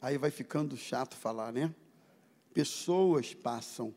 Aí 0.00 0.18
vai 0.18 0.30
ficando 0.30 0.76
chato 0.76 1.16
falar, 1.16 1.52
né? 1.52 1.74
Pessoas 2.54 3.34
passam. 3.34 3.94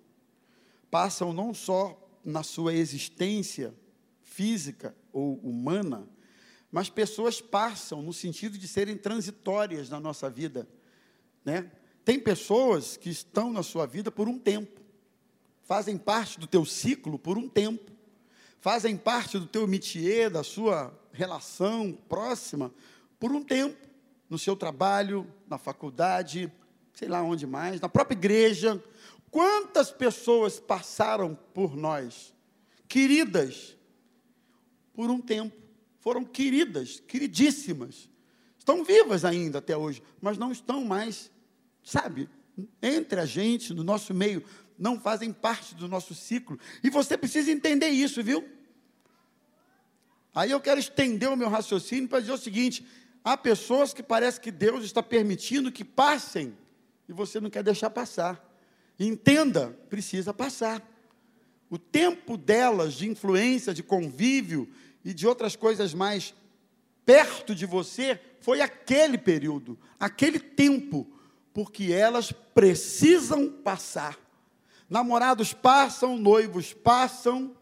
Passam 0.91 1.31
não 1.31 1.53
só 1.53 1.97
na 2.23 2.43
sua 2.43 2.73
existência 2.73 3.73
física 4.21 4.95
ou 5.11 5.35
humana, 5.37 6.07
mas 6.71 6.89
pessoas 6.89 7.41
passam 7.41 8.01
no 8.01 8.13
sentido 8.13 8.57
de 8.57 8.67
serem 8.67 8.97
transitórias 8.97 9.89
na 9.89 9.99
nossa 9.99 10.29
vida, 10.29 10.67
né? 11.43 11.71
Tem 12.03 12.19
pessoas 12.19 12.97
que 12.97 13.09
estão 13.09 13.51
na 13.51 13.63
sua 13.63 13.85
vida 13.85 14.11
por 14.11 14.27
um 14.27 14.39
tempo 14.39 14.88
fazem 15.69 15.99
parte 15.99 16.39
do 16.39 16.47
teu 16.47 16.65
ciclo 16.65 17.19
por 17.19 17.37
um 17.37 17.47
tempo, 17.47 17.91
fazem 18.59 18.97
parte 18.97 19.37
do 19.37 19.45
teu 19.45 19.67
métier, 19.67 20.27
da 20.27 20.41
sua 20.41 20.91
relação 21.11 21.95
próxima, 22.09 22.73
por 23.19 23.31
um 23.31 23.43
tempo, 23.43 23.77
no 24.27 24.39
seu 24.39 24.55
trabalho, 24.55 25.31
na 25.47 25.59
faculdade, 25.59 26.51
sei 26.95 27.07
lá 27.07 27.21
onde 27.21 27.45
mais, 27.45 27.79
na 27.79 27.87
própria 27.87 28.17
igreja. 28.17 28.83
Quantas 29.29 29.91
pessoas 29.91 30.59
passaram 30.59 31.37
por 31.53 31.77
nós, 31.77 32.33
queridas, 32.87 33.77
por 34.91 35.11
um 35.11 35.21
tempo, 35.21 35.55
foram 35.99 36.25
queridas, 36.25 36.99
queridíssimas, 36.99 38.09
estão 38.57 38.83
vivas 38.83 39.23
ainda 39.23 39.59
até 39.59 39.77
hoje, 39.77 40.01
mas 40.19 40.35
não 40.35 40.51
estão 40.51 40.83
mais, 40.83 41.29
sabe, 41.83 42.27
entre 42.81 43.19
a 43.19 43.25
gente, 43.27 43.71
no 43.71 43.83
nosso 43.83 44.15
meio, 44.15 44.43
não 44.79 44.99
fazem 44.99 45.33
parte 45.33 45.75
do 45.75 45.87
nosso 45.87 46.15
ciclo. 46.15 46.57
E 46.81 46.89
você 46.89 47.17
precisa 47.17 47.51
entender 47.51 47.89
isso, 47.89 48.23
viu? 48.23 48.47
Aí 50.33 50.51
eu 50.51 50.61
quero 50.61 50.79
estender 50.79 51.29
o 51.29 51.35
meu 51.35 51.49
raciocínio 51.49 52.07
para 52.07 52.21
dizer 52.21 52.31
o 52.31 52.37
seguinte: 52.37 52.85
há 53.23 53.35
pessoas 53.35 53.93
que 53.93 54.01
parece 54.01 54.39
que 54.39 54.51
Deus 54.51 54.85
está 54.85 55.03
permitindo 55.03 55.71
que 55.71 55.83
passem 55.83 56.57
e 57.07 57.13
você 57.13 57.39
não 57.39 57.49
quer 57.49 57.63
deixar 57.63 57.89
passar. 57.89 58.47
Entenda, 58.97 59.77
precisa 59.89 60.33
passar. 60.33 60.81
O 61.69 61.77
tempo 61.77 62.37
delas 62.37 62.93
de 62.93 63.07
influência, 63.07 63.73
de 63.73 63.83
convívio 63.83 64.69
e 65.03 65.13
de 65.13 65.27
outras 65.27 65.55
coisas 65.55 65.93
mais 65.93 66.33
perto 67.05 67.53
de 67.53 67.65
você 67.65 68.19
foi 68.39 68.61
aquele 68.61 69.17
período, 69.17 69.77
aquele 69.99 70.39
tempo, 70.39 71.07
porque 71.53 71.91
elas 71.91 72.31
precisam 72.31 73.49
passar. 73.49 74.17
Namorados 74.89 75.53
passam, 75.53 76.17
noivos 76.17 76.73
passam, 76.73 77.55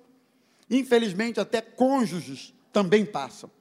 infelizmente 0.69 1.39
até 1.39 1.61
cônjuges 1.61 2.53
também 2.71 3.05
passam. 3.05 3.51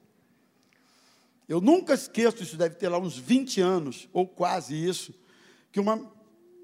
Eu 1.49 1.61
nunca 1.61 1.95
esqueço, 1.95 2.43
isso 2.43 2.57
deve 2.57 2.75
ter 2.75 2.89
lá 2.89 2.99
uns 2.99 3.17
20 3.17 3.61
anos, 3.61 4.09
ou 4.12 4.27
quase 4.27 4.75
isso, 4.75 5.14
que 5.71 5.79
uma, 5.79 6.01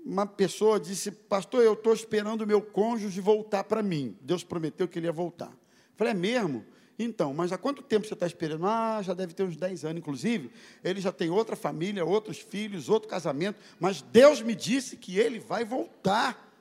uma 0.05 0.27
pessoa 0.27 0.81
disse, 0.81 1.11
pastor, 1.11 1.63
eu 1.63 1.75
estou 1.75 1.93
esperando 1.93 2.43
o 2.43 2.47
meu 2.47 2.61
cônjuge 2.61 3.21
voltar 3.21 3.65
para 3.65 3.83
mim. 3.83 4.17
Deus 4.21 4.43
prometeu 4.43 4.89
que 4.89 4.99
ele 4.99 5.07
ia 5.07 5.13
voltar. 5.13 5.51
Eu 5.51 5.97
falei, 5.97 6.13
é 6.13 6.17
mesmo? 6.17 6.65
Então, 6.99 7.33
mas 7.33 7.53
há 7.53 7.59
quanto 7.59 7.83
tempo 7.83 8.07
você 8.07 8.15
está 8.15 8.27
esperando? 8.27 8.67
Ah, 8.67 9.01
já 9.03 9.15
deve 9.15 9.35
ter 9.35 9.45
uns 9.45 9.57
10 9.57 9.85
anos, 9.85 9.99
inclusive. 9.99 10.51
Ele 10.83 11.01
já 11.01 11.13
tem 11.13 11.31
outra 11.31 11.57
família, 11.57 12.05
outros 12.05 12.39
filhos, 12.39 12.89
outro 12.89 13.09
casamento, 13.09 13.59
mas 13.79 14.03
Deus 14.03 14.43
me 14.43 14.55
disse 14.55 14.97
que 14.97 15.19
ele 15.19 15.39
vai 15.39 15.65
voltar. 15.65 16.52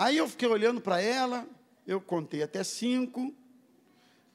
Aí 0.00 0.16
eu 0.16 0.26
fiquei 0.26 0.48
olhando 0.48 0.80
para 0.80 0.98
ela, 0.98 1.46
eu 1.86 2.00
contei 2.00 2.42
até 2.42 2.64
cinco, 2.64 3.34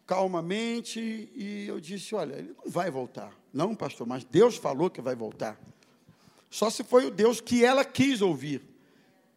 calmamente, 0.06 1.00
e 1.36 1.66
eu 1.68 1.80
disse: 1.80 2.14
Olha, 2.14 2.36
ele 2.36 2.54
não 2.64 2.72
vai 2.72 2.92
voltar. 2.92 3.34
Não, 3.52 3.76
pastor, 3.76 4.06
mas 4.06 4.24
Deus 4.24 4.58
falou 4.58 4.92
que 4.92 5.02
vai 5.02 5.16
voltar. 5.16 5.60
Só 6.52 6.70
se 6.70 6.84
foi 6.84 7.08
o 7.08 7.10
Deus 7.10 7.42
que 7.42 7.66
ela 7.66 7.84
quis 7.84 8.22
ouvir, 8.22 8.62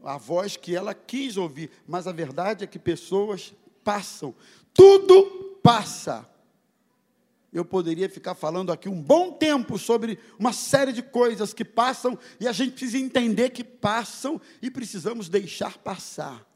a 0.04 0.18
voz 0.18 0.54
que 0.54 0.76
ela 0.76 0.92
quis 0.92 1.38
ouvir. 1.38 1.70
Mas 1.86 2.06
a 2.06 2.12
verdade 2.12 2.62
é 2.62 2.66
que 2.66 2.78
pessoas 2.78 3.54
passam, 3.82 4.34
tudo 4.74 5.58
passa. 5.62 6.28
Eu 7.52 7.64
poderia 7.64 8.08
ficar 8.10 8.34
falando 8.34 8.70
aqui 8.70 8.88
um 8.88 9.00
bom 9.00 9.32
tempo 9.32 9.78
sobre 9.78 10.18
uma 10.38 10.52
série 10.52 10.92
de 10.92 11.02
coisas 11.02 11.54
que 11.54 11.64
passam 11.64 12.18
e 12.38 12.46
a 12.46 12.52
gente 12.52 12.72
precisa 12.72 12.98
entender 12.98 13.50
que 13.50 13.64
passam 13.64 14.40
e 14.60 14.70
precisamos 14.70 15.28
deixar 15.28 15.78
passar. 15.78 16.46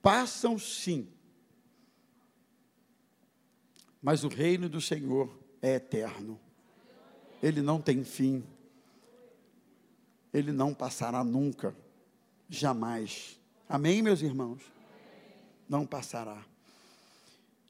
Passam 0.00 0.56
sim. 0.58 1.08
Mas 4.00 4.22
o 4.22 4.28
reino 4.28 4.68
do 4.68 4.80
Senhor 4.80 5.36
é 5.60 5.74
eterno. 5.74 6.38
Ele 7.42 7.60
não 7.60 7.80
tem 7.80 8.04
fim. 8.04 8.44
Ele 10.32 10.52
não 10.52 10.72
passará 10.72 11.24
nunca, 11.24 11.74
jamais. 12.48 13.40
Amém, 13.68 14.02
meus 14.02 14.22
irmãos? 14.22 14.62
Não 15.68 15.84
passará. 15.84 16.44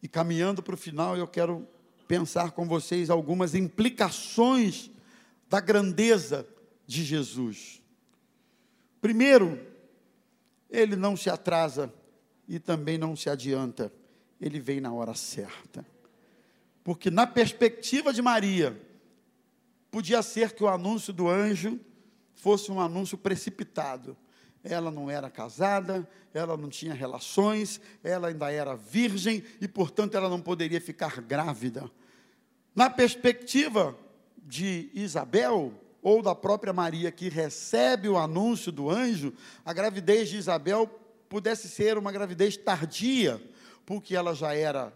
E 0.03 0.09
caminhando 0.09 0.63
para 0.63 0.75
o 0.75 0.79
final, 0.79 1.17
eu 1.17 1.27
quero 1.27 1.67
pensar 2.09 2.53
com 2.53 2.67
vocês 2.67 3.11
algumas 3.11 3.55
implicações 3.55 4.91
da 5.49 5.61
grandeza 5.61 6.49
de 6.87 7.05
Jesus. 7.05 7.83
Primeiro, 9.01 9.61
ele 10.71 10.97
não 10.97 11.17
se 11.17 11.29
atrasa 11.29 11.93
e 12.49 12.59
também 12.59 12.97
não 12.97 13.15
se 13.15 13.29
adianta, 13.29 13.93
ele 14.41 14.59
vem 14.59 14.81
na 14.81 14.91
hora 14.91 15.15
certa. 15.15 15.87
Porque, 16.83 17.11
na 17.11 17.27
perspectiva 17.27 18.13
de 18.13 18.23
Maria, 18.23 18.81
podia 19.91 20.23
ser 20.23 20.53
que 20.53 20.65
o 20.65 20.69
anúncio 20.69 21.13
do 21.13 21.29
anjo 21.29 21.79
fosse 22.35 22.73
um 22.73 22.81
anúncio 22.81 23.19
precipitado. 23.19 24.17
Ela 24.63 24.91
não 24.91 25.11
era 25.11 25.31
casada, 25.31 26.09
ela 26.35 26.57
não 26.57 26.69
tinha 26.69 26.95
relações, 26.95 27.81
ela 28.03 28.29
ainda 28.29 28.51
era 28.51 28.75
virgem 28.75 29.43
e, 29.61 29.69
portanto, 29.69 30.17
ela 30.17 30.29
não 30.29 30.41
poderia 30.41 30.81
ficar 30.81 31.21
grávida. 31.21 31.91
Na 32.75 32.91
perspectiva 32.91 33.97
de 34.37 34.91
Isabel, 34.95 35.73
ou 36.03 36.23
da 36.23 36.35
própria 36.35 36.73
Maria 36.73 37.11
que 37.11 37.29
recebe 37.29 38.09
o 38.09 38.17
anúncio 38.17 38.71
do 38.71 38.89
anjo, 38.91 39.33
a 39.65 39.73
gravidez 39.73 40.29
de 40.29 40.37
Isabel 40.37 40.87
pudesse 41.29 41.69
ser 41.69 41.99
uma 41.99 42.13
gravidez 42.13 42.57
tardia, 42.57 43.43
porque 43.85 44.15
ela 44.15 44.35
já 44.35 44.55
era 44.55 44.93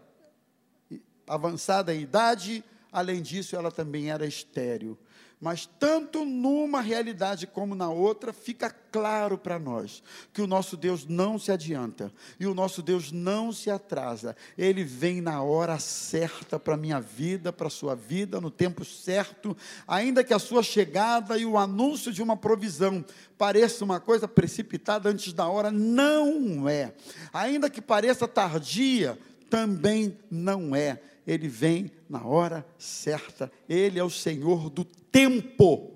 avançada 1.27 1.93
em 1.93 2.01
idade, 2.01 2.63
além 2.91 3.21
disso, 3.21 3.55
ela 3.55 3.71
também 3.71 4.09
era 4.09 4.25
estéril. 4.25 4.97
Mas 5.43 5.65
tanto 5.77 6.23
numa 6.23 6.79
realidade 6.79 7.45
como 7.45 7.75
na 7.75 7.89
outra, 7.89 8.31
fica 8.31 8.69
claro 8.69 9.37
para 9.37 9.59
nós 9.59 10.01
que 10.31 10.41
o 10.41 10.47
nosso 10.47 10.77
Deus 10.77 11.05
não 11.05 11.37
se 11.37 11.51
adianta 11.51 12.13
e 12.39 12.47
o 12.47 12.53
nosso 12.53 12.81
Deus 12.81 13.11
não 13.11 13.51
se 13.51 13.69
atrasa. 13.69 14.37
Ele 14.57 14.85
vem 14.85 15.19
na 15.19 15.43
hora 15.43 15.77
certa 15.79 16.57
para 16.57 16.75
a 16.75 16.77
minha 16.77 17.01
vida, 17.01 17.51
para 17.51 17.67
a 17.67 17.69
sua 17.69 17.93
vida, 17.93 18.39
no 18.39 18.49
tempo 18.49 18.85
certo, 18.85 19.53
ainda 19.85 20.23
que 20.23 20.33
a 20.33 20.39
sua 20.39 20.63
chegada 20.63 21.37
e 21.37 21.45
o 21.45 21.57
anúncio 21.57 22.13
de 22.13 22.23
uma 22.23 22.37
provisão 22.37 23.03
pareça 23.37 23.83
uma 23.83 23.99
coisa 23.99 24.29
precipitada 24.29 25.09
antes 25.09 25.33
da 25.33 25.45
hora, 25.45 25.69
não 25.69 26.69
é. 26.69 26.93
Ainda 27.33 27.69
que 27.69 27.81
pareça 27.81 28.29
tardia, 28.29 29.19
também 29.49 30.17
não 30.31 30.73
é 30.73 31.01
ele 31.25 31.47
vem 31.47 31.91
na 32.09 32.23
hora 32.23 32.65
certa. 32.77 33.51
Ele 33.67 33.97
é 33.97 34.03
o 34.03 34.09
Senhor 34.09 34.69
do 34.69 34.85
tempo. 35.13 35.91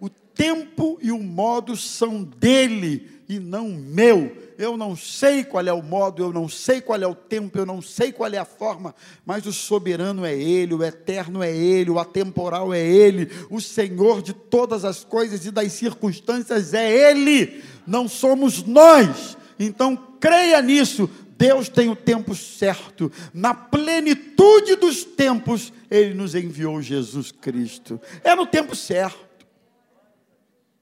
O 0.00 0.08
tempo 0.08 0.98
e 1.02 1.12
o 1.12 1.18
modo 1.18 1.76
são 1.76 2.22
dele 2.22 3.10
e 3.28 3.38
não 3.38 3.68
meu. 3.68 4.36
Eu 4.58 4.76
não 4.76 4.94
sei 4.94 5.42
qual 5.42 5.66
é 5.66 5.72
o 5.72 5.82
modo, 5.82 6.22
eu 6.22 6.32
não 6.32 6.48
sei 6.48 6.80
qual 6.80 7.00
é 7.00 7.06
o 7.06 7.14
tempo, 7.14 7.58
eu 7.58 7.66
não 7.66 7.82
sei 7.82 8.12
qual 8.12 8.32
é 8.32 8.38
a 8.38 8.44
forma, 8.44 8.94
mas 9.26 9.44
o 9.46 9.52
soberano 9.52 10.24
é 10.24 10.34
ele, 10.34 10.74
o 10.74 10.84
eterno 10.84 11.42
é 11.42 11.54
ele, 11.54 11.90
o 11.90 11.98
atemporal 11.98 12.72
é 12.72 12.80
ele, 12.80 13.28
o 13.50 13.60
Senhor 13.60 14.22
de 14.22 14.32
todas 14.32 14.84
as 14.84 15.02
coisas 15.02 15.44
e 15.44 15.50
das 15.50 15.72
circunstâncias 15.72 16.74
é 16.74 17.10
ele, 17.10 17.62
não 17.86 18.06
somos 18.06 18.62
nós. 18.62 19.36
Então 19.58 19.96
creia 20.20 20.62
nisso, 20.62 21.10
Deus 21.36 21.68
tem 21.68 21.88
o 21.88 21.96
tempo 21.96 22.34
certo, 22.34 23.10
na 23.32 23.54
plenitude 23.54 24.76
dos 24.76 25.04
tempos, 25.04 25.72
Ele 25.90 26.14
nos 26.14 26.34
enviou 26.34 26.80
Jesus 26.80 27.32
Cristo. 27.32 28.00
É 28.22 28.34
no 28.34 28.46
tempo 28.46 28.76
certo. 28.76 29.46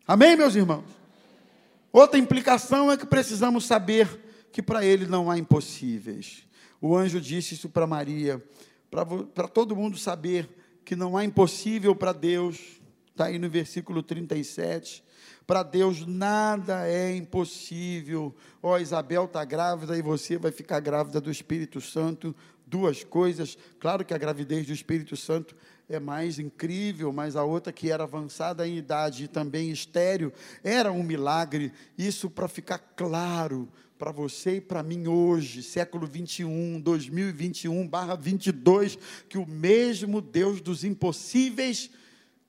Amém, 0.07 0.37
meus 0.37 0.55
irmãos? 0.55 0.85
Outra 1.93 2.19
implicação 2.19 2.91
é 2.91 2.97
que 2.97 3.07
precisamos 3.07 3.65
saber 3.65 4.09
que 4.53 4.63
para 4.63 4.85
Ele 4.85 5.07
não 5.07 5.31
há 5.31 5.39
impossíveis. 5.39 6.45
O 6.81 6.97
anjo 6.97 7.21
disse 7.21 7.55
isso 7.55 7.69
para 7.69 7.87
Maria, 7.87 8.43
para 9.35 9.49
todo 9.49 9.77
mundo 9.77 9.99
saber 9.99 10.49
que 10.85 10.97
não 10.97 11.17
há 11.17 11.25
impossível 11.25 11.95
para 11.95 12.13
Deus, 12.13 12.59
está 13.11 13.27
aí 13.27 13.39
no 13.39 13.49
versículo 13.49 14.03
37. 14.03 15.05
Para 15.51 15.65
Deus 15.65 16.07
nada 16.07 16.87
é 16.87 17.13
impossível. 17.17 18.33
Ó, 18.63 18.75
oh, 18.75 18.79
Isabel 18.79 19.25
está 19.25 19.45
grávida 19.45 19.99
e 19.99 20.01
você 20.01 20.39
vai 20.39 20.53
ficar 20.53 20.79
grávida 20.79 21.21
do 21.21 21.29
Espírito 21.29 21.81
Santo. 21.81 22.33
Duas 22.65 23.03
coisas. 23.03 23.59
Claro 23.81 24.05
que 24.05 24.15
a 24.15 24.17
gravidez 24.17 24.65
do 24.69 24.73
Espírito 24.73 25.17
Santo 25.17 25.57
é 25.89 25.99
mais 25.99 26.39
incrível, 26.39 27.13
mas 27.13 27.35
a 27.35 27.43
outra 27.43 27.73
que 27.73 27.91
era 27.91 28.05
avançada 28.05 28.65
em 28.65 28.77
idade 28.77 29.25
e 29.25 29.27
também 29.27 29.73
estéreo, 29.73 30.33
era 30.63 30.93
um 30.93 31.03
milagre. 31.03 31.73
Isso 31.99 32.31
para 32.31 32.47
ficar 32.47 32.79
claro 32.79 33.69
para 33.99 34.13
você 34.13 34.59
e 34.59 34.61
para 34.61 34.85
mim 34.85 35.09
hoje, 35.09 35.65
século 35.65 36.07
21, 36.07 36.81
2021, 36.81 37.89
barra 37.89 38.15
22, 38.15 38.97
que 39.29 39.37
o 39.37 39.45
mesmo 39.45 40.21
Deus 40.21 40.61
dos 40.61 40.85
impossíveis 40.85 41.91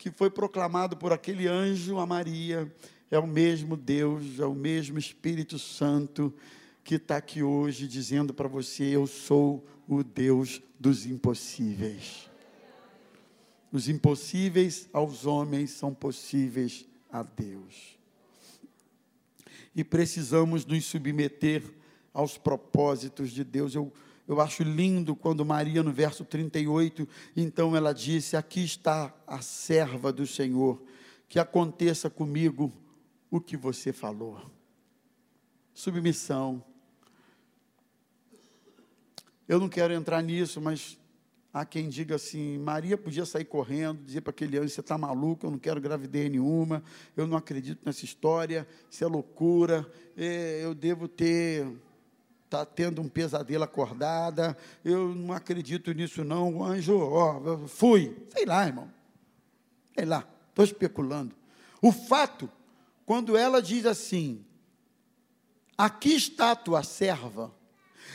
que 0.02 0.10
foi 0.10 0.32
proclamado 0.32 0.98
por 0.98 1.14
aquele 1.14 1.48
anjo 1.48 2.00
a 2.00 2.08
Maria, 2.08 2.74
é 3.12 3.20
o 3.20 3.28
mesmo 3.28 3.78
Deus, 3.78 4.40
é 4.40 4.46
o 4.48 4.56
mesmo 4.56 4.98
Espírito 4.98 5.60
Santo 5.60 6.34
que 6.84 6.96
está 6.96 7.18
aqui 7.18 7.44
hoje 7.44 7.88
dizendo 7.88 8.34
para 8.34 8.48
você: 8.48 8.84
Eu 8.84 9.06
sou 9.06 9.64
o 9.88 10.04
Deus 10.04 10.60
dos 10.80 11.06
impossíveis. 11.06 12.28
Os 13.72 13.88
impossíveis 13.88 14.90
aos 14.92 15.28
homens 15.28 15.70
são 15.70 15.94
possíveis 15.94 16.84
a 17.12 17.22
Deus. 17.22 17.96
E 19.76 19.84
precisamos 19.84 20.66
nos 20.66 20.84
submeter 20.84 21.64
aos 22.12 22.40
propósitos 22.40 23.30
de 23.30 23.44
Deus. 23.44 23.76
Eu 23.76 23.94
eu 24.32 24.40
acho 24.40 24.64
lindo 24.64 25.14
quando 25.14 25.44
Maria, 25.44 25.84
no 25.84 25.92
verso 25.92 26.24
38, 26.24 27.06
então 27.36 27.76
ela 27.76 27.94
disse: 27.94 28.38
Aqui 28.38 28.64
está 28.64 29.14
a 29.28 29.42
serva 29.42 30.10
do 30.14 30.26
Senhor, 30.26 30.82
que 31.28 31.38
aconteça 31.38 32.10
comigo 32.10 32.72
o 33.30 33.42
que 33.42 33.58
você 33.58 33.92
falou. 33.92 34.42
Submissão. 35.74 36.64
Eu 39.50 39.60
não 39.60 39.68
quero 39.68 39.94
entrar 39.94 40.22
nisso, 40.22 40.62
mas 40.62 40.98
há 41.54 41.66
quem 41.66 41.90
diga 41.90 42.16
assim: 42.16 42.58
Maria 42.58 42.98
podia 42.98 43.26
sair 43.26 43.44
correndo, 43.44 44.02
dizer 44.02 44.22
para 44.22 44.32
aquele 44.32 44.58
anjo: 44.58 44.70
Você 44.70 44.80
está 44.80 44.98
maluco, 44.98 45.46
eu 45.46 45.52
não 45.52 45.60
quero 45.60 45.82
gravidez 45.82 46.32
nenhuma, 46.32 46.82
eu 47.18 47.28
não 47.28 47.36
acredito 47.36 47.82
nessa 47.86 48.06
história, 48.06 48.66
isso 48.90 49.04
é 49.04 49.08
loucura, 49.08 49.86
é, 50.16 50.64
eu 50.64 50.74
devo 50.74 51.10
ter 51.10 51.68
está 52.52 52.66
tendo 52.66 53.02
um 53.02 53.08
pesadelo 53.08 53.64
acordada, 53.64 54.58
eu 54.84 55.16
não 55.16 55.34
acredito 55.34 55.92
nisso 55.94 56.24
não, 56.24 56.58
o 56.58 56.64
anjo, 56.64 56.98
ó, 57.00 57.68
fui, 57.68 58.16
sei 58.30 58.46
lá, 58.46 58.68
irmão, 58.68 58.92
sei 59.96 60.06
lá, 60.06 60.28
estou 60.50 60.66
especulando. 60.66 61.34
O 61.82 61.92
fato, 61.92 62.50
quando 63.06 63.38
ela 63.38 63.62
diz 63.62 63.86
assim, 63.86 64.46
Aqui 65.82 66.14
está 66.14 66.52
a 66.52 66.56
tua 66.56 66.84
serva. 66.84 67.52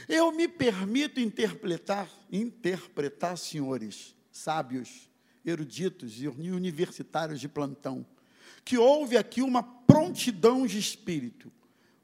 Eu 0.08 0.30
me 0.30 0.46
permito 0.46 1.18
interpretar, 1.18 2.08
interpretar, 2.30 3.36
senhores, 3.36 4.14
sábios, 4.30 5.10
eruditos 5.44 6.22
e 6.22 6.28
universitários 6.28 7.40
de 7.40 7.48
plantão, 7.48 8.06
que 8.64 8.78
houve 8.78 9.16
aqui 9.16 9.42
uma 9.42 9.64
prontidão 9.64 10.64
de 10.64 10.78
espírito, 10.78 11.50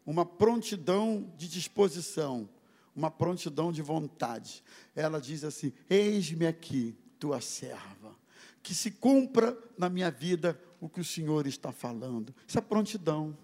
uma 0.05 0.25
prontidão 0.27 1.33
de 1.37 1.49
disposição, 1.49 2.49
uma 2.95 3.11
prontidão 3.11 3.73
de 3.73 3.83
vontade. 3.83 4.63
Ela 4.95 5.21
diz 5.21 5.45
assim: 5.45 5.73
Eis-me 5.89 6.47
aqui, 6.47 6.97
tua 7.19 7.41
serva, 7.41 8.17
que 8.63 8.75
se 8.75 8.91
cumpra 8.91 9.57
na 9.79 9.89
minha 9.89 10.11
vida 10.11 10.61
o 10.81 10.89
que 10.89 11.01
o 11.01 11.05
Senhor 11.05 11.47
está 11.47 11.73
falando. 11.73 12.35
Isso 12.47 12.59
é 12.59 12.61
prontidão. 12.61 13.37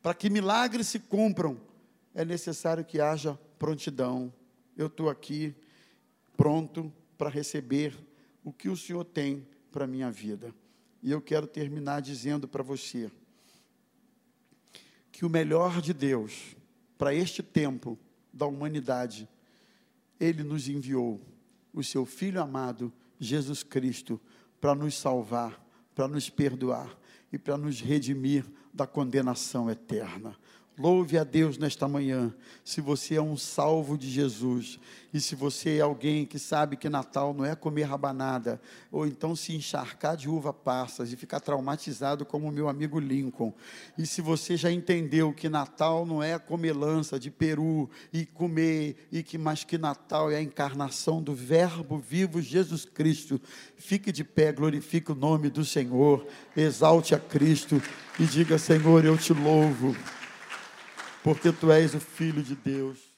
Para 0.00 0.14
que 0.14 0.30
milagres 0.30 0.88
se 0.88 1.00
cumpram, 1.00 1.60
é 2.14 2.24
necessário 2.24 2.84
que 2.84 3.00
haja 3.00 3.38
prontidão. 3.58 4.32
Eu 4.76 4.86
estou 4.86 5.08
aqui 5.08 5.54
pronto 6.36 6.92
para 7.16 7.30
receber 7.30 7.96
o 8.44 8.52
que 8.52 8.68
o 8.68 8.76
Senhor 8.76 9.04
tem 9.04 9.46
para 9.72 9.84
a 9.84 9.88
minha 9.88 10.10
vida. 10.10 10.54
E 11.02 11.10
eu 11.10 11.20
quero 11.20 11.46
terminar 11.46 12.00
dizendo 12.00 12.46
para 12.46 12.62
você 12.62 13.10
que 15.14 15.24
o 15.24 15.30
melhor 15.30 15.80
de 15.80 15.94
Deus 15.94 16.56
para 16.98 17.14
este 17.14 17.40
tempo 17.40 17.96
da 18.32 18.46
humanidade, 18.46 19.28
Ele 20.18 20.42
nos 20.42 20.68
enviou 20.68 21.20
o 21.72 21.84
Seu 21.84 22.04
Filho 22.04 22.42
amado, 22.42 22.92
Jesus 23.20 23.62
Cristo, 23.62 24.20
para 24.60 24.74
nos 24.74 24.96
salvar, 24.96 25.64
para 25.94 26.08
nos 26.08 26.28
perdoar 26.28 26.98
e 27.32 27.38
para 27.38 27.56
nos 27.56 27.80
redimir 27.80 28.44
da 28.72 28.88
condenação 28.88 29.70
eterna. 29.70 30.36
Louve 30.76 31.16
a 31.16 31.22
Deus 31.22 31.56
nesta 31.56 31.86
manhã, 31.86 32.34
se 32.64 32.80
você 32.80 33.14
é 33.14 33.22
um 33.22 33.36
salvo 33.36 33.96
de 33.96 34.10
Jesus, 34.10 34.80
e 35.12 35.20
se 35.20 35.36
você 35.36 35.76
é 35.76 35.82
alguém 35.82 36.26
que 36.26 36.36
sabe 36.36 36.76
que 36.76 36.88
Natal 36.88 37.32
não 37.32 37.44
é 37.44 37.54
comer 37.54 37.84
rabanada, 37.84 38.60
ou 38.90 39.06
então 39.06 39.36
se 39.36 39.54
encharcar 39.54 40.16
de 40.16 40.28
uva 40.28 40.52
passas 40.52 41.12
e 41.12 41.16
ficar 41.16 41.38
traumatizado 41.38 42.26
como 42.26 42.48
o 42.48 42.50
meu 42.50 42.68
amigo 42.68 42.98
Lincoln, 42.98 43.54
e 43.96 44.04
se 44.04 44.20
você 44.20 44.56
já 44.56 44.68
entendeu 44.68 45.32
que 45.32 45.48
Natal 45.48 46.04
não 46.04 46.20
é 46.20 46.40
comer 46.40 46.72
lança 46.72 47.20
de 47.20 47.30
peru 47.30 47.88
e 48.12 48.26
comer, 48.26 49.06
e 49.12 49.22
que 49.22 49.38
mais 49.38 49.62
que 49.62 49.78
Natal 49.78 50.28
é 50.28 50.38
a 50.38 50.42
encarnação 50.42 51.22
do 51.22 51.36
Verbo 51.36 51.98
vivo 51.98 52.42
Jesus 52.42 52.84
Cristo, 52.84 53.40
fique 53.76 54.10
de 54.10 54.24
pé, 54.24 54.50
glorifique 54.50 55.12
o 55.12 55.14
nome 55.14 55.50
do 55.50 55.64
Senhor, 55.64 56.26
exalte 56.56 57.14
a 57.14 57.18
Cristo 57.20 57.80
e 58.18 58.24
diga: 58.24 58.58
Senhor, 58.58 59.04
eu 59.04 59.16
te 59.16 59.32
louvo 59.32 59.94
porque 61.24 61.50
tu 61.50 61.72
és 61.72 61.94
o 61.94 62.00
Filho 62.00 62.42
de 62.42 62.54
Deus. 62.54 63.13